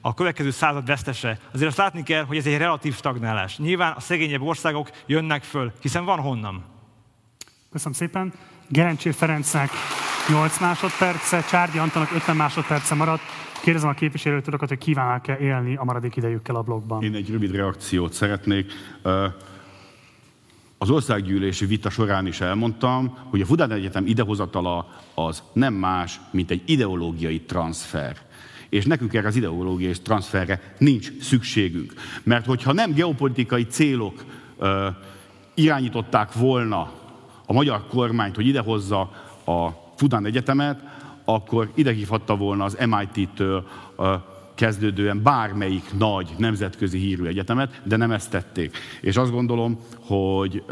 a 0.00 0.14
következő 0.14 0.50
század 0.50 0.86
vesztese. 0.86 1.38
Azért 1.52 1.68
azt 1.68 1.78
látni 1.78 2.02
kell, 2.02 2.24
hogy 2.24 2.36
ez 2.36 2.46
egy 2.46 2.56
relatív 2.56 2.94
stagnálás. 2.94 3.58
Nyilván 3.58 3.92
a 3.92 4.00
szegényebb 4.00 4.42
országok 4.42 4.90
jönnek 5.06 5.42
föl, 5.42 5.72
hiszen 5.80 6.04
van 6.04 6.18
honnan. 6.18 6.64
Köszönöm 7.70 7.92
szépen. 7.92 8.32
Gerencsér 8.68 9.14
Ferencnek 9.14 9.70
8 10.28 10.60
másodperce, 10.60 11.42
Csárdi 11.42 11.78
Antanak 11.78 12.12
50 12.12 12.36
másodperce 12.36 12.94
maradt. 12.94 13.22
Kérdezem 13.62 13.88
a 13.88 13.92
képviselőtőröket, 13.92 14.68
hogy 14.68 14.78
kívánnak-e 14.78 15.38
élni 15.38 15.76
a 15.76 15.84
maradék 15.84 16.16
idejükkel 16.16 16.54
a 16.54 16.62
blogban. 16.62 17.02
Én 17.02 17.14
egy 17.14 17.30
rövid 17.30 17.54
reakciót 17.54 18.12
szeretnék. 18.12 18.72
Az 20.84 20.90
országgyűlési 20.90 21.66
vita 21.66 21.90
során 21.90 22.26
is 22.26 22.40
elmondtam, 22.40 23.18
hogy 23.30 23.40
a 23.40 23.44
Fudán 23.44 23.70
Egyetem 23.70 24.06
idehozatala 24.06 24.88
az 25.14 25.42
nem 25.52 25.74
más, 25.74 26.20
mint 26.30 26.50
egy 26.50 26.62
ideológiai 26.64 27.40
transfer. 27.40 28.16
És 28.68 28.84
nekünk 28.84 29.14
erre 29.14 29.26
az 29.26 29.36
ideológiai 29.36 29.92
transferre 29.92 30.74
nincs 30.78 31.12
szükségünk. 31.20 31.92
Mert 32.22 32.46
hogyha 32.46 32.72
nem 32.72 32.92
geopolitikai 32.92 33.66
célok 33.66 34.24
irányították 35.54 36.32
volna 36.32 36.92
a 37.46 37.52
magyar 37.52 37.86
kormányt, 37.86 38.36
hogy 38.36 38.46
idehozza 38.46 39.00
a 39.44 39.68
Fudán 39.96 40.26
Egyetemet, 40.26 40.80
akkor 41.24 41.70
idehívhatta 41.74 42.36
volna 42.36 42.64
az 42.64 42.78
MIT-től 42.86 43.66
kezdődően 44.54 45.22
bármelyik 45.22 45.92
nagy 45.98 46.34
nemzetközi 46.38 46.98
hírű 46.98 47.24
egyetemet, 47.24 47.80
de 47.84 47.96
nem 47.96 48.10
ezt 48.10 48.30
tették. 48.30 48.76
És 49.00 49.16
azt 49.16 49.30
gondolom, 49.30 49.78
hogy 50.00 50.64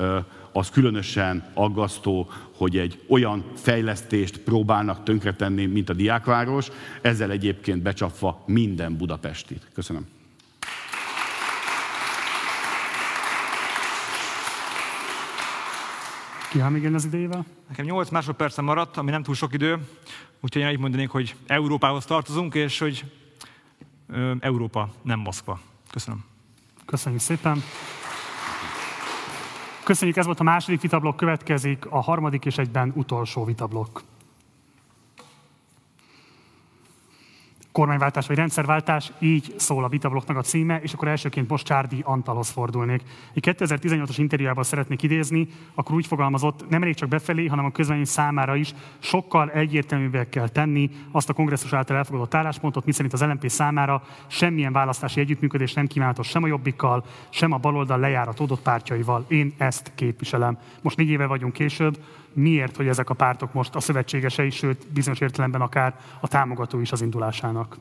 az 0.52 0.70
különösen 0.70 1.50
aggasztó, 1.54 2.30
hogy 2.56 2.76
egy 2.76 3.00
olyan 3.08 3.44
fejlesztést 3.54 4.38
próbálnak 4.38 5.02
tönkretenni, 5.02 5.66
mint 5.66 5.88
a 5.88 5.92
diákváros, 5.92 6.68
ezzel 7.00 7.30
egyébként 7.30 7.82
becsapva 7.82 8.42
minden 8.46 8.96
budapestit. 8.96 9.68
Köszönöm. 9.74 10.06
Ki 16.50 16.60
áll 16.60 16.70
még 16.70 16.94
az 16.94 17.04
idejével? 17.04 17.44
Nekem 17.68 17.84
8 17.84 18.10
másodpercen 18.10 18.64
maradt, 18.64 18.96
ami 18.96 19.10
nem 19.10 19.22
túl 19.22 19.34
sok 19.34 19.52
idő, 19.52 19.78
úgyhogy 20.40 20.62
én 20.62 20.68
így 20.68 20.78
mondanék, 20.78 21.08
hogy 21.08 21.34
Európához 21.46 22.04
tartozunk, 22.04 22.54
és 22.54 22.78
hogy 22.78 23.04
Európa, 24.40 24.88
nem 25.02 25.18
Moszkva. 25.18 25.60
Köszönöm. 25.90 26.24
Köszönjük 26.86 27.20
szépen. 27.20 27.62
Köszönjük, 29.84 30.16
ez 30.16 30.26
volt 30.26 30.40
a 30.40 30.42
második 30.42 30.80
vitablok, 30.80 31.16
következik 31.16 31.86
a 31.86 32.00
harmadik 32.00 32.44
és 32.44 32.58
egyben 32.58 32.92
utolsó 32.94 33.44
vitablok. 33.44 34.02
Kormányváltás 37.72 38.26
vagy 38.26 38.36
rendszerváltás, 38.36 39.12
így 39.18 39.54
szól 39.56 39.84
a 39.84 39.88
vitabloknak 39.88 40.36
a 40.36 40.42
címe, 40.42 40.80
és 40.80 40.92
akkor 40.92 41.08
elsőként 41.08 41.48
most 41.48 41.66
Csárdi 41.66 42.00
Antalhoz 42.04 42.50
fordulnék. 42.50 43.02
Egy 43.34 43.54
2018-as 43.58 44.14
interjújában 44.16 44.64
szeretnék 44.64 45.02
idézni, 45.02 45.48
akkor 45.74 45.94
úgy 45.94 46.06
fogalmazott, 46.06 46.68
nem 46.68 46.82
elég 46.82 46.94
csak 46.94 47.08
befelé, 47.08 47.46
hanem 47.46 47.64
a 47.64 47.70
közvélemény 47.70 48.06
számára 48.06 48.56
is 48.56 48.74
sokkal 48.98 49.50
egyértelműbbé 49.50 50.28
kell 50.28 50.48
tenni 50.48 50.90
azt 51.10 51.28
a 51.28 51.32
kongresszus 51.32 51.72
által 51.72 51.96
elfogadott 51.96 52.34
álláspontot, 52.34 52.84
miszerint 52.84 53.12
az 53.12 53.22
LNP 53.22 53.48
számára 53.48 54.02
semmilyen 54.26 54.72
választási 54.72 55.20
együttműködés 55.20 55.72
nem 55.72 55.86
kívánatos 55.86 56.28
sem 56.28 56.42
a 56.42 56.46
jobbikkal, 56.46 57.04
sem 57.30 57.52
a 57.52 57.58
baloldal 57.58 57.98
lejárat 57.98 58.40
adott 58.40 58.62
pártjaival. 58.62 59.24
Én 59.28 59.54
ezt 59.58 59.92
képviselem. 59.94 60.58
Most 60.82 60.96
négy 60.96 61.08
éve 61.08 61.26
vagyunk 61.26 61.52
később, 61.52 61.98
miért, 62.34 62.76
hogy 62.76 62.86
ezek 62.86 63.10
a 63.10 63.14
pártok 63.14 63.52
most 63.52 63.74
a 63.74 63.80
szövetségesei, 63.80 64.50
sőt 64.50 64.86
bizonyos 64.92 65.20
értelemben 65.20 65.60
akár 65.60 66.00
a 66.20 66.28
támogató 66.28 66.80
is 66.80 66.92
az 66.92 67.02
indulásának. 67.02 67.76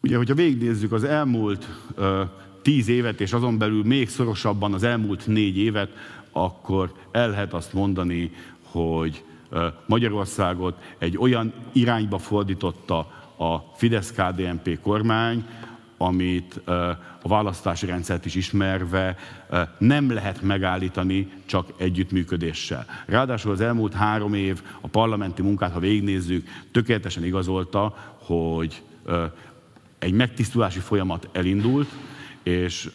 Ugye, 0.00 0.16
hogyha 0.16 0.34
végignézzük 0.34 0.92
az 0.92 1.04
elmúlt 1.04 1.68
uh, 1.96 2.20
tíz 2.62 2.88
évet, 2.88 3.20
és 3.20 3.32
azon 3.32 3.58
belül 3.58 3.84
még 3.84 4.08
szorosabban 4.08 4.74
az 4.74 4.82
elmúlt 4.82 5.26
négy 5.26 5.58
évet, 5.58 5.90
akkor 6.32 6.92
el 7.10 7.30
lehet 7.30 7.52
azt 7.52 7.72
mondani, 7.72 8.30
hogy 8.62 9.24
uh, 9.50 9.62
Magyarországot 9.86 10.94
egy 10.98 11.18
olyan 11.18 11.52
irányba 11.72 12.18
fordította 12.18 12.98
a 13.36 13.58
Fidesz-KDNP 13.76 14.80
kormány, 14.80 15.46
amit 15.96 16.60
a 17.24 17.28
választási 17.28 17.86
rendszert 17.86 18.24
is 18.24 18.34
ismerve 18.34 19.16
nem 19.78 20.12
lehet 20.12 20.42
megállítani 20.42 21.32
csak 21.46 21.72
együttműködéssel. 21.76 22.86
Ráadásul 23.06 23.52
az 23.52 23.60
elmúlt 23.60 23.94
három 23.94 24.34
év 24.34 24.62
a 24.80 24.88
parlamenti 24.88 25.42
munkát, 25.42 25.72
ha 25.72 25.78
végignézzük, 25.78 26.48
tökéletesen 26.72 27.24
igazolta, 27.24 28.14
hogy 28.18 28.82
egy 29.98 30.12
megtisztulási 30.12 30.78
folyamat 30.78 31.28
elindult, 31.32 31.88
és 32.42 32.90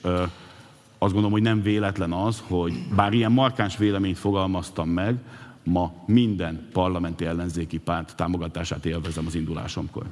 azt 0.97 1.13
gondolom, 1.13 1.31
hogy 1.31 1.41
nem 1.41 1.61
véletlen 1.61 2.11
az, 2.11 2.43
hogy 2.47 2.73
bár 2.95 3.13
ilyen 3.13 3.31
markáns 3.31 3.77
véleményt 3.77 4.17
fogalmaztam 4.17 4.89
meg, 4.89 5.17
ma 5.63 5.93
minden 6.05 6.67
parlamenti 6.73 7.25
ellenzéki 7.25 7.77
párt 7.77 8.15
támogatását 8.15 8.85
élvezem 8.85 9.25
az 9.25 9.35
indulásomkor. 9.35 10.05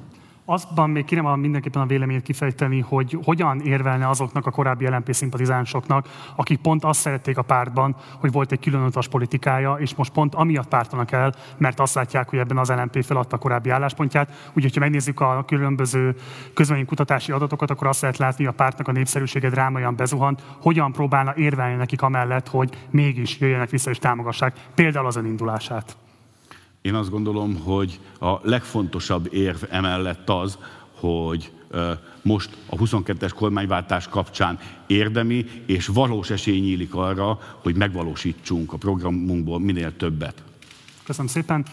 Azban 0.49 0.89
még 0.89 1.05
kéne 1.05 1.35
mindenképpen 1.35 1.81
a 1.81 1.85
véleményt 1.85 2.23
kifejteni, 2.23 2.79
hogy 2.79 3.17
hogyan 3.23 3.59
érvelne 3.59 4.09
azoknak 4.09 4.45
a 4.45 4.51
korábbi 4.51 4.87
LNP 4.87 5.13
szimpatizánsoknak, 5.13 6.07
akik 6.35 6.59
pont 6.59 6.83
azt 6.83 6.99
szerették 6.99 7.37
a 7.37 7.41
pártban, 7.41 7.95
hogy 8.19 8.31
volt 8.31 8.51
egy 8.51 8.59
különutas 8.59 9.07
politikája, 9.07 9.73
és 9.73 9.95
most 9.95 10.11
pont 10.11 10.35
amiatt 10.35 10.67
pártanak 10.67 11.11
el, 11.11 11.33
mert 11.57 11.79
azt 11.79 11.93
látják, 11.93 12.29
hogy 12.29 12.39
ebben 12.39 12.57
az 12.57 12.69
LNP 12.69 13.03
feladta 13.03 13.35
a 13.35 13.39
korábbi 13.39 13.69
álláspontját. 13.69 14.51
Úgyhogy, 14.53 14.73
ha 14.73 14.79
megnézzük 14.79 15.19
a 15.19 15.43
különböző 15.47 16.15
kutatási 16.85 17.31
adatokat, 17.31 17.69
akkor 17.69 17.87
azt 17.87 18.01
lehet 18.01 18.17
látni, 18.17 18.43
hogy 18.43 18.53
a 18.53 18.57
pártnak 18.57 18.87
a 18.87 18.91
népszerűsége 18.91 19.49
drámaian 19.49 19.95
bezuhant, 19.95 20.43
hogyan 20.61 20.91
próbálna 20.91 21.33
érvelni 21.35 21.75
nekik 21.75 22.01
amellett, 22.01 22.47
hogy 22.47 22.87
mégis 22.89 23.39
jöjjenek 23.39 23.69
vissza 23.69 23.89
és 23.89 23.97
támogassák 23.97 24.53
például 24.75 25.05
az 25.05 25.15
önindulását. 25.15 25.97
Én 26.87 26.95
azt 26.95 27.09
gondolom, 27.09 27.55
hogy 27.55 27.99
a 28.19 28.39
legfontosabb 28.41 29.33
érv 29.33 29.63
emellett 29.69 30.29
az, 30.29 30.57
hogy 30.91 31.51
most 32.21 32.57
a 32.69 32.75
22-es 32.75 33.31
kormányváltás 33.35 34.07
kapcsán 34.07 34.59
érdemi 34.85 35.45
és 35.65 35.87
valós 35.87 36.29
esély 36.29 36.59
nyílik 36.59 36.93
arra, 36.95 37.39
hogy 37.61 37.75
megvalósítsunk 37.75 38.73
a 38.73 38.77
programunkból 38.77 39.59
minél 39.59 39.97
többet. 39.97 40.43
Köszönöm 41.03 41.27
szépen. 41.27 41.65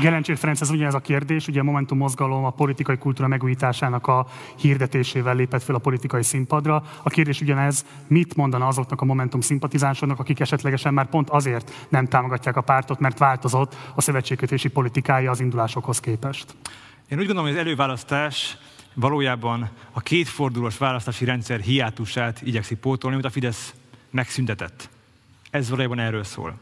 Gelencsér 0.00 0.36
Ferenc, 0.36 0.60
ez 0.60 0.70
ugyanez 0.70 0.94
a 0.94 0.98
kérdés, 0.98 1.48
ugye 1.48 1.60
a 1.60 1.62
Momentum 1.62 1.98
mozgalom 1.98 2.44
a 2.44 2.50
politikai 2.50 2.98
kultúra 2.98 3.28
megújításának 3.28 4.06
a 4.06 4.26
hirdetésével 4.56 5.34
lépett 5.34 5.62
fel 5.62 5.74
a 5.74 5.78
politikai 5.78 6.22
színpadra. 6.22 6.82
A 7.02 7.10
kérdés 7.10 7.40
ugyanez, 7.40 7.84
mit 8.06 8.36
mondana 8.36 8.66
azoknak 8.66 9.00
a 9.00 9.04
Momentum 9.04 9.40
szimpatizánsoknak, 9.40 10.18
akik 10.18 10.40
esetlegesen 10.40 10.94
már 10.94 11.06
pont 11.06 11.30
azért 11.30 11.86
nem 11.88 12.06
támogatják 12.06 12.56
a 12.56 12.60
pártot, 12.60 12.98
mert 12.98 13.18
változott 13.18 13.76
a 13.94 14.00
szövetségkötési 14.00 14.68
politikája 14.68 15.30
az 15.30 15.40
indulásokhoz 15.40 16.00
képest? 16.00 16.54
Én 17.08 17.18
úgy 17.18 17.26
gondolom, 17.26 17.50
hogy 17.50 17.58
az 17.58 17.64
előválasztás 17.66 18.56
valójában 18.94 19.70
a 19.92 20.00
kétfordulós 20.00 20.78
választási 20.78 21.24
rendszer 21.24 21.60
hiátusát 21.60 22.42
igyekszik 22.42 22.78
pótolni, 22.78 23.16
amit 23.16 23.28
a 23.28 23.32
Fidesz 23.32 23.74
megszüntetett. 24.10 24.88
Ez 25.50 25.68
valójában 25.68 25.98
erről 25.98 26.24
szól. 26.24 26.54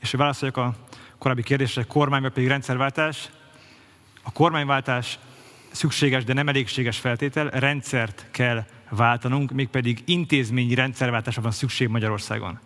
És 0.00 0.10
hogy 0.10 0.20
válaszoljak 0.20 0.56
a 0.56 0.74
korábbi 1.18 1.42
kérdésre, 1.42 1.82
kormány 1.82 2.22
vagy 2.22 2.32
pedig 2.32 2.48
rendszerváltás. 2.48 3.28
A 4.22 4.32
kormányváltás 4.32 5.18
szükséges, 5.70 6.24
de 6.24 6.32
nem 6.32 6.48
elégséges 6.48 6.98
feltétel, 6.98 7.48
rendszert 7.48 8.26
kell 8.30 8.64
váltanunk, 8.90 9.50
mégpedig 9.50 10.02
intézményi 10.04 10.74
rendszerváltásra 10.74 11.42
van 11.42 11.50
szükség 11.50 11.88
Magyarországon. 11.88 12.58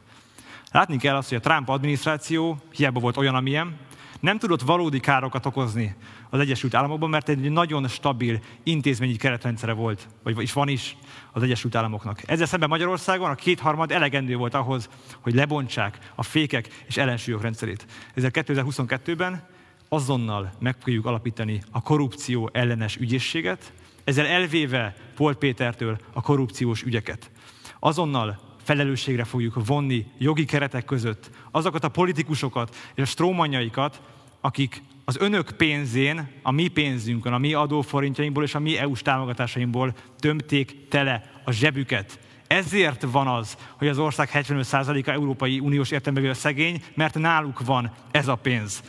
Látni 0.70 0.96
kell 0.96 1.16
azt, 1.16 1.28
hogy 1.28 1.38
a 1.38 1.40
Trump 1.40 1.68
adminisztráció 1.68 2.58
hiába 2.72 3.00
volt 3.00 3.16
olyan, 3.16 3.34
amilyen, 3.34 3.76
nem 4.20 4.38
tudott 4.38 4.62
valódi 4.62 5.00
károkat 5.00 5.46
okozni 5.46 5.94
az 6.30 6.40
Egyesült 6.40 6.74
Államokban, 6.74 7.10
mert 7.10 7.28
egy 7.28 7.50
nagyon 7.50 7.88
stabil 7.88 8.40
intézményi 8.62 9.16
keretrendszere 9.16 9.72
volt, 9.72 10.08
vagy 10.22 10.42
is 10.42 10.52
van 10.52 10.68
is 10.68 10.96
az 11.32 11.42
Egyesült 11.42 11.74
Államoknak. 11.74 12.22
Ezzel 12.26 12.46
szemben 12.46 12.68
Magyarországon 12.68 13.30
a 13.30 13.34
kétharmad 13.34 13.92
elegendő 13.92 14.36
volt 14.36 14.54
ahhoz, 14.54 14.88
hogy 15.20 15.34
lebontsák 15.34 15.98
a 16.14 16.22
fékek 16.22 16.84
és 16.86 16.96
ellensúlyok 16.96 17.42
rendszerét. 17.42 17.86
Ezzel 18.14 18.30
2022-ben 18.32 19.48
azonnal 19.88 20.52
meg 20.58 20.76
fogjuk 20.78 21.06
alapítani 21.06 21.62
a 21.70 21.82
korrupció 21.82 22.50
ellenes 22.52 22.96
ügyészséget, 22.96 23.72
ezzel 24.04 24.26
elvéve 24.26 24.96
Pol 25.14 25.34
Pétertől 25.34 25.98
a 26.12 26.22
korrupciós 26.22 26.82
ügyeket. 26.82 27.30
Azonnal 27.78 28.49
felelősségre 28.70 29.24
fogjuk 29.24 29.66
vonni 29.66 30.06
jogi 30.18 30.44
keretek 30.44 30.84
között 30.84 31.30
azokat 31.50 31.84
a 31.84 31.88
politikusokat 31.88 32.76
és 32.94 33.02
a 33.02 33.06
strómanjaikat, 33.06 34.00
akik 34.40 34.82
az 35.04 35.16
önök 35.20 35.50
pénzén, 35.50 36.28
a 36.42 36.50
mi 36.50 36.68
pénzünkön, 36.68 37.32
a 37.32 37.38
mi 37.38 37.54
adóforintjainkból 37.54 38.42
és 38.42 38.54
a 38.54 38.58
mi 38.58 38.76
EU-s 38.76 39.02
támogatásainkból 39.02 39.94
tömték 40.18 40.88
tele 40.88 41.30
a 41.44 41.52
zsebüket. 41.52 42.18
Ezért 42.46 43.02
van 43.10 43.26
az, 43.26 43.56
hogy 43.78 43.88
az 43.88 43.98
ország 43.98 44.28
75%-a 44.32 45.10
Európai 45.10 45.58
Uniós 45.58 45.90
értelemben 45.90 46.34
szegény, 46.34 46.82
mert 46.94 47.18
náluk 47.18 47.64
van 47.64 47.92
ez 48.10 48.28
a 48.28 48.34
pénz. 48.34 48.82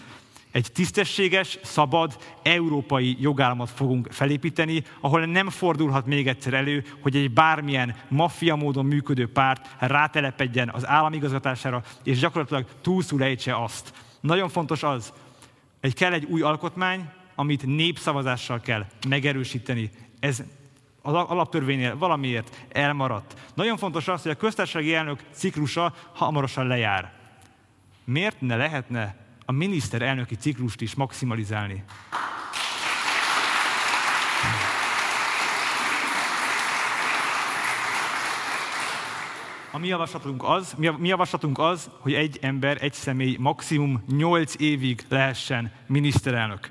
Egy 0.51 0.71
tisztességes, 0.73 1.59
szabad, 1.61 2.17
európai 2.43 3.17
jogállamot 3.19 3.69
fogunk 3.69 4.07
felépíteni, 4.11 4.83
ahol 4.99 5.25
nem 5.25 5.49
fordulhat 5.49 6.05
még 6.05 6.27
egyszer 6.27 6.53
elő, 6.53 6.83
hogy 7.01 7.15
egy 7.15 7.31
bármilyen 7.31 7.95
maffia 8.07 8.55
módon 8.55 8.85
működő 8.85 9.31
párt 9.31 9.69
rátelepedjen 9.79 10.69
az 10.69 10.87
államigazgatására, 10.87 11.83
és 12.03 12.19
gyakorlatilag 12.19 12.65
túlszul 12.81 13.23
azt. 13.45 13.93
Nagyon 14.19 14.49
fontos 14.49 14.83
az, 14.83 15.13
hogy 15.81 15.93
kell 15.93 16.13
egy 16.13 16.23
új 16.23 16.41
alkotmány, 16.41 17.09
amit 17.35 17.65
népszavazással 17.65 18.59
kell 18.59 18.85
megerősíteni. 19.07 19.89
Ez 20.19 20.43
az 21.01 21.13
alaptörvénynél 21.13 21.97
valamiért 21.97 22.65
elmaradt. 22.69 23.51
Nagyon 23.53 23.77
fontos 23.77 24.07
az, 24.07 24.21
hogy 24.21 24.31
a 24.31 24.35
köztársasági 24.35 24.93
elnök 24.93 25.23
ciklusa 25.31 25.93
hamarosan 26.13 26.67
lejár. 26.67 27.11
Miért 28.03 28.41
ne 28.41 28.55
lehetne 28.55 29.15
a 29.51 29.53
miniszterelnöki 29.53 30.35
ciklust 30.35 30.81
is 30.81 30.95
maximalizálni. 30.95 31.83
A 39.71 39.77
mi 39.77 39.87
javaslatunk 39.87 40.43
az, 40.43 40.73
mi, 40.77 41.07
javaslatunk 41.07 41.59
az, 41.59 41.89
hogy 41.99 42.13
egy 42.13 42.37
ember, 42.41 42.77
egy 42.81 42.93
személy 42.93 43.35
maximum 43.39 44.03
8 44.07 44.53
évig 44.57 45.05
lehessen 45.09 45.71
miniszterelnök. 45.87 46.69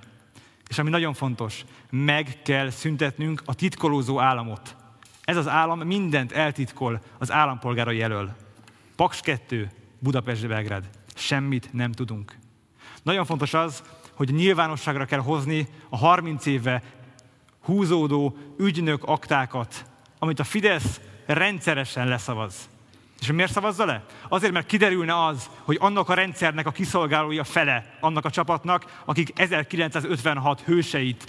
És 0.68 0.78
ami 0.78 0.90
nagyon 0.90 1.14
fontos, 1.14 1.64
meg 1.90 2.42
kell 2.42 2.70
szüntetnünk 2.70 3.42
a 3.44 3.54
titkolózó 3.54 4.20
államot. 4.20 4.76
Ez 5.24 5.36
az 5.36 5.48
állam 5.48 5.80
mindent 5.80 6.32
eltitkol 6.32 7.00
az 7.18 7.32
állampolgárai 7.32 8.02
elől. 8.02 8.36
Paks 8.96 9.20
2, 9.20 9.70
Budapest, 9.98 10.48
Belgrád. 10.48 10.88
Semmit 11.14 11.72
nem 11.72 11.92
tudunk. 11.92 12.38
Nagyon 13.02 13.24
fontos 13.24 13.54
az, 13.54 13.82
hogy 14.14 14.32
nyilvánosságra 14.32 15.04
kell 15.04 15.20
hozni 15.20 15.68
a 15.88 15.96
30 15.96 16.46
éve 16.46 16.82
húzódó 17.60 18.36
ügynök 18.58 19.04
aktákat, 19.04 19.84
amit 20.18 20.40
a 20.40 20.44
Fidesz 20.44 21.00
rendszeresen 21.26 22.08
leszavaz. 22.08 22.68
És 23.20 23.32
miért 23.32 23.52
szavazza 23.52 23.84
le? 23.84 24.04
Azért, 24.28 24.52
mert 24.52 24.66
kiderülne 24.66 25.24
az, 25.24 25.50
hogy 25.62 25.76
annak 25.80 26.08
a 26.08 26.14
rendszernek 26.14 26.66
a 26.66 26.70
kiszolgálói 26.70 27.38
a 27.38 27.44
fele 27.44 27.96
annak 28.00 28.24
a 28.24 28.30
csapatnak, 28.30 29.02
akik 29.04 29.38
1956 29.38 30.60
hőseit 30.60 31.28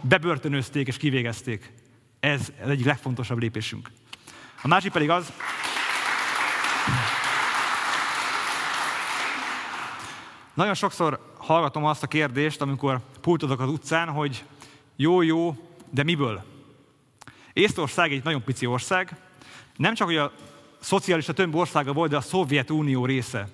bebörtönözték 0.00 0.86
és 0.86 0.96
kivégezték. 0.96 1.72
Ez, 2.20 2.52
ez 2.62 2.68
egyik 2.68 2.86
legfontosabb 2.86 3.38
lépésünk. 3.38 3.90
A 4.62 4.68
másik 4.68 4.92
pedig 4.92 5.10
az, 5.10 5.32
Nagyon 10.54 10.74
sokszor 10.74 11.34
hallgatom 11.36 11.84
azt 11.84 12.02
a 12.02 12.06
kérdést, 12.06 12.60
amikor 12.60 13.00
pultozok 13.20 13.60
az 13.60 13.68
utcán, 13.68 14.08
hogy 14.08 14.44
jó, 14.96 15.22
jó, 15.22 15.56
de 15.90 16.02
miből? 16.02 16.44
Észtország 17.52 18.12
egy 18.12 18.24
nagyon 18.24 18.44
pici 18.44 18.66
ország, 18.66 19.16
nem 19.76 19.94
csak, 19.94 20.06
hogy 20.06 20.16
a 20.16 20.32
szocialista 20.80 21.32
több 21.32 21.54
országa 21.54 21.92
volt, 21.92 22.10
de 22.10 22.16
a 22.16 22.20
Szovjetunió 22.20 23.06
része. 23.06 23.48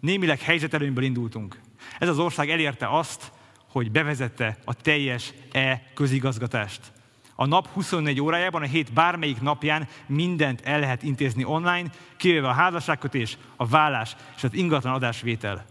Némileg 0.00 0.40
helyzetelőnyből 0.40 1.04
indultunk. 1.04 1.60
Ez 1.98 2.08
az 2.08 2.18
ország 2.18 2.50
elérte 2.50 2.98
azt, 2.98 3.32
hogy 3.68 3.90
bevezette 3.90 4.58
a 4.64 4.74
teljes 4.74 5.32
e-közigazgatást. 5.52 6.80
A 7.34 7.46
nap 7.46 7.68
24 7.68 8.20
órájában, 8.20 8.62
a 8.62 8.66
hét 8.66 8.92
bármelyik 8.92 9.40
napján 9.40 9.88
mindent 10.06 10.60
el 10.60 10.80
lehet 10.80 11.02
intézni 11.02 11.44
online, 11.44 11.90
kivéve 12.16 12.48
a 12.48 12.52
házasságkötés, 12.52 13.38
a 13.56 13.66
vállás 13.66 14.16
és 14.36 14.44
az 14.44 14.54
ingatlan 14.54 14.94
adásvétel. 14.94 15.64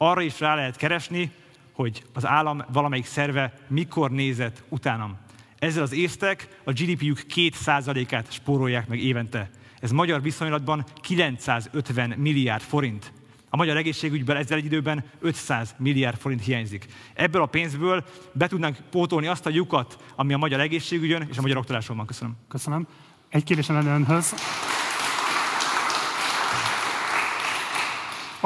Arra 0.00 0.20
is 0.20 0.40
rá 0.40 0.54
lehet 0.54 0.76
keresni, 0.76 1.30
hogy 1.72 2.02
az 2.12 2.26
állam 2.26 2.64
valamelyik 2.72 3.06
szerve 3.06 3.52
mikor 3.68 4.10
nézett 4.10 4.62
utánam. 4.68 5.16
Ezzel 5.58 5.82
az 5.82 5.92
észtek 5.92 6.60
a 6.64 6.72
GDP-jük 6.72 7.20
2%-át 7.34 8.32
spórolják 8.32 8.88
meg 8.88 8.98
évente. 8.98 9.50
Ez 9.80 9.90
magyar 9.90 10.22
viszonylatban 10.22 10.84
950 11.00 12.10
milliárd 12.10 12.62
forint. 12.62 13.12
A 13.50 13.56
magyar 13.56 13.76
egészségügyben 13.76 14.36
ezzel 14.36 14.58
egy 14.58 14.64
időben 14.64 15.04
500 15.20 15.74
milliárd 15.78 16.18
forint 16.18 16.44
hiányzik. 16.44 16.86
Ebből 17.14 17.42
a 17.42 17.46
pénzből 17.46 18.04
be 18.32 18.46
tudnánk 18.46 18.76
pótolni 18.90 19.26
azt 19.26 19.46
a 19.46 19.50
lyukat, 19.50 20.04
ami 20.16 20.32
a 20.32 20.38
magyar 20.38 20.60
egészségügyön 20.60 21.26
és 21.30 21.38
a 21.38 21.40
magyar 21.40 21.56
oktatáson 21.56 21.96
van. 21.96 22.06
Köszönöm. 22.06 22.36
Köszönöm. 22.48 22.86
Egy 23.28 23.44
kérdésem 23.44 23.74
lenne 23.76 23.94
önhöz. 23.94 24.34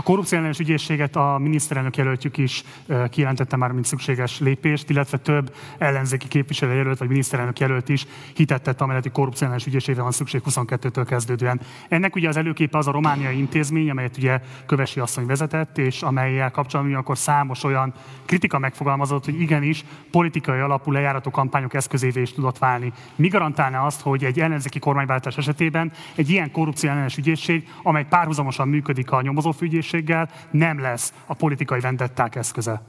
A 0.03 0.05
korrupciós 0.05 0.59
ügyészséget 0.59 1.16
a 1.16 1.38
miniszterelnök 1.38 1.96
jelöltjük 1.96 2.38
is 2.38 2.64
kijelentette 3.11 3.57
már, 3.57 3.72
mint 3.72 3.84
szükséges 3.84 4.40
lépést, 4.40 4.90
illetve 4.90 5.18
több 5.18 5.55
ellenzéki 5.78 6.28
képviselő 6.28 6.74
jelölt 6.74 6.98
vagy 6.98 7.09
miniszterelnök 7.09 7.59
jelölt 7.59 7.88
is 7.88 8.07
hitetett 8.34 8.80
amellett, 8.80 9.03
hogy 9.03 9.12
korrupciós 9.12 9.66
ügyészségre 9.66 10.03
van 10.03 10.11
szükség 10.11 10.42
22-től 10.44 11.05
kezdődően. 11.07 11.61
Ennek 11.88 12.16
ugye 12.16 12.28
az 12.28 12.36
előképe 12.36 12.78
az 12.78 12.86
a 12.86 12.90
romániai 12.90 13.38
intézmény, 13.38 13.90
amelyet 13.90 14.16
ugye 14.16 14.40
Kövesi 14.66 15.00
asszony 15.00 15.26
vezetett, 15.26 15.78
és 15.78 16.03
amelyel 16.03 16.50
kapcsolatban 16.50 16.94
akkor 16.94 17.18
számos 17.18 17.64
olyan 17.64 17.94
kritika 18.26 18.59
megfogalmazott, 18.59 19.24
hogy 19.24 19.40
igenis 19.40 19.84
politikai 20.11 20.61
alapú 20.61 20.90
lejárató 20.90 21.30
kampányok 21.30 21.74
eszközévé 21.74 22.20
is 22.20 22.32
tudott 22.32 22.59
válni. 22.59 22.92
Mi 23.16 23.28
garantálná 23.28 23.86
azt, 23.86 24.00
hogy 24.00 24.24
egy 24.24 24.40
ellenzéki 24.40 24.78
kormányváltás 24.78 25.36
esetében 25.36 25.92
egy 26.14 26.30
ilyen 26.30 26.50
korrupciós 26.50 27.16
ügyészség, 27.16 27.68
amely 27.82 28.07
párhuzamosan 28.09 28.68
működik 28.68 29.11
a 29.11 29.22
nyomozófűgyészség, 29.22 29.90
egészséggel 29.93 30.30
nem 30.51 30.80
lesz 30.80 31.12
a 31.26 31.34
politikai 31.34 31.80
vendetták 31.80 32.34
eszköze. 32.34 32.82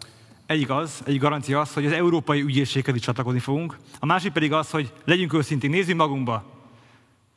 Egyik 0.45 0.69
az, 0.69 1.01
egy 1.05 1.17
garancia 1.17 1.59
az, 1.59 1.73
hogy 1.73 1.85
az 1.85 1.91
európai 1.91 2.41
ügyészséghez 2.41 2.95
is 2.95 3.01
csatlakozni 3.01 3.39
fogunk. 3.39 3.77
A 3.99 4.05
másik 4.05 4.31
pedig 4.31 4.53
az, 4.53 4.69
hogy 4.69 4.93
legyünk 5.05 5.33
őszintén, 5.33 5.69
nézzünk 5.69 5.97
magunkba. 5.97 6.51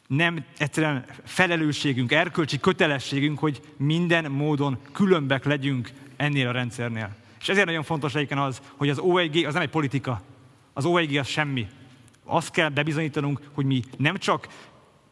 Nem 0.07 0.45
egyszerűen 0.59 1.05
felelősségünk, 1.25 2.13
erkölcsi 2.13 2.61
kötelességünk, 2.61 3.39
hogy 3.39 3.61
minden 3.77 4.31
módon 4.31 4.79
különbek 4.93 5.45
legyünk 5.45 5.91
ennél 6.17 6.49
a 6.49 6.53
rendszernél. 6.53 7.15
És 7.41 7.49
ezért 7.49 7.67
nagyon 7.67 7.83
fontos 7.83 8.15
egyébként 8.15 8.41
az, 8.41 8.61
hogy 8.77 8.89
az 8.89 8.99
OEG 8.99 9.45
az 9.47 9.53
nem 9.53 9.63
egy 9.63 9.69
politika. 9.69 10.23
Az 10.73 10.85
OEG 10.85 11.17
az 11.17 11.27
semmi. 11.27 11.67
Azt 12.25 12.51
kell 12.51 12.69
bebizonyítanunk, 12.69 13.41
hogy 13.53 13.65
mi 13.65 13.83
nem 13.97 14.17
csak 14.17 14.49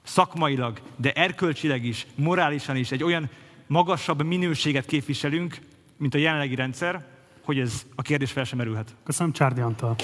szakmailag, 0.02 0.80
de 0.96 1.12
erkölcsileg 1.12 1.84
is, 1.84 2.06
morálisan 2.14 2.76
is 2.76 2.90
egy 2.90 3.04
olyan 3.04 3.30
magasabb 3.74 4.22
minőséget 4.22 4.86
képviselünk, 4.86 5.58
mint 5.96 6.14
a 6.14 6.18
jelenlegi 6.18 6.54
rendszer, 6.54 7.04
hogy 7.44 7.58
ez 7.58 7.86
a 7.94 8.02
kérdés 8.02 8.32
fel 8.32 8.44
sem 8.44 8.58
merülhet. 8.58 8.94
Köszönöm, 9.04 9.32
Csárdi 9.32 9.60
Antal. 9.60 9.96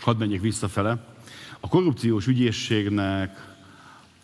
Hadd 0.00 0.16
menjek 0.16 0.40
visszafele. 0.40 1.06
A 1.60 1.68
korrupciós 1.68 2.26
ügyészségnek 2.26 3.54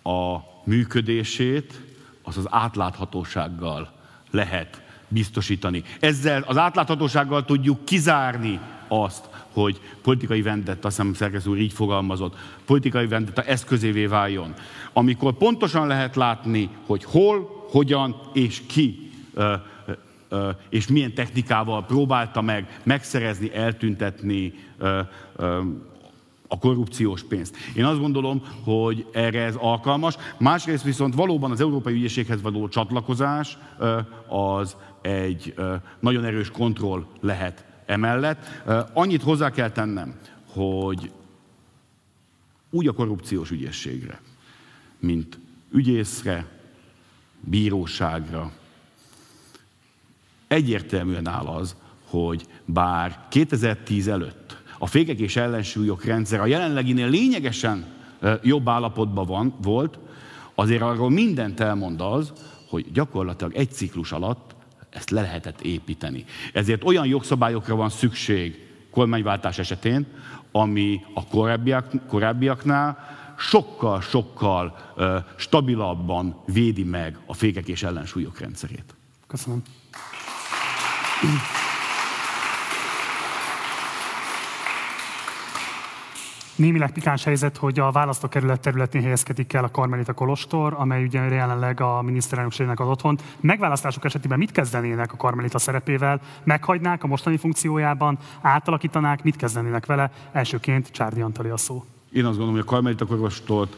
a 0.02 0.38
működését 0.64 1.80
az 2.22 2.36
az 2.36 2.46
átláthatósággal 2.50 3.92
lehet 4.30 4.82
biztosítani. 5.08 5.82
Ezzel 6.00 6.42
az 6.42 6.56
átláthatósággal 6.56 7.44
tudjuk 7.44 7.84
kizárni 7.84 8.60
azt, 8.88 9.31
hogy 9.52 9.80
politikai 10.02 10.42
vendetta, 10.42 10.86
azt 10.86 10.96
hiszem 10.96 11.14
szerkesztő 11.14 11.50
úr 11.50 11.58
így 11.58 11.72
fogalmazott, 11.72 12.36
politikai 12.64 13.06
vendetta 13.06 13.42
eszközévé 13.42 14.06
váljon. 14.06 14.54
Amikor 14.92 15.32
pontosan 15.32 15.86
lehet 15.86 16.16
látni, 16.16 16.68
hogy 16.86 17.04
hol, 17.04 17.66
hogyan 17.70 18.16
és 18.32 18.62
ki 18.66 19.10
és 20.68 20.86
milyen 20.86 21.14
technikával 21.14 21.84
próbálta 21.84 22.40
meg 22.40 22.80
megszerezni, 22.82 23.54
eltüntetni 23.54 24.54
a 26.48 26.58
korrupciós 26.58 27.22
pénzt. 27.22 27.56
Én 27.76 27.84
azt 27.84 28.00
gondolom, 28.00 28.42
hogy 28.64 29.06
erre 29.12 29.40
ez 29.40 29.54
alkalmas. 29.54 30.16
Másrészt 30.38 30.82
viszont 30.82 31.14
valóban 31.14 31.50
az 31.50 31.60
Európai 31.60 31.94
Ügyészséghez 31.94 32.42
való 32.42 32.68
csatlakozás 32.68 33.58
az 34.28 34.76
egy 35.00 35.54
nagyon 36.00 36.24
erős 36.24 36.50
kontroll 36.50 37.04
lehet 37.20 37.64
emellett. 37.92 38.62
Annyit 38.92 39.22
hozzá 39.22 39.50
kell 39.50 39.70
tennem, 39.70 40.14
hogy 40.46 41.10
úgy 42.70 42.86
a 42.86 42.92
korrupciós 42.92 43.50
ügyészségre, 43.50 44.20
mint 44.98 45.38
ügyészre, 45.70 46.46
bíróságra, 47.40 48.52
egyértelműen 50.48 51.28
áll 51.28 51.46
az, 51.46 51.76
hogy 52.04 52.46
bár 52.64 53.26
2010 53.28 54.08
előtt 54.08 54.62
a 54.78 54.86
fékek 54.86 55.18
és 55.18 55.36
ellensúlyok 55.36 56.04
rendszer 56.04 56.40
a 56.40 56.46
jelenleginél 56.46 57.08
lényegesen 57.08 57.86
jobb 58.42 58.68
állapotban 58.68 59.26
van, 59.26 59.54
volt, 59.62 59.98
azért 60.54 60.82
arról 60.82 61.10
mindent 61.10 61.60
elmond 61.60 62.00
az, 62.00 62.32
hogy 62.68 62.92
gyakorlatilag 62.92 63.54
egy 63.54 63.72
ciklus 63.72 64.12
alatt 64.12 64.51
ezt 64.92 65.10
le 65.10 65.20
lehetett 65.20 65.60
építeni. 65.60 66.24
Ezért 66.52 66.84
olyan 66.84 67.06
jogszabályokra 67.06 67.74
van 67.74 67.88
szükség 67.90 68.66
kormányváltás 68.90 69.58
esetén, 69.58 70.06
ami 70.52 71.00
a 71.14 71.26
korábbiak, 71.26 72.06
korábbiaknál 72.08 72.98
sokkal-sokkal 73.38 74.76
stabilabban 75.36 76.42
védi 76.46 76.84
meg 76.84 77.18
a 77.26 77.34
fékek 77.34 77.68
és 77.68 77.82
ellensúlyok 77.82 78.38
rendszerét. 78.38 78.94
Köszönöm. 79.26 79.62
Némileg 86.62 86.92
pikáns 86.92 87.24
helyzet, 87.24 87.56
hogy 87.56 87.78
a 87.78 87.90
választókerület 87.90 88.60
területén 88.60 89.02
helyezkedik 89.02 89.52
el 89.52 89.64
a 89.64 89.70
Karmelita 89.70 90.12
Kolostor, 90.12 90.74
amely 90.78 91.04
ugye 91.04 91.20
jelenleg 91.20 91.80
a 91.80 92.02
miniszterelnökségnek 92.02 92.80
az 92.80 92.88
otthon. 92.88 93.18
Megválasztások 93.40 94.04
esetében 94.04 94.38
mit 94.38 94.50
kezdenének 94.50 95.12
a 95.12 95.16
Karmelita 95.16 95.58
szerepével? 95.58 96.20
Meghagynák 96.44 97.04
a 97.04 97.06
mostani 97.06 97.36
funkciójában, 97.36 98.18
átalakítanák, 98.40 99.22
mit 99.22 99.36
kezdenének 99.36 99.86
vele? 99.86 100.10
Elsőként 100.32 100.90
Csárdi 100.90 101.20
Antali 101.20 101.48
a 101.48 101.56
szó. 101.56 101.84
Én 102.12 102.24
azt 102.24 102.36
gondolom, 102.36 102.52
hogy 102.52 102.62
a 102.66 102.70
Karmelita 102.70 103.06
Kolostort 103.06 103.76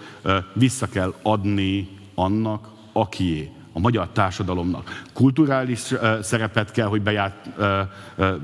vissza 0.52 0.88
kell 0.88 1.14
adni 1.22 1.88
annak, 2.14 2.68
akié 2.92 3.50
a 3.72 3.78
magyar 3.78 4.08
társadalomnak. 4.08 5.02
Kulturális 5.12 5.94
szerepet 6.22 6.70
kell, 6.70 6.86
hogy 6.86 7.02
beját, 7.02 7.50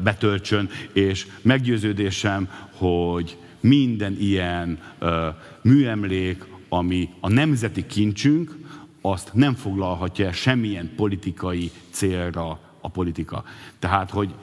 betöltsön, 0.03 0.68
és 0.93 1.26
meggyőződésem, 1.43 2.49
hogy 2.76 3.38
minden 3.61 4.16
ilyen 4.18 4.78
ö, 4.98 5.28
műemlék, 5.62 6.44
ami 6.68 7.08
a 7.20 7.28
nemzeti 7.28 7.86
kincsünk, 7.86 8.58
azt 9.00 9.30
nem 9.32 9.54
foglalhatja 9.54 10.32
semmilyen 10.32 10.92
politikai 10.96 11.70
célra 11.90 12.61
a 12.80 12.88
politika. 12.88 13.44
Tehát, 13.78 14.11
hogy 14.11 14.34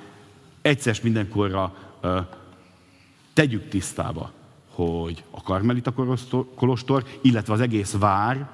egyszer 0.61 0.97
mindenkorra 1.03 1.75
ö, 2.01 2.19
tegyük 3.33 3.69
tisztába, 3.69 4.31
hogy 4.69 5.23
a 5.31 5.41
Karmelita 5.43 5.93
Kolostor, 6.55 7.03
illetve 7.21 7.53
az 7.53 7.59
egész 7.59 7.95
vár 7.99 8.49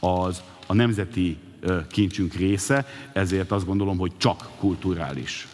az 0.00 0.42
a 0.66 0.74
nemzeti 0.74 1.38
kincsünk 1.90 2.32
része, 2.32 2.86
ezért 3.12 3.52
azt 3.52 3.66
gondolom, 3.66 3.98
hogy 3.98 4.12
csak 4.16 4.48
kulturális 4.58 5.48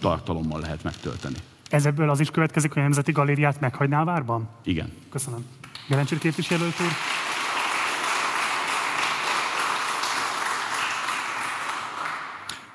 tartalommal 0.00 0.60
lehet 0.60 0.82
megtölteni. 0.82 1.36
Ez 1.70 1.86
ebből 1.86 2.10
az 2.10 2.20
is 2.20 2.30
következik, 2.30 2.72
hogy 2.72 2.80
a 2.80 2.84
Nemzeti 2.84 3.12
Galériát 3.12 3.60
meghagyná 3.60 4.00
a 4.00 4.04
várban? 4.04 4.48
Igen. 4.62 4.92
Köszönöm. 5.10 5.46
Gerencsőr 5.88 6.18
képviselő 6.18 6.66
úr. 6.66 6.92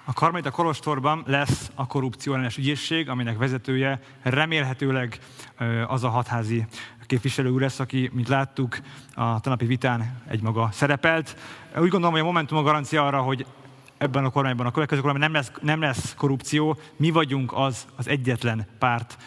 A 0.05 0.13
Karmelita 0.13 0.51
Kolostorban 0.51 1.23
lesz 1.25 1.71
a 1.75 1.87
korrupció 1.87 2.33
ellenes 2.33 2.57
ügyészség, 2.57 3.09
aminek 3.09 3.37
vezetője 3.37 3.99
remélhetőleg 4.21 5.19
az 5.87 6.03
a 6.03 6.09
hatházi 6.09 6.65
képviselő 7.05 7.49
úr 7.49 7.61
lesz, 7.61 7.79
aki, 7.79 8.09
mint 8.13 8.27
láttuk, 8.27 8.79
a 9.13 9.39
tanapi 9.39 9.65
vitán 9.65 10.21
egymaga 10.27 10.69
szerepelt. 10.71 11.35
Úgy 11.75 11.89
gondolom, 11.89 12.11
hogy 12.11 12.19
a 12.19 12.23
Momentum 12.23 12.57
a 12.57 12.61
garancia 12.61 13.05
arra, 13.05 13.21
hogy 13.21 13.45
ebben 13.99 14.25
a 14.25 14.29
kormányban, 14.29 14.65
a 14.65 14.71
következő 14.71 15.01
kormányban 15.01 15.31
nem 15.31 15.41
lesz, 15.41 15.51
nem 15.61 15.81
lesz 15.81 16.13
korrupció. 16.17 16.77
Mi 16.95 17.09
vagyunk 17.09 17.51
az, 17.53 17.87
az 17.95 18.07
egyetlen 18.07 18.67
párt, 18.79 19.17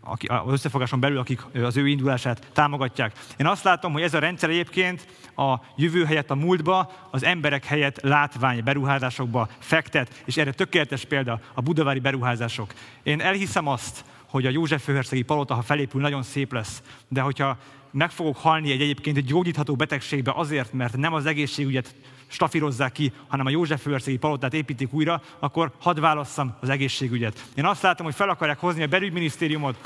aki, 0.00 0.26
az 0.26 0.52
összefogáson 0.52 1.00
belül, 1.00 1.18
akik 1.18 1.40
az 1.54 1.76
ő 1.76 1.88
indulását 1.88 2.46
támogatják. 2.52 3.12
Én 3.36 3.46
azt 3.46 3.64
látom, 3.64 3.92
hogy 3.92 4.02
ez 4.02 4.14
a 4.14 4.18
rendszer 4.18 4.50
egyébként 4.50 5.06
a 5.36 5.54
jövő 5.76 6.04
helyett 6.04 6.30
a 6.30 6.34
múltba, 6.34 6.92
az 7.10 7.24
emberek 7.24 7.64
helyett 7.64 8.00
látvány 8.00 8.64
beruházásokba 8.64 9.48
fektet, 9.58 10.22
és 10.24 10.36
erre 10.36 10.52
tökéletes 10.52 11.04
példa 11.04 11.40
a 11.54 11.60
budavári 11.60 12.00
beruházások. 12.00 12.72
Én 13.02 13.20
elhiszem 13.20 13.66
azt, 13.66 14.04
hogy 14.26 14.46
a 14.46 14.50
József 14.50 14.84
főhercegi 14.84 15.22
palota, 15.22 15.54
ha 15.54 15.62
felépül, 15.62 16.00
nagyon 16.00 16.22
szép 16.22 16.52
lesz, 16.52 16.82
de 17.08 17.20
hogyha 17.20 17.58
meg 17.90 18.10
fogok 18.10 18.36
halni 18.36 18.70
egy 18.70 18.80
egyébként 18.80 19.16
egy 19.16 19.24
gyógyítható 19.24 19.74
betegségbe 19.74 20.32
azért, 20.34 20.72
mert 20.72 20.96
nem 20.96 21.12
az 21.12 21.26
egészségügyet 21.26 21.94
stafírozzák 22.32 22.92
ki, 22.92 23.12
hanem 23.28 23.46
a 23.46 23.50
József 23.50 23.82
főhercegi 23.82 24.16
palotát 24.16 24.54
építik 24.54 24.92
újra, 24.92 25.22
akkor 25.38 25.72
hadd 25.80 26.00
válasszam 26.00 26.56
az 26.60 26.68
egészségügyet. 26.68 27.44
Én 27.54 27.64
azt 27.64 27.82
látom, 27.82 28.06
hogy 28.06 28.14
fel 28.14 28.28
akarják 28.28 28.58
hozni 28.58 28.82
a 28.82 28.86
belügyminisztériumot, 28.86 29.76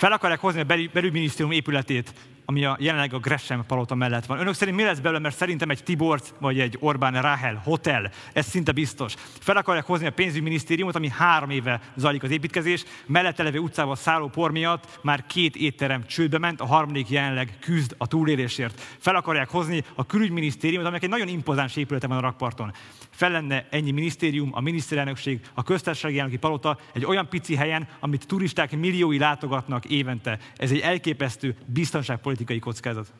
fel 0.00 0.12
akarják 0.12 0.40
hozni 0.40 0.60
a 0.60 0.64
belügyminisztérium 0.92 1.52
épületét 1.52 2.12
ami 2.44 2.64
a, 2.64 2.76
jelenleg 2.80 3.14
a 3.14 3.18
Gresham 3.18 3.66
palota 3.66 3.94
mellett 3.94 4.26
van. 4.26 4.38
Önök 4.38 4.54
szerint 4.54 4.76
mi 4.76 4.82
lesz 4.82 4.98
belőle, 4.98 5.20
mert 5.20 5.36
szerintem 5.36 5.70
egy 5.70 5.82
Tibort 5.82 6.34
vagy 6.38 6.60
egy 6.60 6.76
Orbán 6.80 7.20
Rahel 7.20 7.60
hotel, 7.64 8.10
ez 8.32 8.46
szinte 8.46 8.72
biztos. 8.72 9.14
Fel 9.40 9.56
akarják 9.56 9.84
hozni 9.84 10.06
a 10.06 10.10
pénzügyminisztériumot, 10.10 10.94
ami 10.94 11.08
három 11.08 11.50
éve 11.50 11.80
zajlik 11.96 12.22
az 12.22 12.30
építkezés, 12.30 12.84
mellette 13.06 13.42
levő 13.42 13.58
utcával 13.58 13.96
szálló 13.96 14.28
por 14.28 14.50
miatt 14.50 14.98
már 15.02 15.26
két 15.26 15.56
étterem 15.56 16.06
csődbe 16.06 16.38
ment, 16.38 16.60
a 16.60 16.66
harmadik 16.66 17.08
jelenleg 17.08 17.56
küzd 17.60 17.94
a 17.98 18.06
túlélésért. 18.06 18.80
Fel 18.98 19.16
akarják 19.16 19.48
hozni 19.48 19.84
a 19.94 20.06
külügyminisztériumot, 20.06 20.86
aminek 20.86 21.02
egy 21.02 21.10
nagyon 21.10 21.28
impozáns 21.28 21.76
épülete 21.76 22.06
van 22.06 22.16
a 22.16 22.20
rakparton. 22.20 22.72
Fel 23.20 23.30
lenne 23.30 23.66
ennyi 23.70 23.90
minisztérium, 23.90 24.50
a 24.52 24.60
miniszterelnökség, 24.60 25.40
a 25.54 25.62
köztársasági 25.62 26.18
elnöki 26.18 26.36
palota 26.36 26.78
egy 26.92 27.04
olyan 27.04 27.28
pici 27.28 27.54
helyen, 27.54 27.88
amit 27.98 28.26
turisták 28.26 28.76
milliói 28.76 29.18
látogatnak 29.18 29.84
évente. 29.84 30.38
Ez 30.56 30.70
egy 30.70 30.78
elképesztő 30.78 31.56
biztonságpolitikai 31.66 32.58
politikai 32.58 32.58
kockázat. 32.58 33.12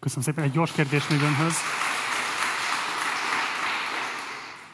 Köszönöm 0.00 0.24
szépen. 0.24 0.44
Egy 0.44 0.50
gyors 0.50 0.72
kérdés 0.72 1.08
még 1.08 1.20
önhöz. 1.20 1.54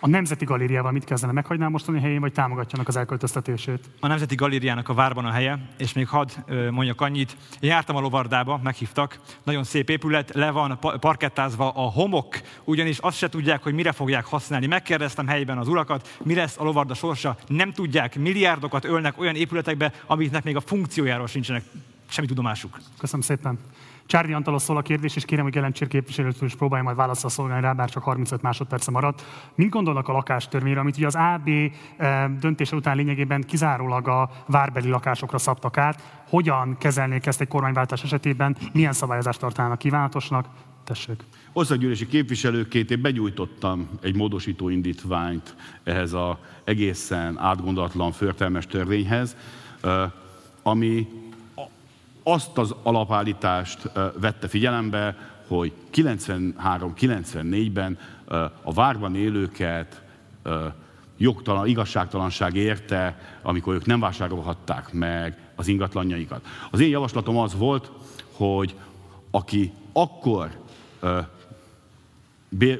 A 0.04 0.08
Nemzeti 0.08 0.44
Galériával 0.44 0.92
mit 0.92 1.04
kezdene? 1.04 1.32
Meghagynál 1.32 1.68
mostani 1.68 2.00
helyén, 2.00 2.20
vagy 2.20 2.32
támogatjanak 2.32 2.88
az 2.88 2.96
elköltöztetését? 2.96 3.90
A 4.00 4.06
Nemzeti 4.06 4.34
Galériának 4.34 4.88
a 4.88 4.94
várban 4.94 5.24
a 5.24 5.30
helye, 5.30 5.58
és 5.78 5.92
még 5.92 6.08
hadd 6.08 6.28
mondjak 6.70 7.00
annyit. 7.00 7.36
Jártam 7.60 7.96
a 7.96 8.00
Lovardába, 8.00 8.60
meghívtak, 8.62 9.20
nagyon 9.42 9.64
szép 9.64 9.90
épület, 9.90 10.34
le 10.34 10.50
van 10.50 10.78
parkettázva 11.00 11.70
a 11.70 11.90
homok, 11.90 12.40
ugyanis 12.64 12.98
azt 12.98 13.16
se 13.16 13.28
tudják, 13.28 13.62
hogy 13.62 13.74
mire 13.74 13.92
fogják 13.92 14.24
használni. 14.24 14.66
Megkérdeztem 14.66 15.26
helyben 15.26 15.58
az 15.58 15.68
urakat, 15.68 16.16
mi 16.22 16.34
lesz 16.34 16.58
a 16.58 16.64
Lovarda 16.64 16.94
sorsa, 16.94 17.36
nem 17.46 17.72
tudják, 17.72 18.18
milliárdokat 18.18 18.84
ölnek 18.84 19.18
olyan 19.18 19.34
épületekbe, 19.34 19.92
amiknek 20.06 20.44
még 20.44 20.56
a 20.56 20.60
funkciójáról 20.60 21.26
sincsenek 21.26 21.64
semmi 22.08 22.26
tudomásuk. 22.26 22.78
Köszönöm 22.98 23.20
szépen. 23.20 23.58
Csárdi 24.06 24.32
Antalos 24.32 24.62
szól 24.62 24.76
a 24.76 24.82
kérdés, 24.82 25.16
és 25.16 25.24
kérem, 25.24 25.44
hogy 25.44 25.52
Gelencsér 25.52 25.88
képviselőtől 25.88 26.48
is 26.48 26.54
próbálja 26.54 26.84
majd 26.84 26.96
válaszra 26.96 27.28
szolgálni 27.28 27.62
rá, 27.62 27.72
bár 27.72 27.90
csak 27.90 28.02
35 28.02 28.42
másodperce 28.42 28.90
maradt. 28.90 29.24
Mint 29.54 29.70
gondolnak 29.70 30.08
a 30.08 30.12
lakástörvényre, 30.12 30.80
amit 30.80 30.96
ugye 30.96 31.06
az 31.06 31.14
AB 31.14 31.48
eh, 31.96 32.28
döntése 32.40 32.76
után 32.76 32.96
lényegében 32.96 33.42
kizárólag 33.42 34.08
a 34.08 34.30
várbeli 34.46 34.88
lakásokra 34.88 35.38
szabtak 35.38 35.78
át? 35.78 36.22
Hogyan 36.28 36.76
kezelnék 36.78 37.26
ezt 37.26 37.40
egy 37.40 37.48
kormányváltás 37.48 38.02
esetében? 38.02 38.56
Milyen 38.72 38.92
szabályozást 38.92 39.40
tartanának 39.40 39.78
kívánatosnak? 39.78 40.46
Tessék. 40.84 41.24
Országgyűlési 41.52 42.06
képviselőként 42.06 42.90
én 42.90 43.00
begyújtottam 43.00 43.88
egy 44.02 44.16
módosító 44.16 44.68
indítványt 44.68 45.56
ehhez 45.84 46.12
az 46.12 46.34
egészen 46.64 47.38
átgondolatlan 47.38 48.12
förtelmes 48.12 48.66
törvényhez, 48.66 49.36
eh, 49.82 50.10
ami 50.62 51.08
azt 52.24 52.58
az 52.58 52.74
alapállítást 52.82 53.90
vette 54.20 54.48
figyelembe, 54.48 55.16
hogy 55.46 55.72
93-94-ben 55.94 57.98
a 58.62 58.72
várban 58.72 59.16
élőket 59.16 60.02
jogtalan, 61.16 61.66
igazságtalanság 61.66 62.54
érte, 62.54 63.18
amikor 63.42 63.74
ők 63.74 63.86
nem 63.86 64.00
vásárolhatták 64.00 64.92
meg 64.92 65.38
az 65.54 65.68
ingatlanjaikat. 65.68 66.46
Az 66.70 66.80
én 66.80 66.88
javaslatom 66.88 67.36
az 67.36 67.56
volt, 67.56 67.90
hogy 68.32 68.74
aki 69.30 69.72
akkor 69.92 70.50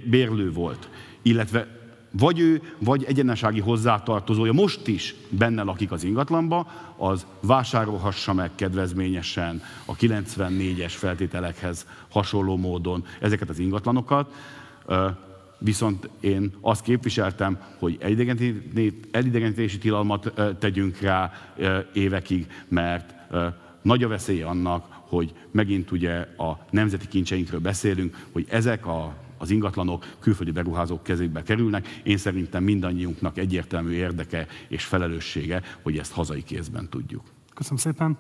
bérlő 0.08 0.52
volt, 0.52 0.88
illetve 1.22 1.82
vagy 2.18 2.38
ő, 2.38 2.62
vagy 2.78 3.04
egyenesági 3.04 3.60
hozzátartozója 3.60 4.52
most 4.52 4.86
is 4.86 5.14
benne 5.28 5.62
lakik 5.62 5.92
az 5.92 6.04
ingatlanba, 6.04 6.66
az 6.96 7.26
vásárolhassa 7.40 8.32
meg 8.32 8.50
kedvezményesen 8.54 9.62
a 9.84 9.96
94-es 9.96 10.92
feltételekhez 10.96 11.86
hasonló 12.08 12.56
módon 12.56 13.04
ezeket 13.20 13.48
az 13.48 13.58
ingatlanokat. 13.58 14.32
Viszont 15.58 16.08
én 16.20 16.52
azt 16.60 16.82
képviseltem, 16.82 17.58
hogy 17.78 17.98
elidegenítési 19.10 19.78
tilalmat 19.78 20.32
tegyünk 20.58 21.00
rá 21.00 21.32
évekig, 21.92 22.46
mert 22.68 23.14
nagy 23.82 24.02
a 24.02 24.08
veszély 24.08 24.42
annak, 24.42 24.86
hogy 24.90 25.32
megint 25.50 25.90
ugye 25.90 26.14
a 26.36 26.58
nemzeti 26.70 27.08
kincseinkről 27.08 27.60
beszélünk, 27.60 28.26
hogy 28.32 28.46
ezek 28.48 28.86
a 28.86 29.14
az 29.38 29.50
ingatlanok 29.50 30.06
külföldi 30.20 30.50
beruházók 30.50 31.02
kezébe 31.02 31.42
kerülnek. 31.42 32.00
Én 32.02 32.16
szerintem 32.16 32.64
mindannyiunknak 32.64 33.38
egyértelmű 33.38 33.92
érdeke 33.92 34.46
és 34.68 34.84
felelőssége, 34.84 35.62
hogy 35.82 35.98
ezt 35.98 36.12
hazai 36.12 36.42
kézben 36.42 36.88
tudjuk. 36.88 37.22
Köszönöm 37.54 37.78
szépen. 37.78 38.18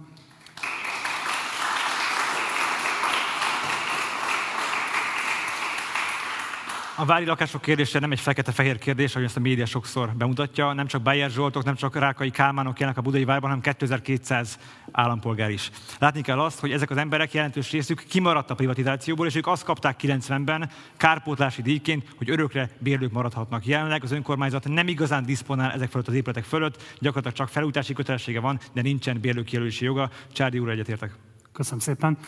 A 6.96 7.04
vári 7.04 7.24
lakások 7.24 7.60
kérdése 7.60 7.98
nem 7.98 8.12
egy 8.12 8.20
fekete-fehér 8.20 8.78
kérdés, 8.78 9.14
ahogy 9.14 9.24
ezt 9.26 9.36
a 9.36 9.40
média 9.40 9.66
sokszor 9.66 10.12
bemutatja. 10.16 10.72
Nem 10.72 10.86
csak 10.86 11.02
Bayer 11.02 11.30
Zsoltok, 11.30 11.64
nem 11.64 11.74
csak 11.74 11.96
Rákai 11.96 12.30
Kálmánok 12.30 12.78
jelennek 12.78 12.98
a 12.98 13.02
budai 13.02 13.24
várban, 13.24 13.48
hanem 13.48 13.76
2200 13.76 14.58
állampolgár 14.92 15.50
is. 15.50 15.70
Látni 15.98 16.20
kell 16.20 16.40
azt, 16.40 16.60
hogy 16.60 16.72
ezek 16.72 16.90
az 16.90 16.96
emberek 16.96 17.32
jelentős 17.32 17.70
részük 17.70 18.04
kimaradt 18.08 18.50
a 18.50 18.54
privatizációból, 18.54 19.26
és 19.26 19.34
ők 19.34 19.46
azt 19.46 19.64
kapták 19.64 20.00
90-ben 20.02 20.70
kárpótlási 20.96 21.62
díjként, 21.62 22.08
hogy 22.16 22.30
örökre 22.30 22.70
bérlők 22.78 23.12
maradhatnak. 23.12 23.66
Jelenleg 23.66 24.02
az 24.02 24.12
önkormányzat 24.12 24.68
nem 24.68 24.88
igazán 24.88 25.24
diszponál 25.24 25.72
ezek 25.72 25.90
fölött 25.90 26.08
az 26.08 26.14
épületek 26.14 26.44
fölött, 26.44 26.82
gyakorlatilag 26.98 27.36
csak 27.36 27.48
felújítási 27.48 27.92
kötelessége 27.92 28.40
van, 28.40 28.60
de 28.72 28.82
nincsen 28.82 29.20
bérlőkijelölési 29.20 29.84
joga. 29.84 30.10
Csárdi 30.32 30.58
úr, 30.58 30.68
egyetértek. 30.68 31.14
Köszönöm 31.52 31.80
szépen. 31.80 32.18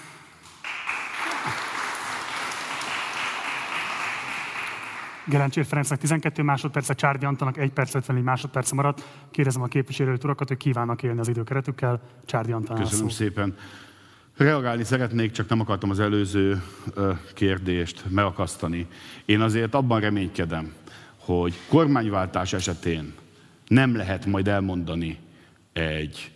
Gelencsér 5.29 5.65
Ferencnek 5.65 5.99
12 5.99 6.43
másodperce, 6.43 6.95
Csárdi 6.95 7.25
Antanak 7.25 7.57
1 7.57 7.71
perc 7.71 7.95
54 7.95 8.23
másodperce 8.23 8.75
maradt. 8.75 9.09
Kérdezem 9.31 9.63
a 9.63 9.67
képviselőt 9.67 10.25
urakat, 10.25 10.49
hogy 10.49 10.57
kívánnak 10.57 11.03
élni 11.03 11.21
az 11.21 11.29
időkeretükkel. 11.29 12.01
Csárdi 12.25 12.53
Antal. 12.53 12.77
Köszönöm 12.77 13.09
szó. 13.09 13.15
szépen. 13.15 13.57
Reagálni 14.37 14.85
szeretnék, 14.85 15.31
csak 15.31 15.49
nem 15.49 15.61
akartam 15.61 15.91
az 15.91 16.01
előző 16.01 16.63
kérdést 17.35 18.05
megakasztani. 18.09 18.87
Én 19.25 19.41
azért 19.41 19.75
abban 19.75 20.01
reménykedem, 20.01 20.73
hogy 21.17 21.55
kormányváltás 21.69 22.53
esetén 22.53 23.15
nem 23.69 23.97
lehet 23.97 24.27
majd 24.27 24.49
elmondani 24.49 25.19
egy 25.73 26.31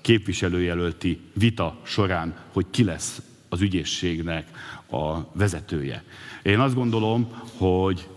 képviselőjelölti 0.00 1.20
vita 1.32 1.78
során, 1.82 2.34
hogy 2.52 2.66
ki 2.70 2.84
lesz 2.84 3.22
az 3.48 3.60
ügyészségnek 3.60 4.48
a 4.90 5.32
vezetője. 5.32 6.04
Én 6.48 6.58
azt 6.58 6.74
gondolom, 6.74 7.28
hogy 7.56 8.08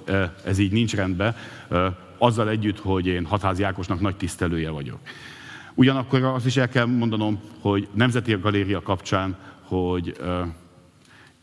ez 0.46 0.58
így 0.58 0.72
nincs 0.72 0.96
rendben, 0.96 1.36
azzal 2.18 2.50
együtt, 2.50 2.80
hogy 2.80 3.08
én 3.08 3.26
Hatházi 3.26 3.64
Ákosnak 3.64 4.00
nagy 4.00 4.16
tisztelője 4.16 4.70
vagyok. 4.70 5.00
Ugyanakkor 5.74 6.24
azt 6.24 6.46
is 6.46 6.58
el 6.58 6.70
kell 6.70 6.86
mondanom, 6.86 7.40
hogy 7.60 7.88
Nemzeti 7.94 8.38
Galéria 8.42 8.82
kapcsán, 8.82 9.38
hogy 9.62 10.22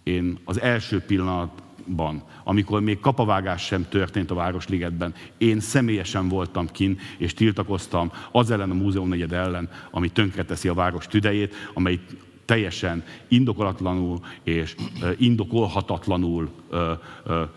én 0.02 0.38
az 0.44 0.60
első 0.60 1.00
pillanatban, 1.00 2.22
amikor 2.44 2.80
még 2.80 3.00
kapavágás 3.00 3.64
sem 3.64 3.86
történt 3.88 4.30
a 4.30 4.34
Városligetben, 4.34 5.14
én 5.38 5.60
személyesen 5.60 6.28
voltam 6.28 6.66
kin, 6.66 6.98
és 7.18 7.34
tiltakoztam 7.34 8.12
az 8.32 8.50
ellen 8.50 8.70
a 8.70 8.74
múzeum 8.74 9.08
negyed 9.08 9.32
ellen, 9.32 9.68
ami 9.90 10.08
tönkreteszi 10.08 10.68
a 10.68 10.74
város 10.74 11.06
tüdejét, 11.06 11.54
amely 11.74 12.00
teljesen 12.48 13.04
indokolatlanul 13.28 14.18
és 14.42 14.74
indokolhatatlanul 15.16 16.50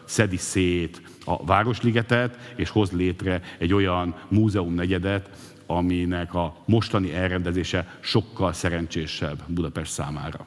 szedi 0.06 0.38
szét 0.38 1.02
a 1.26 1.46
Városligetet, 1.46 2.54
és 2.56 2.70
hoz 2.70 2.92
létre 2.92 3.42
egy 3.58 3.74
olyan 3.74 4.16
múzeum 4.28 4.74
negyedet, 4.74 5.30
aminek 5.66 6.34
a 6.34 6.56
mostani 6.66 7.14
elrendezése 7.14 7.98
sokkal 8.00 8.54
szerencsésebb 8.54 9.44
Budapest 9.48 9.92
számára. 9.92 10.46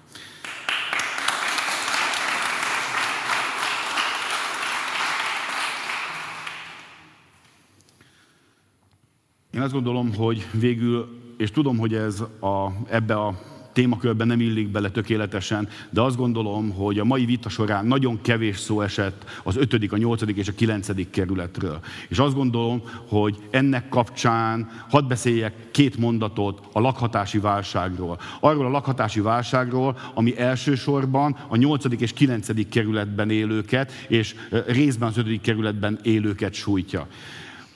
Én 9.50 9.60
azt 9.60 9.72
gondolom, 9.72 10.14
hogy 10.14 10.46
végül, 10.52 11.20
és 11.38 11.50
tudom, 11.50 11.78
hogy 11.78 11.94
ez 11.94 12.20
a, 12.40 12.72
ebbe 12.88 13.14
a 13.14 13.52
témakörben 13.74 14.26
nem 14.26 14.40
illik 14.40 14.68
bele 14.68 14.90
tökéletesen, 14.90 15.68
de 15.90 16.00
azt 16.00 16.16
gondolom, 16.16 16.70
hogy 16.70 16.98
a 16.98 17.04
mai 17.04 17.24
vita 17.24 17.48
során 17.48 17.86
nagyon 17.86 18.20
kevés 18.20 18.58
szó 18.58 18.80
esett 18.80 19.40
az 19.42 19.56
5., 19.56 19.92
a 19.92 19.96
8. 19.96 20.22
és 20.34 20.48
a 20.48 20.52
9. 20.52 21.10
kerületről. 21.10 21.80
És 22.08 22.18
azt 22.18 22.34
gondolom, 22.34 22.82
hogy 23.08 23.36
ennek 23.50 23.88
kapcsán 23.88 24.70
hadd 24.88 25.08
beszéljek 25.08 25.70
két 25.70 25.96
mondatot 25.96 26.60
a 26.72 26.80
lakhatási 26.80 27.38
válságról. 27.38 28.18
Arról 28.40 28.66
a 28.66 28.70
lakhatási 28.70 29.20
válságról, 29.20 29.98
ami 30.14 30.38
elsősorban 30.38 31.36
a 31.48 31.56
8. 31.56 31.84
és 31.98 32.12
9. 32.12 32.68
kerületben 32.68 33.30
élőket, 33.30 33.92
és 34.08 34.34
részben 34.66 35.08
az 35.08 35.16
5. 35.16 35.40
kerületben 35.40 35.98
élőket 36.02 36.52
sújtja. 36.54 37.06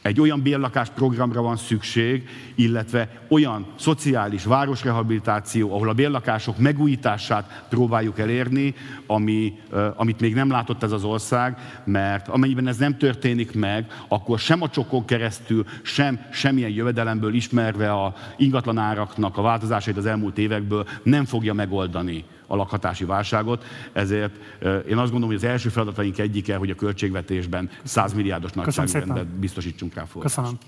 Egy 0.02 0.20
olyan 0.20 0.42
bérlakás 0.42 0.88
programra 0.88 1.42
van 1.42 1.56
szükség, 1.56 2.28
illetve 2.54 3.22
olyan 3.28 3.66
szociális 3.78 4.44
városrehabilitáció, 4.44 5.74
ahol 5.74 5.88
a 5.88 5.92
bérlakások 5.92 6.58
megújítását 6.58 7.64
próbáljuk 7.68 8.18
elérni, 8.18 8.74
ami, 9.06 9.58
amit 9.96 10.20
még 10.20 10.34
nem 10.34 10.50
látott 10.50 10.82
ez 10.82 10.92
az 10.92 11.04
ország, 11.04 11.58
mert 11.84 12.28
amennyiben 12.28 12.66
ez 12.66 12.76
nem 12.76 12.98
történik 12.98 13.54
meg, 13.54 13.86
akkor 14.08 14.38
sem 14.38 14.62
a 14.62 14.68
csokon 14.68 15.04
keresztül, 15.04 15.64
sem 15.82 16.20
semmilyen 16.32 16.70
jövedelemből 16.70 17.34
ismerve 17.34 17.92
a 17.92 18.14
ingatlanáraknak 18.36 19.36
a 19.36 19.42
változásait 19.42 19.96
az 19.96 20.06
elmúlt 20.06 20.38
évekből 20.38 20.86
nem 21.02 21.24
fogja 21.24 21.52
megoldani 21.52 22.24
a 22.50 22.56
lakhatási 22.56 23.04
válságot, 23.04 23.64
ezért 23.92 24.34
én 24.62 24.98
azt 24.98 25.10
gondolom, 25.10 25.26
hogy 25.26 25.36
az 25.36 25.44
első 25.44 25.68
feladataink 25.68 26.18
egyike, 26.18 26.56
hogy 26.56 26.70
a 26.70 26.74
költségvetésben 26.74 27.70
100 27.82 28.12
milliárdos 28.12 28.52
nagyságrendet 28.52 29.26
biztosítsunk 29.26 29.94
rá 29.94 30.04
forrást. 30.04 30.34
Köszönöm. 30.34 30.58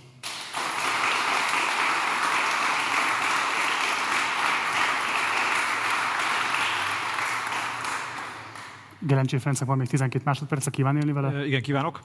Gelencsi 9.01 9.39
Ferencnek 9.39 9.69
van 9.69 9.79
még 9.79 9.89
12 9.89 10.25
másodperc, 10.25 10.71
kíván 10.71 10.97
élni 10.97 11.13
vele? 11.13 11.47
Igen, 11.47 11.63
kívánok. 11.63 12.01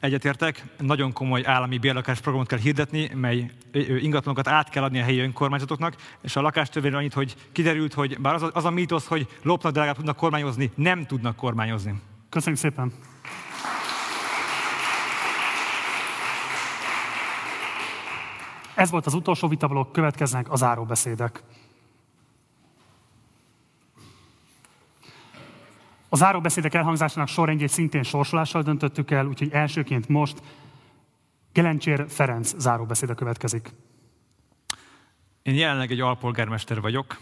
Egyetértek, 0.00 0.64
nagyon 0.78 1.12
komoly 1.12 1.42
állami 1.44 1.78
bérlakás 1.78 2.20
programot 2.20 2.48
kell 2.48 2.58
hirdetni, 2.58 3.10
mely 3.14 3.50
ingatlanokat 4.00 4.48
át 4.48 4.68
kell 4.68 4.82
adni 4.82 5.00
a 5.00 5.02
helyi 5.02 5.18
önkormányzatoknak, 5.18 5.96
és 6.20 6.36
a 6.36 6.40
lakástörvényre 6.40 6.96
annyit, 6.96 7.12
hogy 7.12 7.36
kiderült, 7.52 7.94
hogy 7.94 8.20
bár 8.20 8.34
az 8.34 8.42
a, 8.42 8.50
az 8.52 8.64
a 8.64 8.70
mítosz, 8.70 9.06
hogy 9.06 9.28
lopnak, 9.42 9.72
de 9.72 9.92
tudnak 9.92 10.16
kormányozni, 10.16 10.70
nem 10.74 11.06
tudnak 11.06 11.36
kormányozni. 11.36 11.94
Köszönjük 12.28 12.60
szépen! 12.60 12.92
Ez 18.74 18.90
volt 18.90 19.06
az 19.06 19.14
utolsó 19.14 19.48
vitablok, 19.48 19.92
következnek 19.92 20.50
a 20.50 20.56
záróbeszédek. 20.56 21.42
A 26.12 26.16
záróbeszédek 26.16 26.74
elhangzásának 26.74 27.28
sorrendjét 27.28 27.68
szintén 27.68 28.02
sorsolással 28.02 28.62
döntöttük 28.62 29.10
el, 29.10 29.26
úgyhogy 29.26 29.52
elsőként 29.52 30.08
most 30.08 30.42
Gelencsér 31.52 32.04
Ferenc 32.08 32.54
záróbeszéde 32.58 33.14
következik. 33.14 33.72
Én 35.42 35.54
jelenleg 35.54 35.90
egy 35.90 36.00
alpolgármester 36.00 36.80
vagyok, 36.80 37.20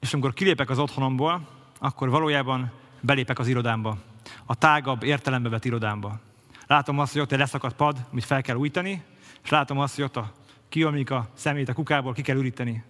és 0.00 0.14
amikor 0.14 0.32
kilépek 0.32 0.70
az 0.70 0.78
otthonomból, 0.78 1.48
akkor 1.78 2.10
valójában 2.10 2.72
belépek 3.00 3.38
az 3.38 3.48
irodámba. 3.48 3.96
A 4.44 4.54
tágabb, 4.54 5.02
értelembe 5.02 5.48
vett 5.48 5.64
irodámba. 5.64 6.20
Látom 6.66 6.98
azt, 6.98 7.12
hogy 7.12 7.20
ott 7.20 7.32
egy 7.32 7.38
leszakadt 7.38 7.76
pad, 7.76 8.06
amit 8.10 8.24
fel 8.24 8.42
kell 8.42 8.56
újítani, 8.56 9.02
és 9.42 9.50
látom 9.50 9.78
azt, 9.78 9.94
hogy 9.94 10.04
ott 10.04 10.16
a 10.16 10.32
kiomlik 10.68 11.10
a 11.10 11.28
szemét 11.34 11.68
a 11.68 11.72
kukából, 11.72 12.12
ki 12.12 12.22
kell 12.22 12.36
üríteni. 12.36 12.84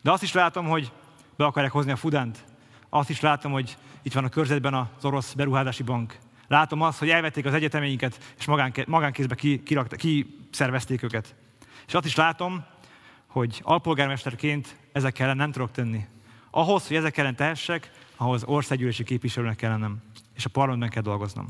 De 0.00 0.10
azt 0.10 0.22
is 0.22 0.32
látom, 0.32 0.66
hogy 0.66 0.92
be 1.36 1.44
akarják 1.44 1.72
hozni 1.72 1.92
a 1.92 1.96
fudánt. 1.96 2.44
Azt 2.88 3.10
is 3.10 3.20
látom, 3.20 3.52
hogy 3.52 3.76
itt 4.02 4.12
van 4.12 4.24
a 4.24 4.28
körzetben 4.28 4.74
az 4.74 5.04
orosz 5.04 5.32
beruházási 5.32 5.82
bank. 5.82 6.16
Látom 6.48 6.82
azt, 6.82 6.98
hogy 6.98 7.10
elvették 7.10 7.44
az 7.44 7.54
egyetemeinket, 7.54 8.34
és 8.38 8.46
magánkézbe 8.86 9.34
kiszervezték 9.96 10.98
ki 10.98 11.04
őket. 11.04 11.34
És 11.86 11.94
azt 11.94 12.06
is 12.06 12.14
látom, 12.14 12.64
hogy 13.26 13.60
alpolgármesterként 13.62 14.76
ezek 14.92 15.18
ellen 15.18 15.36
nem 15.36 15.52
tudok 15.52 15.70
tenni. 15.70 16.06
Ahhoz, 16.50 16.86
hogy 16.86 16.96
ezek 16.96 17.16
ellen 17.16 17.36
tehessek, 17.36 17.90
ahhoz 18.16 18.44
országgyűlési 18.44 19.04
képviselőnek 19.04 19.56
kell 19.56 19.70
lennem, 19.70 20.02
és 20.36 20.44
a 20.44 20.48
parlamentben 20.48 20.90
kell 20.90 21.02
dolgoznom. 21.02 21.46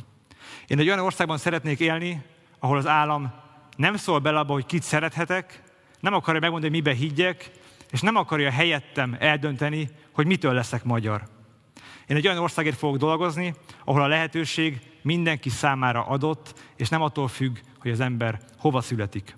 Én 0.66 0.78
egy 0.78 0.86
olyan 0.86 0.98
országban 0.98 1.38
szeretnék 1.38 1.80
élni, 1.80 2.22
ahol 2.58 2.76
az 2.76 2.86
állam 2.86 3.32
nem 3.76 3.96
szól 3.96 4.18
bele 4.18 4.38
abba, 4.38 4.52
hogy 4.52 4.66
kit 4.66 4.82
szerethetek, 4.82 5.62
nem 6.00 6.14
akarja 6.14 6.40
megmondani, 6.40 6.72
hogy 6.72 6.82
mibe 6.82 6.98
higgyek, 6.98 7.50
és 7.90 8.00
nem 8.00 8.16
akarja 8.16 8.50
helyettem 8.50 9.16
eldönteni, 9.18 9.88
hogy 10.12 10.26
mitől 10.26 10.52
leszek 10.52 10.84
magyar. 10.84 11.28
Én 12.12 12.18
egy 12.18 12.26
olyan 12.26 12.42
országért 12.42 12.78
fogok 12.78 12.96
dolgozni, 12.96 13.54
ahol 13.84 14.02
a 14.02 14.06
lehetőség 14.06 14.80
mindenki 15.02 15.48
számára 15.48 16.06
adott, 16.06 16.54
és 16.76 16.88
nem 16.88 17.02
attól 17.02 17.28
függ, 17.28 17.56
hogy 17.78 17.90
az 17.90 18.00
ember 18.00 18.40
hova 18.58 18.80
születik. 18.80 19.34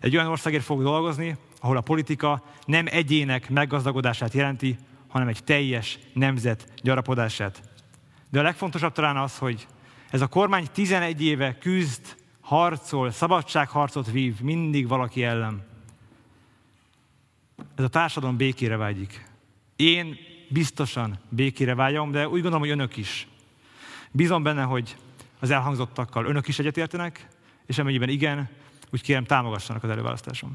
Egy 0.00 0.16
olyan 0.16 0.28
országért 0.28 0.64
fogok 0.64 0.82
dolgozni, 0.82 1.36
ahol 1.60 1.76
a 1.76 1.80
politika 1.80 2.42
nem 2.64 2.86
egyének 2.90 3.50
meggazdagodását 3.50 4.32
jelenti, 4.32 4.76
hanem 5.08 5.28
egy 5.28 5.44
teljes 5.44 5.98
nemzet 6.12 6.72
gyarapodását. 6.82 7.60
De 8.30 8.38
a 8.38 8.42
legfontosabb 8.42 8.92
talán 8.92 9.16
az, 9.16 9.38
hogy 9.38 9.66
ez 10.10 10.20
a 10.20 10.26
kormány 10.26 10.66
11 10.72 11.22
éve 11.22 11.58
küzd, 11.58 12.16
harcol, 12.40 13.10
szabadságharcot 13.10 14.10
vív 14.10 14.40
mindig 14.40 14.88
valaki 14.88 15.24
ellen. 15.24 15.66
Ez 17.76 17.84
a 17.84 17.88
társadalom 17.88 18.36
békére 18.36 18.76
vágyik. 18.76 19.26
Én 19.76 20.16
biztosan 20.48 21.18
békére 21.28 21.74
vágyom, 21.74 22.10
de 22.10 22.26
úgy 22.26 22.32
gondolom, 22.32 22.60
hogy 22.60 22.70
önök 22.70 22.96
is. 22.96 23.28
Bízom 24.10 24.42
benne, 24.42 24.62
hogy 24.62 24.96
az 25.40 25.50
elhangzottakkal 25.50 26.26
önök 26.26 26.48
is 26.48 26.58
egyetértenek, 26.58 27.28
és 27.66 27.78
amennyiben 27.78 28.08
igen, 28.08 28.48
úgy 28.92 29.02
kérem 29.02 29.24
támogassanak 29.24 29.82
az 29.82 29.90
előválasztáson. 29.90 30.52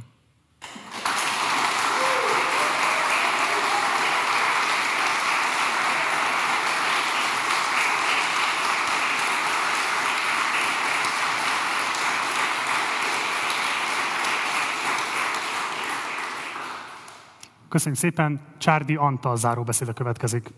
Köszönjük 17.73 17.99
szépen. 17.99 18.39
Csárdi 18.57 18.95
Antal 18.95 19.37
záróbeszéde 19.37 19.93
következik. 19.93 20.49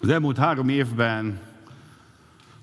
Az 0.00 0.08
elmúlt 0.08 0.36
három 0.36 0.68
évben 0.68 1.40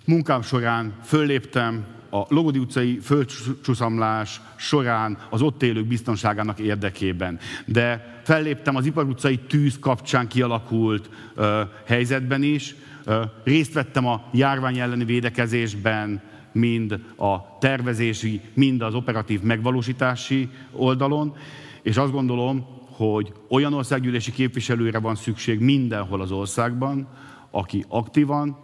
munkám 0.05 0.41
során 0.41 0.93
fölléptem 1.03 1.85
a 2.09 2.25
Logodi 2.27 2.59
utcai 2.59 2.99
földcsúszamlás 2.99 4.41
során 4.55 5.17
az 5.29 5.41
ott 5.41 5.63
élők 5.63 5.85
biztonságának 5.85 6.59
érdekében. 6.59 7.39
De 7.65 8.19
felléptem 8.23 8.75
az 8.75 8.85
Ipar 8.85 9.05
utcai 9.05 9.37
tűz 9.39 9.79
kapcsán 9.79 10.27
kialakult 10.27 11.09
ö, 11.35 11.61
helyzetben 11.85 12.43
is. 12.43 12.75
Ö, 13.05 13.23
részt 13.43 13.73
vettem 13.73 14.05
a 14.05 14.23
járvány 14.31 14.79
elleni 14.79 15.05
védekezésben, 15.05 16.21
mind 16.51 16.99
a 17.17 17.57
tervezési, 17.59 18.41
mind 18.53 18.81
az 18.81 18.93
operatív 18.93 19.41
megvalósítási 19.41 20.49
oldalon, 20.71 21.35
és 21.81 21.97
azt 21.97 22.11
gondolom, 22.11 22.74
hogy 22.95 23.33
olyan 23.49 23.73
országgyűlési 23.73 24.31
képviselőre 24.31 24.99
van 24.99 25.15
szükség 25.15 25.59
mindenhol 25.59 26.21
az 26.21 26.31
országban, 26.31 27.07
aki 27.49 27.85
aktívan, 27.87 28.57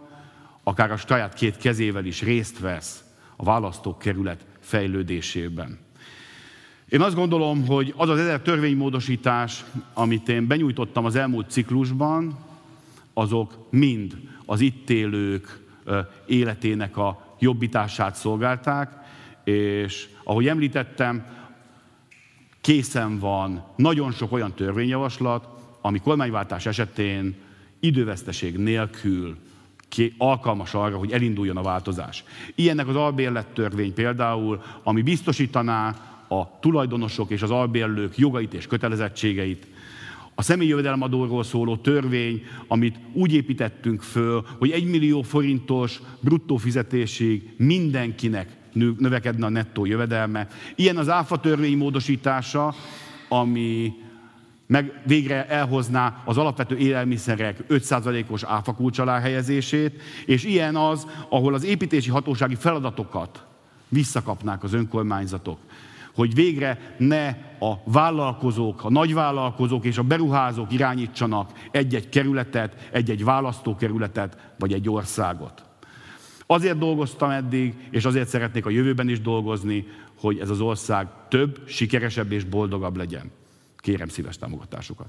akár 0.62 0.90
a 0.90 0.96
saját 0.96 1.34
két 1.34 1.56
kezével 1.56 2.04
is 2.04 2.22
részt 2.22 2.58
vesz 2.58 3.04
a 3.36 3.44
választókerület 3.44 4.46
fejlődésében. 4.60 5.78
Én 6.88 7.00
azt 7.00 7.14
gondolom, 7.14 7.66
hogy 7.66 7.94
az 7.96 8.08
az 8.08 8.18
ezer 8.18 8.40
törvénymódosítás, 8.40 9.64
amit 9.94 10.28
én 10.28 10.46
benyújtottam 10.46 11.04
az 11.04 11.16
elmúlt 11.16 11.50
ciklusban, 11.50 12.38
azok 13.14 13.66
mind 13.70 14.16
az 14.46 14.60
itt 14.60 14.90
élők 14.90 15.60
életének 16.26 16.96
a 16.96 17.36
jobbítását 17.38 18.14
szolgálták, 18.14 18.92
és 19.44 20.08
ahogy 20.24 20.46
említettem, 20.46 21.26
készen 22.62 23.18
van 23.18 23.64
nagyon 23.76 24.12
sok 24.12 24.32
olyan 24.32 24.52
törvényjavaslat, 24.52 25.46
ami 25.80 25.98
kormányváltás 25.98 26.66
esetén 26.66 27.34
időveszteség 27.80 28.56
nélkül 28.56 29.36
alkalmas 30.18 30.74
arra, 30.74 30.96
hogy 30.96 31.12
elinduljon 31.12 31.56
a 31.56 31.62
változás. 31.62 32.24
Ilyennek 32.54 32.88
az 32.88 32.96
albérlet 32.96 33.46
törvény 33.46 33.94
például, 33.94 34.62
ami 34.82 35.02
biztosítaná 35.02 35.96
a 36.28 36.58
tulajdonosok 36.60 37.30
és 37.30 37.42
az 37.42 37.50
albérlők 37.50 38.18
jogait 38.18 38.54
és 38.54 38.66
kötelezettségeit, 38.66 39.66
a 40.34 40.42
személyi 40.42 40.68
jövedelemadóról 40.68 41.44
szóló 41.44 41.76
törvény, 41.76 42.42
amit 42.66 42.98
úgy 43.12 43.32
építettünk 43.32 44.02
föl, 44.02 44.44
hogy 44.58 44.70
egy 44.70 44.84
millió 44.84 45.22
forintos 45.22 46.00
bruttó 46.20 46.56
fizetésig 46.56 47.54
mindenkinek 47.56 48.56
növekedne 48.72 49.46
a 49.46 49.48
nettó 49.48 49.84
jövedelme. 49.84 50.46
Ilyen 50.74 50.96
az 50.96 51.08
áfa 51.08 51.40
törvény 51.40 51.76
módosítása, 51.76 52.74
ami 53.28 53.92
meg 54.66 55.00
végre 55.06 55.46
elhozná 55.46 56.22
az 56.24 56.38
alapvető 56.38 56.76
élelmiszerek 56.76 57.64
5%-os 57.68 58.42
áfakulcs 58.42 58.98
alá 58.98 59.20
helyezését, 59.20 60.02
és 60.26 60.44
ilyen 60.44 60.76
az, 60.76 61.06
ahol 61.28 61.54
az 61.54 61.64
építési 61.64 62.10
hatósági 62.10 62.54
feladatokat 62.54 63.46
visszakapnák 63.88 64.62
az 64.62 64.72
önkormányzatok 64.72 65.58
hogy 66.14 66.34
végre 66.34 66.94
ne 66.98 67.28
a 67.58 67.74
vállalkozók, 67.84 68.84
a 68.84 68.90
nagyvállalkozók 68.90 69.84
és 69.84 69.98
a 69.98 70.02
beruházók 70.02 70.72
irányítsanak 70.72 71.50
egy-egy 71.70 72.08
kerületet, 72.08 72.88
egy-egy 72.92 73.24
választókerületet 73.24 74.52
vagy 74.58 74.72
egy 74.72 74.88
országot. 74.88 75.62
Azért 76.52 76.78
dolgoztam 76.78 77.30
eddig, 77.30 77.74
és 77.90 78.04
azért 78.04 78.28
szeretnék 78.28 78.66
a 78.66 78.70
jövőben 78.70 79.08
is 79.08 79.20
dolgozni, 79.20 79.86
hogy 80.14 80.38
ez 80.38 80.50
az 80.50 80.60
ország 80.60 81.08
több, 81.28 81.62
sikeresebb 81.66 82.32
és 82.32 82.44
boldogabb 82.44 82.96
legyen. 82.96 83.30
Kérem 83.76 84.08
szíves 84.08 84.38
támogatásukat. 84.38 85.06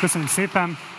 Köszönjük 0.00 0.30
szépen! 0.30 0.95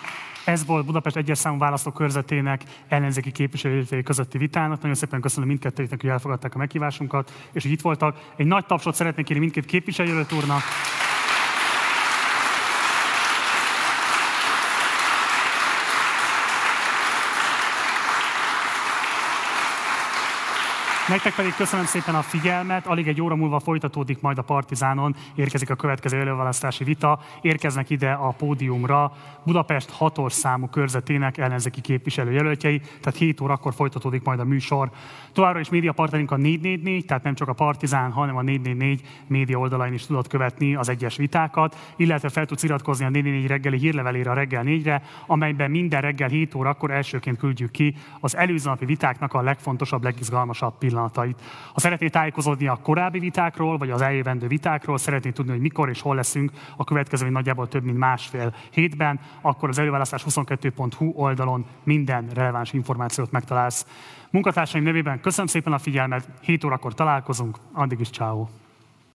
Ez 0.47 0.65
volt 0.65 0.85
Budapest 0.85 1.15
egyes 1.15 1.37
számú 1.37 1.57
választókörzetének 1.57 2.63
ellenzéki 2.87 3.31
képviselői 3.31 4.03
közötti 4.03 4.37
vitának. 4.37 4.81
Nagyon 4.81 4.95
szépen 4.95 5.21
köszönöm 5.21 5.47
mindkettőjüknek, 5.47 6.01
hogy 6.01 6.09
elfogadták 6.09 6.55
a 6.55 6.57
meghívásunkat, 6.57 7.31
és 7.51 7.63
hogy 7.63 7.71
itt 7.71 7.81
voltak. 7.81 8.17
Egy 8.35 8.45
nagy 8.45 8.65
tapsot 8.65 8.95
szeretnék 8.95 9.25
kérni 9.25 9.41
mindkét 9.41 9.65
képviselőt 9.65 10.33
úrnak. 10.33 10.61
Nektek 21.07 21.35
pedig 21.35 21.55
köszönöm 21.55 21.85
szépen 21.85 22.15
a 22.15 22.21
figyelmet. 22.21 22.87
Alig 22.87 23.07
egy 23.07 23.21
óra 23.21 23.35
múlva 23.35 23.59
folytatódik 23.59 24.21
majd 24.21 24.37
a 24.37 24.41
Partizánon, 24.41 25.15
érkezik 25.35 25.69
a 25.69 25.75
következő 25.75 26.19
előválasztási 26.19 26.83
vita. 26.83 27.19
Érkeznek 27.41 27.89
ide 27.89 28.11
a 28.11 28.31
pódiumra 28.37 29.11
Budapest 29.43 29.89
hatos 29.89 30.33
számú 30.33 30.67
körzetének 30.67 31.37
ellenzéki 31.37 31.81
képviselőjelöltjei, 31.81 32.79
tehát 32.79 33.19
7 33.19 33.41
órakor 33.41 33.73
folytatódik 33.73 34.23
majd 34.23 34.39
a 34.39 34.43
műsor. 34.43 34.89
Továbbra 35.33 35.59
is 35.59 35.69
média 35.69 35.91
partnerünk 35.91 36.31
a 36.31 36.35
444, 36.37 37.05
tehát 37.05 37.23
nem 37.23 37.35
csak 37.35 37.47
a 37.47 37.53
Partizán, 37.53 38.11
hanem 38.11 38.35
a 38.35 38.41
444 38.41 39.01
média 39.27 39.57
oldalain 39.57 39.93
is 39.93 40.05
tudod 40.05 40.27
követni 40.27 40.75
az 40.75 40.89
egyes 40.89 41.15
vitákat, 41.15 41.75
illetve 41.95 42.29
fel 42.29 42.45
tudsz 42.45 42.63
iratkozni 42.63 43.05
a 43.05 43.09
444 43.09 43.47
reggeli 43.47 43.77
hírlevelére 43.77 44.31
a 44.31 44.33
reggel 44.33 44.63
4-re, 44.65 45.03
amelyben 45.25 45.71
minden 45.71 46.01
reggel 46.01 46.29
7 46.29 46.55
órakor 46.55 46.91
elsőként 46.91 47.37
küldjük 47.37 47.71
ki 47.71 47.95
az 48.19 48.35
előző 48.35 48.69
napi 48.69 48.85
vitáknak 48.85 49.33
a 49.33 49.41
legfontosabb, 49.41 50.03
legizgalmasabb 50.03 50.73
pillanatait. 50.97 51.41
Ha 51.73 51.79
szeretnél 51.79 52.09
tájékozódni 52.09 52.67
a 52.67 52.79
korábbi 52.83 53.19
vitákról, 53.19 53.77
vagy 53.77 53.89
az 53.89 54.01
eljövendő 54.01 54.47
vitákról, 54.47 54.97
szeretnél 54.97 55.33
tudni, 55.33 55.51
hogy 55.51 55.61
mikor 55.61 55.89
és 55.89 56.01
hol 56.01 56.15
leszünk 56.15 56.51
a 56.77 56.83
következő 56.83 57.29
nagyjából 57.29 57.67
több 57.67 57.83
mint 57.83 57.97
másfél 57.97 58.55
hétben, 58.71 59.19
akkor 59.41 59.69
az 59.69 59.79
előválasztás 59.79 60.23
22.hu 60.29 61.11
oldalon 61.15 61.65
minden 61.83 62.27
releváns 62.33 62.73
információt 62.73 63.31
megtalálsz. 63.31 63.85
Munkatársaim 64.29 64.83
nevében 64.83 65.21
köszönöm 65.21 65.47
szépen 65.47 65.73
a 65.73 65.77
figyelmet, 65.77 66.27
7 66.41 66.63
órakor 66.63 66.93
találkozunk, 66.93 67.57
addig 67.73 67.99
is 67.99 68.09
ciao. 68.09 68.47